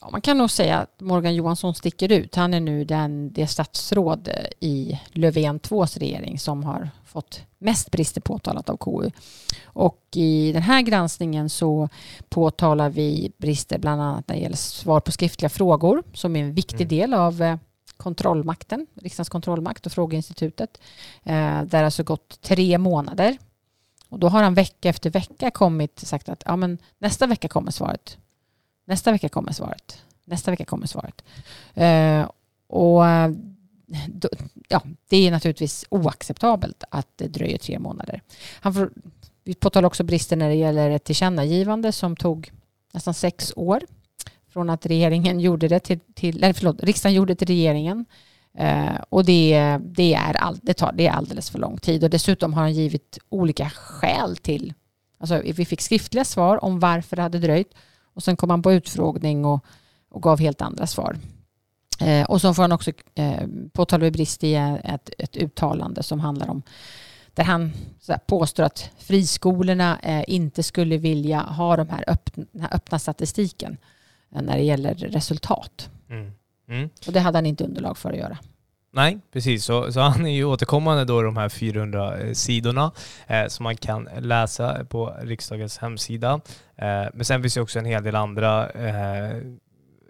Ja, 0.00 0.08
man 0.10 0.20
kan 0.20 0.38
nog 0.38 0.50
säga 0.50 0.78
att 0.78 1.00
Morgan 1.00 1.34
Johansson 1.34 1.74
sticker 1.74 2.12
ut. 2.12 2.34
Han 2.34 2.54
är 2.54 2.60
nu 2.60 2.84
den, 2.84 3.32
det 3.32 3.46
statsråd 3.46 4.28
eh, 4.28 4.68
i 4.68 5.00
Löfven 5.12 5.60
2s 5.60 5.98
regering 5.98 6.38
som 6.38 6.64
har 6.64 6.90
fått 7.04 7.40
mest 7.58 7.90
brister 7.90 8.20
påtalat 8.20 8.70
av 8.70 8.76
KU. 8.76 9.10
Och 9.64 10.02
i 10.14 10.52
den 10.52 10.62
här 10.62 10.82
granskningen 10.82 11.50
så 11.50 11.88
påtalar 12.28 12.90
vi 12.90 13.32
brister 13.36 13.78
bland 13.78 14.02
annat 14.02 14.28
när 14.28 14.34
det 14.34 14.42
gäller 14.42 14.56
svar 14.56 15.00
på 15.00 15.12
skriftliga 15.12 15.48
frågor 15.48 16.02
som 16.12 16.36
är 16.36 16.40
en 16.40 16.54
viktig 16.54 16.80
mm. 16.80 16.88
del 16.88 17.14
av 17.14 17.58
kontrollmakten, 17.96 18.86
riksdagens 18.94 19.28
kontrollmakt 19.28 19.86
och 19.86 19.92
frågeinstitutet. 19.92 20.80
Eh, 21.22 21.62
där 21.62 21.78
har 21.78 21.84
alltså 21.84 22.02
gått 22.02 22.40
tre 22.40 22.78
månader. 22.78 23.38
Och 24.08 24.18
då 24.18 24.28
har 24.28 24.42
han 24.42 24.54
vecka 24.54 24.88
efter 24.88 25.10
vecka 25.10 25.50
kommit 25.50 26.02
och 26.02 26.08
sagt 26.08 26.28
att 26.28 26.42
ja, 26.46 26.56
men 26.56 26.78
nästa 26.98 27.26
vecka 27.26 27.48
kommer 27.48 27.70
svaret. 27.70 28.18
Nästa 28.84 29.12
vecka 29.12 29.28
kommer 29.28 29.52
svaret. 29.52 30.02
Nästa 30.24 30.50
vecka 30.50 30.64
kommer 30.64 30.86
svaret. 30.86 31.24
Eh, 31.74 32.30
och 32.66 33.02
då, 34.08 34.28
ja, 34.68 34.82
det 35.08 35.16
är 35.16 35.30
naturligtvis 35.30 35.84
oacceptabelt 35.88 36.84
att 36.90 37.08
det 37.16 37.28
dröjer 37.28 37.58
tre 37.58 37.78
månader. 37.78 38.22
Han 38.60 38.74
får, 38.74 38.90
vi 39.44 39.54
påtalar 39.54 39.86
också 39.86 40.04
brister 40.04 40.36
när 40.36 40.48
det 40.48 40.54
gäller 40.54 40.90
ett 40.90 41.04
tillkännagivande 41.04 41.92
som 41.92 42.16
tog 42.16 42.52
nästan 42.92 43.14
sex 43.14 43.52
år 43.56 43.82
från 44.56 44.70
att 44.70 44.86
regeringen 44.86 45.40
gjorde 45.40 45.68
det 45.68 45.80
till, 45.80 46.00
till 46.14 46.44
eller 46.44 46.52
förlåt, 46.52 46.82
riksdagen 46.82 47.14
gjorde 47.14 47.32
det 47.32 47.36
till 47.36 47.46
regeringen. 47.46 48.04
Eh, 48.58 48.96
och 49.08 49.24
det, 49.24 49.78
det, 49.80 50.14
är 50.14 50.36
all, 50.36 50.58
det, 50.62 50.74
tar, 50.74 50.92
det 50.92 51.06
är 51.06 51.12
alldeles 51.12 51.50
för 51.50 51.58
lång 51.58 51.78
tid 51.78 52.04
och 52.04 52.10
dessutom 52.10 52.54
har 52.54 52.62
han 52.62 52.72
givit 52.72 53.18
olika 53.28 53.70
skäl 53.70 54.36
till, 54.36 54.74
alltså 55.18 55.42
vi 55.44 55.64
fick 55.64 55.80
skriftliga 55.80 56.24
svar 56.24 56.64
om 56.64 56.80
varför 56.80 57.16
det 57.16 57.22
hade 57.22 57.38
dröjt 57.38 57.74
och 58.14 58.22
sen 58.22 58.36
kom 58.36 58.50
han 58.50 58.62
på 58.62 58.72
utfrågning 58.72 59.44
och, 59.44 59.64
och 60.10 60.22
gav 60.22 60.40
helt 60.40 60.62
andra 60.62 60.86
svar. 60.86 61.16
Eh, 62.00 62.30
och 62.30 62.40
så 62.40 62.54
får 62.54 62.62
han 62.62 62.72
också 62.72 62.90
eh, 63.14 63.46
påtala 63.72 64.10
brist 64.10 64.44
i 64.44 64.54
ett, 64.84 65.10
ett 65.18 65.36
uttalande 65.36 66.02
som 66.02 66.20
handlar 66.20 66.50
om 66.50 66.62
där 67.34 67.44
han 67.44 67.72
påstår 68.26 68.62
att 68.62 68.90
friskolorna 68.98 69.98
eh, 70.02 70.24
inte 70.26 70.62
skulle 70.62 70.96
vilja 70.96 71.40
ha 71.40 71.76
de 71.76 71.88
här 71.88 72.04
öppna, 72.06 72.44
den 72.52 72.62
här 72.62 72.74
öppna 72.74 72.98
statistiken 72.98 73.76
när 74.44 74.56
det 74.56 74.62
gäller 74.62 74.94
resultat. 74.94 75.90
Mm. 76.10 76.32
Mm. 76.68 76.88
Och 77.06 77.12
det 77.12 77.20
hade 77.20 77.38
han 77.38 77.46
inte 77.46 77.64
underlag 77.64 77.98
för 77.98 78.12
att 78.12 78.18
göra. 78.18 78.38
Nej, 78.92 79.18
precis. 79.32 79.64
Så, 79.64 79.92
så 79.92 80.00
han 80.00 80.26
är 80.26 80.30
ju 80.30 80.44
återkommande 80.44 81.04
då 81.04 81.22
de 81.22 81.36
här 81.36 81.48
400 81.48 82.18
eh, 82.18 82.32
sidorna 82.32 82.92
eh, 83.26 83.46
som 83.46 83.64
man 83.64 83.76
kan 83.76 84.08
läsa 84.18 84.84
på 84.84 85.16
riksdagens 85.22 85.78
hemsida. 85.78 86.40
Eh, 86.76 87.04
men 87.14 87.24
sen 87.24 87.42
finns 87.42 87.54
det 87.54 87.60
också 87.60 87.78
en 87.78 87.84
hel 87.84 88.02
del 88.02 88.16
andra 88.16 88.70
eh, 88.70 89.36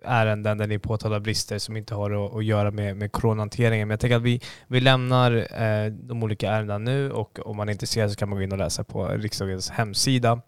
ärenden 0.04 0.58
där 0.58 0.66
ni 0.66 0.78
påtalar 0.78 1.20
brister 1.20 1.58
som 1.58 1.76
inte 1.76 1.94
har 1.94 2.26
att, 2.26 2.34
att 2.34 2.44
göra 2.44 2.70
med, 2.70 2.96
med 2.96 3.12
coronahanteringen. 3.12 3.88
Men 3.88 3.92
jag 3.92 4.00
tänker 4.00 4.16
att 4.16 4.22
vi, 4.22 4.40
vi 4.66 4.80
lämnar 4.80 5.62
eh, 5.62 5.92
de 5.92 6.22
olika 6.22 6.50
ärendena 6.50 6.78
nu 6.78 7.10
och 7.10 7.38
om 7.44 7.56
man 7.56 7.68
är 7.68 7.72
intresserad 7.72 8.10
så 8.10 8.16
kan 8.16 8.28
man 8.28 8.38
gå 8.38 8.42
in 8.42 8.52
och 8.52 8.58
läsa 8.58 8.84
på 8.84 9.08
riksdagens 9.08 9.70
hemsida. 9.70 10.40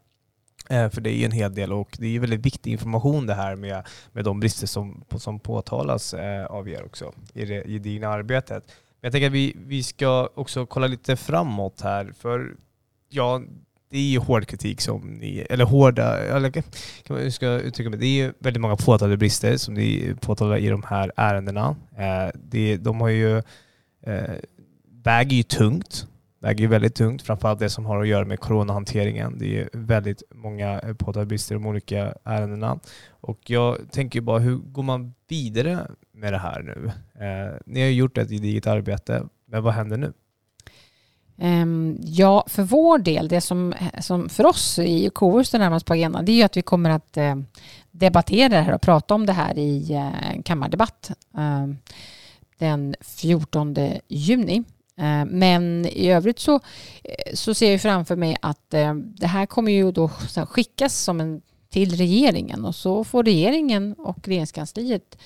Eh, 0.68 0.90
för 0.90 1.00
det 1.00 1.11
är 1.11 1.14
ju 1.14 1.24
en 1.24 1.33
hel 1.33 1.54
del 1.54 1.72
och 1.72 1.96
det 1.98 2.16
är 2.16 2.20
väldigt 2.20 2.46
viktig 2.46 2.72
information 2.72 3.26
det 3.26 3.35
här 3.35 3.57
med, 3.57 3.87
med 4.12 4.24
de 4.24 4.40
brister 4.40 4.66
som, 4.66 5.04
som 5.16 5.40
påtalas 5.40 6.14
eh, 6.14 6.46
av 6.46 6.68
er 6.68 6.85
också 6.85 7.12
i 7.33 7.44
det 7.44 7.68
gedigna 7.68 8.09
arbetet. 8.09 8.64
Men 8.66 9.07
jag 9.07 9.12
tänker 9.12 9.26
att 9.26 9.33
vi, 9.33 9.57
vi 9.66 9.83
ska 9.83 10.28
också 10.35 10.66
kolla 10.66 10.87
lite 10.87 11.16
framåt 11.16 11.81
här, 11.81 12.12
för 12.18 12.57
ja, 13.09 13.42
det 13.90 13.98
är 13.98 14.11
ju 14.11 14.18
hård 14.18 14.46
kritik 14.46 14.81
som 14.81 15.00
ni, 15.00 15.46
eller 15.50 15.64
hårda, 15.64 16.18
eller 16.18 16.50
kan 16.50 16.62
man 17.09 17.33
ska 17.33 17.46
uttrycka 17.46 17.90
mig, 17.90 17.98
det 17.98 18.07
är 18.07 18.24
ju 18.24 18.33
väldigt 18.38 18.61
många 18.61 18.76
påtalade 18.76 19.16
brister 19.16 19.57
som 19.57 19.74
ni 19.74 20.14
påtalar 20.20 20.57
i 20.57 20.68
de 20.68 20.83
här 20.83 21.12
ärendena. 21.16 21.76
Eh, 21.96 22.31
det, 22.35 22.76
de 22.76 23.00
har 23.00 23.09
ju, 23.09 23.38
eh, 24.02 24.35
väger 25.04 25.37
ju 25.37 25.42
tungt 25.42 26.07
väger 26.40 26.61
ju 26.61 26.66
väldigt 26.66 26.94
tungt, 26.94 27.22
framförallt 27.22 27.59
det 27.59 27.70
som 27.70 27.87
har 27.87 28.01
att 28.01 28.09
göra 28.09 28.24
med 28.24 28.40
coronahanteringen. 28.40 29.38
Det 29.38 29.61
är 29.61 29.68
väldigt 29.72 30.22
många 30.35 30.81
eh, 30.81 30.94
påtagliga 30.94 31.38
om 31.51 31.57
i 31.57 31.61
de 31.61 31.66
olika 31.66 32.14
ärendena. 32.24 32.79
Och 33.11 33.51
jag 33.51 33.77
tänker 33.90 34.20
bara, 34.20 34.38
hur 34.38 34.57
går 34.57 34.83
man 34.83 35.14
vidare 35.29 35.79
med 36.12 36.33
det 36.33 36.38
här 36.38 36.62
nu? 36.62 36.90
Eh, 37.24 37.55
ni 37.66 37.81
har 37.81 37.88
gjort 37.88 38.18
ett 38.18 38.31
gediget 38.31 38.66
arbete, 38.66 39.24
men 39.46 39.62
vad 39.62 39.74
händer 39.74 39.97
nu? 39.97 40.12
Ehm, 41.41 41.99
ja, 42.01 42.45
för 42.49 42.62
vår 42.62 42.99
del, 42.99 43.28
det 43.28 43.41
som, 43.41 43.72
eh, 43.72 44.01
som 44.01 44.28
för 44.28 44.47
oss 44.47 44.78
i 44.78 45.11
KU 45.14 45.45
står 45.45 45.59
närmast 45.59 45.86
på 45.86 45.93
agendan, 45.93 46.24
det 46.24 46.32
är 46.32 46.36
ju 46.36 46.43
att 46.43 46.57
vi 46.57 46.62
kommer 46.62 46.91
att 46.91 47.16
eh, 47.16 47.36
debattera 47.91 48.49
det 48.49 48.61
här 48.61 48.74
och 48.74 48.80
prata 48.80 49.14
om 49.14 49.26
det 49.26 49.32
här 49.32 49.59
i 49.59 50.03
kammardebatt 50.45 51.11
ehm, 51.39 51.76
den 52.59 52.95
14 53.01 53.76
juni. 54.09 54.64
Ehm, 54.99 55.28
men 55.28 55.86
i 55.86 56.11
övrigt 56.11 56.38
så, 56.38 56.61
så 57.34 57.55
ser 57.55 57.70
jag 57.70 57.80
framför 57.80 58.16
mig 58.16 58.36
att 58.42 58.70
det 58.70 59.26
här 59.26 59.46
kommer 59.46 59.72
ju 59.72 59.92
då 59.92 60.09
skickas 60.49 60.99
som 60.99 61.20
en, 61.20 61.42
till 61.70 61.96
regeringen 61.96 62.64
och 62.64 62.74
så 62.74 63.05
får 63.05 63.24
regeringen 63.24 63.92
och 63.92 64.28
regeringskansliet 64.28 65.18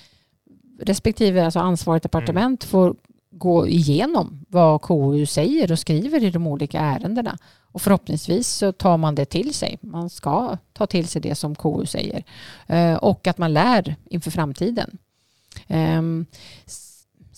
respektive 0.83 1.45
alltså 1.45 1.59
ansvarigt 1.59 2.03
departement 2.03 2.65
mm. 2.65 2.71
får 2.71 2.95
gå 3.31 3.69
igenom 3.69 4.45
vad 4.49 4.83
KU 4.83 5.27
säger 5.27 5.73
och 5.73 5.79
skriver 5.79 6.25
i 6.25 6.31
de 6.31 6.47
olika 6.47 6.81
ärendena. 6.81 7.39
Och 7.63 7.83
förhoppningsvis 7.83 8.49
så 8.49 8.73
tar 8.73 8.97
man 8.97 9.15
det 9.15 9.25
till 9.25 9.55
sig. 9.55 9.79
Man 9.81 10.11
ska 10.11 10.59
ta 10.73 10.87
till 10.87 11.09
sig 11.09 11.23
det 11.23 11.35
som 11.35 11.55
KU 11.55 11.87
säger. 11.87 12.25
Eh, 12.67 12.95
och 12.95 13.27
att 13.27 13.39
man 13.39 13.53
lär 13.53 13.97
inför 14.11 14.31
framtiden. 14.31 14.99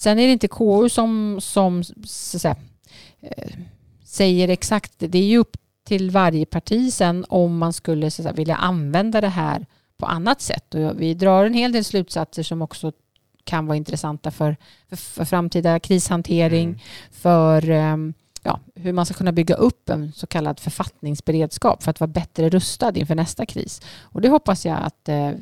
Ehm, 0.07 0.17
sen 0.17 0.19
är 0.19 0.27
det 0.27 0.33
inte 0.33 0.49
KU 0.49 0.89
som, 0.89 1.39
som 1.41 1.85
säga, 2.07 2.57
eh, 3.21 3.53
säger 4.05 4.49
exakt. 4.49 4.93
Det 4.99 5.19
är 5.19 5.27
ju 5.27 5.39
upp 5.39 5.57
till 5.85 6.11
varje 6.11 6.47
parti 6.47 6.93
sen 6.93 7.25
om 7.29 7.59
man 7.59 7.73
skulle 7.73 8.11
säga, 8.11 8.33
vilja 8.33 8.57
använda 8.57 9.21
det 9.21 9.29
här 9.29 9.67
på 9.97 10.07
annat 10.07 10.41
sätt. 10.41 10.75
Och 10.75 11.01
vi 11.01 11.15
drar 11.15 11.45
en 11.45 11.55
hel 11.55 11.73
del 11.73 11.85
slutsatser 11.85 12.43
som 12.43 12.63
också 12.63 12.93
kan 13.45 13.67
vara 13.67 13.77
intressanta 13.77 14.31
för, 14.31 14.57
för, 14.89 14.97
för 14.97 15.25
framtida 15.25 15.81
krishantering, 15.81 16.69
mm. 16.69 16.79
för 17.11 17.71
um, 17.71 18.15
ja, 18.43 18.61
hur 18.75 18.93
man 18.93 19.07
ska 19.07 19.15
kunna 19.15 19.33
bygga 19.33 19.55
upp 19.55 19.89
en 19.89 20.13
så 20.13 20.27
kallad 20.27 20.61
författningsberedskap 20.61 21.83
för 21.83 21.91
att 21.91 22.01
vara 22.01 22.09
bättre 22.09 22.49
rustad 22.49 22.93
inför 22.97 23.15
nästa 23.15 23.47
kris. 23.47 23.81
Och 24.03 24.21
det 24.21 24.29
hoppas 24.29 24.67
jag 24.67 24.79
att, 24.83 25.09
eh, 25.09 25.29
att 25.29 25.35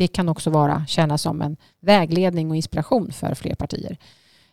det 0.00 0.08
kan 0.08 0.28
också 0.28 0.50
vara, 0.50 0.86
tjäna 0.86 1.18
som 1.18 1.42
en 1.42 1.56
vägledning 1.80 2.50
och 2.50 2.56
inspiration 2.56 3.12
för 3.12 3.34
fler 3.34 3.54
partier. 3.54 3.96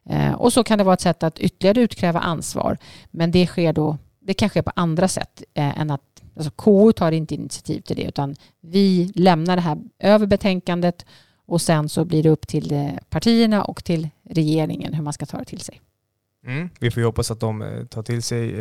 Eh, 0.09 0.33
och 0.33 0.53
så 0.53 0.63
kan 0.63 0.77
det 0.77 0.83
vara 0.83 0.93
ett 0.93 1.01
sätt 1.01 1.23
att 1.23 1.39
ytterligare 1.39 1.81
utkräva 1.81 2.19
ansvar. 2.19 2.77
Men 3.11 3.31
det 3.31 3.47
sker 3.47 3.73
då, 3.73 3.97
det 4.19 4.33
kan 4.33 4.49
ske 4.49 4.63
på 4.63 4.71
andra 4.75 5.07
sätt 5.07 5.43
eh, 5.53 5.79
än 5.79 5.91
att 5.91 6.01
Alltså 6.35 6.51
KU 6.51 6.91
tar 6.91 7.11
inte 7.11 7.35
initiativ 7.35 7.81
till 7.81 7.95
det 7.95 8.03
utan 8.03 8.35
vi 8.61 9.11
lämnar 9.15 9.55
det 9.55 9.61
här 9.61 9.77
över 9.99 10.27
betänkandet 10.27 11.05
och 11.45 11.61
sen 11.61 11.89
så 11.89 12.05
blir 12.05 12.23
det 12.23 12.29
upp 12.29 12.47
till 12.47 12.73
eh, 12.73 12.89
partierna 13.09 13.63
och 13.63 13.83
till 13.83 14.09
regeringen 14.23 14.93
hur 14.93 15.03
man 15.03 15.13
ska 15.13 15.25
ta 15.25 15.37
det 15.37 15.45
till 15.45 15.59
sig. 15.59 15.81
Mm. 16.45 16.69
Vi 16.79 16.91
får 16.91 17.01
ju 17.01 17.05
hoppas 17.05 17.31
att 17.31 17.39
de 17.39 17.87
tar 17.89 18.03
till 18.03 18.23
sig 18.23 18.51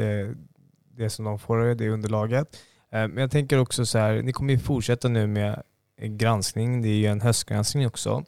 det 0.96 1.10
som 1.10 1.24
de 1.24 1.38
får, 1.38 1.74
det 1.74 1.88
underlaget. 1.88 2.56
Men 2.90 3.16
jag 3.16 3.30
tänker 3.30 3.58
också 3.58 3.86
så 3.86 3.98
här, 3.98 4.22
ni 4.22 4.32
kommer 4.32 4.52
ju 4.52 4.58
fortsätta 4.58 5.08
nu 5.08 5.26
med 5.26 5.62
granskning. 5.98 6.82
Det 6.82 6.88
är 6.88 6.98
ju 6.98 7.06
en 7.06 7.20
höstgranskning 7.20 7.86
också. 7.86 8.24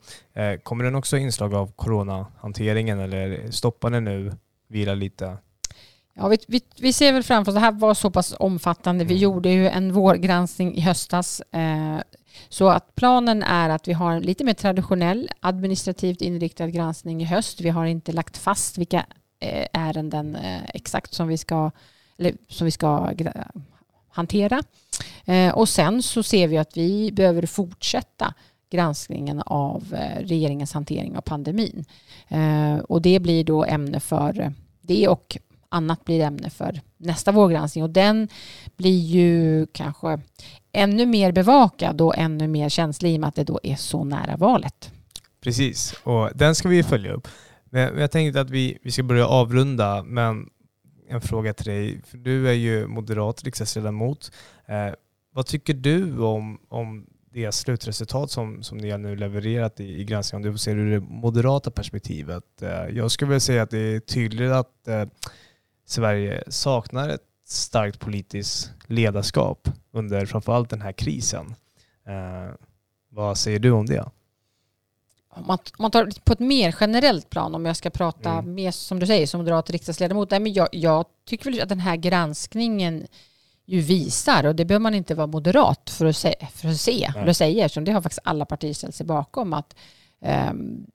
Kommer 0.63 0.85
den 0.85 0.95
också 0.95 1.17
inslag 1.17 1.55
av 1.55 1.73
coronahanteringen 1.77 2.99
eller 2.99 3.51
stoppar 3.51 3.91
den 3.91 4.05
nu, 4.05 4.33
vila 4.69 4.95
lite? 4.95 5.37
Ja, 6.21 6.29
vi, 6.29 6.39
vi, 6.47 6.63
vi, 6.81 6.93
ser 6.93 7.13
väl 7.13 7.23
framför 7.23 7.53
oss, 7.53 7.55
det 7.55 7.61
här 7.61 7.73
var 7.73 7.95
så 7.95 8.11
pass 8.11 8.35
omfattande. 8.39 9.05
Vi 9.05 9.15
mm. 9.15 9.23
gjorde 9.23 9.49
ju 9.49 9.69
en 9.69 9.93
vårgranskning 9.93 10.75
i 10.75 10.81
höstas. 10.81 11.41
Eh, 11.41 11.99
så 12.49 12.69
att 12.69 12.95
planen 12.95 13.43
är 13.43 13.69
att 13.69 13.89
vi 13.89 13.93
har 13.93 14.13
en 14.13 14.23
lite 14.23 14.45
mer 14.45 14.55
traditionell 14.55 15.31
administrativt 15.41 16.21
inriktad 16.21 16.69
granskning 16.69 17.23
i 17.23 17.25
höst. 17.25 17.61
Vi 17.61 17.69
har 17.69 17.87
inte 17.87 18.13
lagt 18.13 18.37
fast 18.37 18.79
vilka 18.79 19.07
eh, 19.41 19.67
ärenden 19.73 20.37
eh, 20.37 20.63
exakt 20.75 21.15
som 21.15 21.29
vi 21.29 21.39
ska, 21.39 21.71
eller 22.19 22.33
som 22.49 22.65
vi 22.65 22.71
ska 22.71 23.13
hantera. 24.09 24.63
Eh, 25.25 25.55
och 25.55 25.69
sen 25.69 26.03
så 26.03 26.23
ser 26.23 26.49
vi 26.49 26.59
att 26.59 26.77
vi 26.77 27.13
behöver 27.13 27.47
fortsätta 27.47 28.35
granskningen 28.71 29.43
av 29.47 29.95
eh, 29.95 30.21
regeringens 30.21 30.73
hantering 30.73 31.17
av 31.17 31.21
pandemin. 31.21 31.85
Eh, 32.29 32.77
och 32.79 33.03
det 33.03 33.21
blir 33.21 33.45
då 33.45 33.65
ämne 33.65 34.01
för 34.01 34.55
det 34.81 35.09
och 35.09 35.39
annat 35.69 36.05
blir 36.05 36.21
ämne 36.21 36.51
för 36.51 36.81
nästa 36.97 37.33
vårgranskning 37.33 37.85
och 37.85 37.91
den 37.91 38.29
blir 38.77 38.99
ju 38.99 39.67
kanske 39.73 40.21
ännu 40.73 41.07
mer 41.07 41.33
bevakad 41.33 42.01
och 42.01 42.19
ännu 42.19 42.49
mer 42.49 42.69
känslig 42.69 43.15
i 43.15 43.17
och 43.17 43.21
med 43.21 43.29
att 43.29 43.35
det 43.35 43.45
då 43.45 43.61
är 43.63 43.77
så 43.77 44.05
nära 44.05 44.37
valet. 44.37 44.93
Precis, 45.41 45.95
och 46.05 46.31
den 46.35 46.55
ska 46.55 46.69
vi 46.69 46.83
följa 46.83 47.13
upp. 47.13 47.29
Men 47.71 47.99
jag 47.99 48.11
tänkte 48.11 48.41
att 48.41 48.51
vi, 48.51 48.79
vi 48.83 48.91
ska 48.91 49.03
börja 49.03 49.27
avrunda, 49.27 50.03
men 50.03 50.47
en 51.09 51.21
fråga 51.21 51.55
till 51.55 51.67
dig. 51.67 52.03
För 52.07 52.19
du 52.19 52.49
är 52.49 52.53
ju 52.53 52.87
moderat 52.87 53.45
riksdagsledamot. 53.45 54.33
Eh, 54.67 54.95
vad 55.33 55.47
tycker 55.47 55.75
du 55.75 56.19
om, 56.19 56.61
om 56.69 57.07
det 57.33 57.53
slutresultat 57.53 58.31
som, 58.31 58.63
som 58.63 58.79
ni 58.79 58.91
har 58.91 58.99
nu 58.99 59.17
levererat 59.17 59.81
i, 59.81 60.01
i 60.01 60.05
granskningen? 60.05 60.47
Om 60.47 60.53
du 60.53 60.59
ser 60.59 60.77
ur 60.77 60.91
det 60.91 61.01
moderata 61.01 61.71
perspektivet. 61.71 62.63
Eh, 62.63 62.97
jag 62.97 63.11
skulle 63.11 63.29
vilja 63.29 63.41
säga 63.41 63.63
att 63.63 63.71
det 63.71 63.79
är 63.79 64.01
tydligt 64.01 64.53
att 64.53 64.89
eh, 64.89 65.05
Sverige 65.87 66.45
saknar 66.49 67.09
ett 67.09 67.25
starkt 67.45 68.01
politiskt 68.01 68.73
ledarskap 68.87 69.69
under 69.93 70.27
framförallt 70.27 70.71
den 70.71 70.81
här 70.81 70.93
krisen. 70.93 71.55
Eh, 72.07 72.55
vad 73.11 73.39
säger 73.39 73.59
du 73.59 73.71
om 73.71 73.87
det? 73.87 74.05
Man, 75.47 75.59
man 75.79 75.91
tar 75.91 76.11
på 76.25 76.33
ett 76.33 76.39
mer 76.39 76.77
generellt 76.81 77.31
plan, 77.31 77.55
om 77.55 77.67
jag 77.67 77.77
ska 77.77 77.91
prata 77.91 78.31
mm. 78.31 78.55
mer 78.55 78.71
som 78.71 79.01
du 79.01 79.07
säger 79.07 79.27
som 79.27 79.41
moderat 79.41 79.71
riksdagsledamot. 79.71 80.31
Nej, 80.31 80.41
men 80.41 80.53
jag, 80.53 80.69
jag 80.73 81.05
tycker 81.27 81.51
väl 81.51 81.61
att 81.61 81.69
den 81.69 81.81
här 81.81 81.97
granskningen 81.97 83.07
ju 83.67 83.81
visar, 83.81 84.47
och 84.47 84.55
det 84.55 84.65
behöver 84.65 84.83
man 84.83 84.95
inte 84.95 85.15
vara 85.15 85.27
moderat 85.27 85.91
för 85.91 86.07
att 86.07 86.17
se, 86.17 86.35
för 86.55 86.69
att 86.69 86.81
se 86.81 87.11
eller 87.17 87.33
säga, 87.33 87.65
eftersom 87.65 87.85
det 87.85 87.93
har 87.93 88.03
faktiskt 88.03 88.23
alla 88.25 88.45
partier 88.45 88.75
ställt 88.75 88.95
sig 88.95 89.07
bakom, 89.07 89.53
att 89.53 89.75
um, 90.51 90.87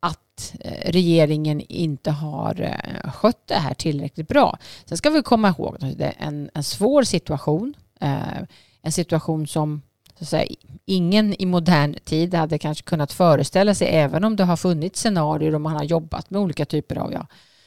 att 0.00 0.54
eh, 0.60 0.90
regeringen 0.90 1.60
inte 1.60 2.10
har 2.10 2.60
eh, 2.60 3.10
skött 3.12 3.46
det 3.46 3.54
här 3.54 3.74
tillräckligt 3.74 4.28
bra. 4.28 4.58
Sen 4.84 4.98
ska 4.98 5.10
vi 5.10 5.22
komma 5.22 5.48
ihåg 5.48 5.74
att 5.74 5.98
det 5.98 6.04
är 6.04 6.14
en, 6.18 6.50
en 6.54 6.64
svår 6.64 7.02
situation. 7.02 7.74
Eh, 8.00 8.38
en 8.82 8.92
situation 8.92 9.46
som 9.46 9.82
så 10.18 10.24
att 10.24 10.28
säga, 10.28 10.54
ingen 10.84 11.42
i 11.42 11.46
modern 11.46 11.94
tid 12.04 12.34
hade 12.34 12.58
kanske 12.58 12.84
kunnat 12.84 13.12
föreställa 13.12 13.74
sig 13.74 13.88
även 13.88 14.24
om 14.24 14.36
det 14.36 14.44
har 14.44 14.56
funnits 14.56 15.00
scenarier 15.00 15.54
och 15.54 15.60
man 15.60 15.76
har 15.76 15.84
jobbat 15.84 16.30
med 16.30 16.40
olika 16.40 16.64
typer 16.64 16.98
av 16.98 17.12
ja, 17.12 17.26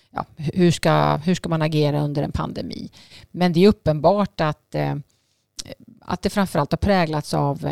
ja, 0.09 0.25
hur, 0.37 0.71
ska, 0.71 1.15
hur 1.15 1.35
ska 1.35 1.49
man 1.49 1.61
agera 1.61 2.01
under 2.01 2.23
en 2.23 2.31
pandemi. 2.31 2.91
Men 3.31 3.53
det 3.53 3.63
är 3.63 3.67
uppenbart 3.67 4.41
att, 4.41 4.75
att 6.01 6.21
det 6.21 6.29
framförallt 6.29 6.71
har 6.71 6.77
präglats 6.77 7.33
av 7.33 7.67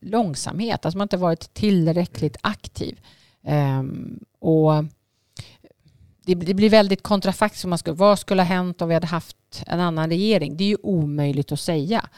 långsamhet, 0.00 0.84
alltså 0.84 0.98
man 0.98 1.04
inte 1.04 1.16
varit 1.16 1.54
tillräckligt 1.54 2.36
aktiv. 2.40 3.00
Um, 3.42 4.20
och 4.38 4.84
det, 6.24 6.34
det, 6.34 6.54
blir 6.54 6.70
väldigt 6.70 7.02
kontrafaktiskt. 7.02 7.64
Man 7.64 7.78
skulle, 7.78 7.96
vad 7.96 8.18
skulle 8.18 8.42
ha 8.42 8.46
hänt 8.46 8.82
om 8.82 8.88
vi 8.88 8.94
hade 8.94 9.06
haft 9.06 9.36
en 9.66 9.80
annan 9.80 10.10
regering? 10.10 10.56
Det 10.56 10.64
är 10.64 10.68
ju 10.68 10.76
omöjligt 10.82 11.52
att 11.52 11.60
säga. 11.60 12.08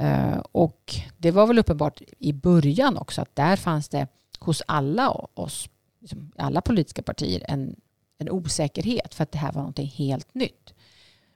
Eh, 0.00 0.38
och 0.52 0.94
det 1.18 1.30
var 1.30 1.46
väl 1.46 1.58
uppenbart 1.58 2.02
i 2.18 2.32
början 2.32 2.96
också 2.96 3.22
att 3.22 3.36
där 3.36 3.56
fanns 3.56 3.88
det 3.88 4.06
hos 4.38 4.62
alla 4.66 5.10
oss, 5.34 5.68
liksom 6.00 6.32
alla 6.36 6.60
politiska 6.60 7.02
partier, 7.02 7.44
en, 7.48 7.76
en 8.18 8.30
osäkerhet 8.30 9.14
för 9.14 9.22
att 9.22 9.32
det 9.32 9.38
här 9.38 9.52
var 9.52 9.60
någonting 9.60 9.88
helt 9.88 10.34
nytt. 10.34 10.74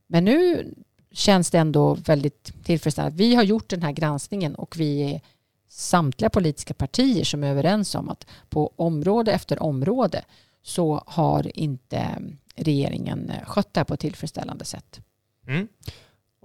Men 0.06 0.24
nu 0.24 0.66
känns 1.12 1.50
det 1.50 1.58
ändå 1.58 1.94
väldigt 1.94 2.64
tillfredsställande. 2.64 3.16
Vi 3.16 3.34
har 3.34 3.42
gjort 3.42 3.68
den 3.68 3.82
här 3.82 3.92
granskningen 3.92 4.54
och 4.54 4.76
vi 4.78 5.00
är 5.02 5.20
samtliga 5.68 6.30
politiska 6.30 6.74
partier 6.74 7.24
som 7.24 7.44
är 7.44 7.50
överens 7.50 7.94
om 7.94 8.08
att 8.08 8.26
på 8.48 8.72
område 8.76 9.32
efter 9.32 9.62
område 9.62 10.24
så 10.62 11.02
har 11.06 11.58
inte 11.58 12.22
regeringen 12.54 13.30
eh, 13.30 13.44
skött 13.44 13.74
det 13.74 13.80
här 13.80 13.84
på 13.84 13.94
ett 13.94 14.00
tillfredsställande 14.00 14.64
sätt. 14.64 15.00
Mm. 15.46 15.68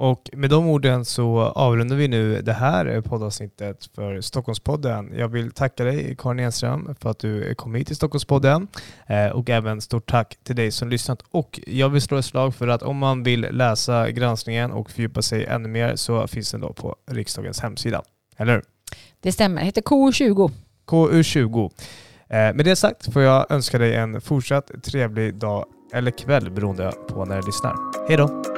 Och 0.04 0.30
med 0.34 0.50
de 0.50 0.68
orden 0.68 1.06
så 1.06 1.40
avrundar 1.40 1.96
vi 1.96 2.08
nu 2.08 2.42
det 2.42 2.54
här 2.54 3.02
poddavsnittet 3.02 3.90
för 3.96 4.22
Stockholmspodden. 4.22 5.14
Jag 5.18 5.28
vill 5.28 5.52
tacka 5.52 5.84
dig 5.84 6.16
Karin 6.18 6.40
Enström 6.40 6.96
för 7.00 7.10
att 7.10 7.20
du 7.20 7.56
kom 7.56 7.76
hit 7.76 7.88
till 7.88 7.96
Stockholmspodden 7.96 8.68
eh, 9.08 9.28
och 9.28 9.50
även 9.50 9.82
stort 9.82 10.10
tack 10.10 10.38
till 10.44 10.56
dig 10.56 10.72
som 10.72 10.90
lyssnat. 10.90 11.24
Och 11.32 11.60
jag 11.68 11.90
vill 11.90 12.02
slå 12.02 12.18
ett 12.18 12.26
slag 12.26 12.56
för 12.56 12.68
att 12.68 12.84
om 12.84 12.98
man 12.98 13.24
vill 13.24 13.42
läsa 13.52 14.12
granskningen 14.12 14.72
och 14.72 14.92
fördjupa 14.92 15.22
sig 15.22 15.46
ännu 15.46 15.70
mer 15.70 15.96
så 15.96 16.28
finns 16.28 16.52
den 16.52 16.62
då 16.62 16.74
på 16.74 16.96
riksdagens 17.12 17.60
hemsida. 17.60 18.02
Eller 18.38 18.54
hur? 18.54 18.64
Det 19.22 19.32
stämmer, 19.32 19.62
det 19.62 19.66
heter 19.66 19.82
KU20. 19.82 20.52
KU20. 20.88 21.72
Eh, 22.28 22.38
med 22.38 22.66
det 22.66 22.76
sagt 22.76 23.14
får 23.14 23.22
jag 23.22 23.52
önska 23.52 23.78
dig 23.78 23.96
en 23.96 24.22
fortsatt 24.22 24.72
trevlig 24.84 25.36
dag 25.36 25.66
eller 25.94 26.12
kväll 26.12 26.52
beroende 26.52 26.92
på 27.08 27.26
när 27.26 27.42
du 27.42 27.46
lyssnar. 27.46 27.76
Hej 28.08 28.18
då! 28.18 28.53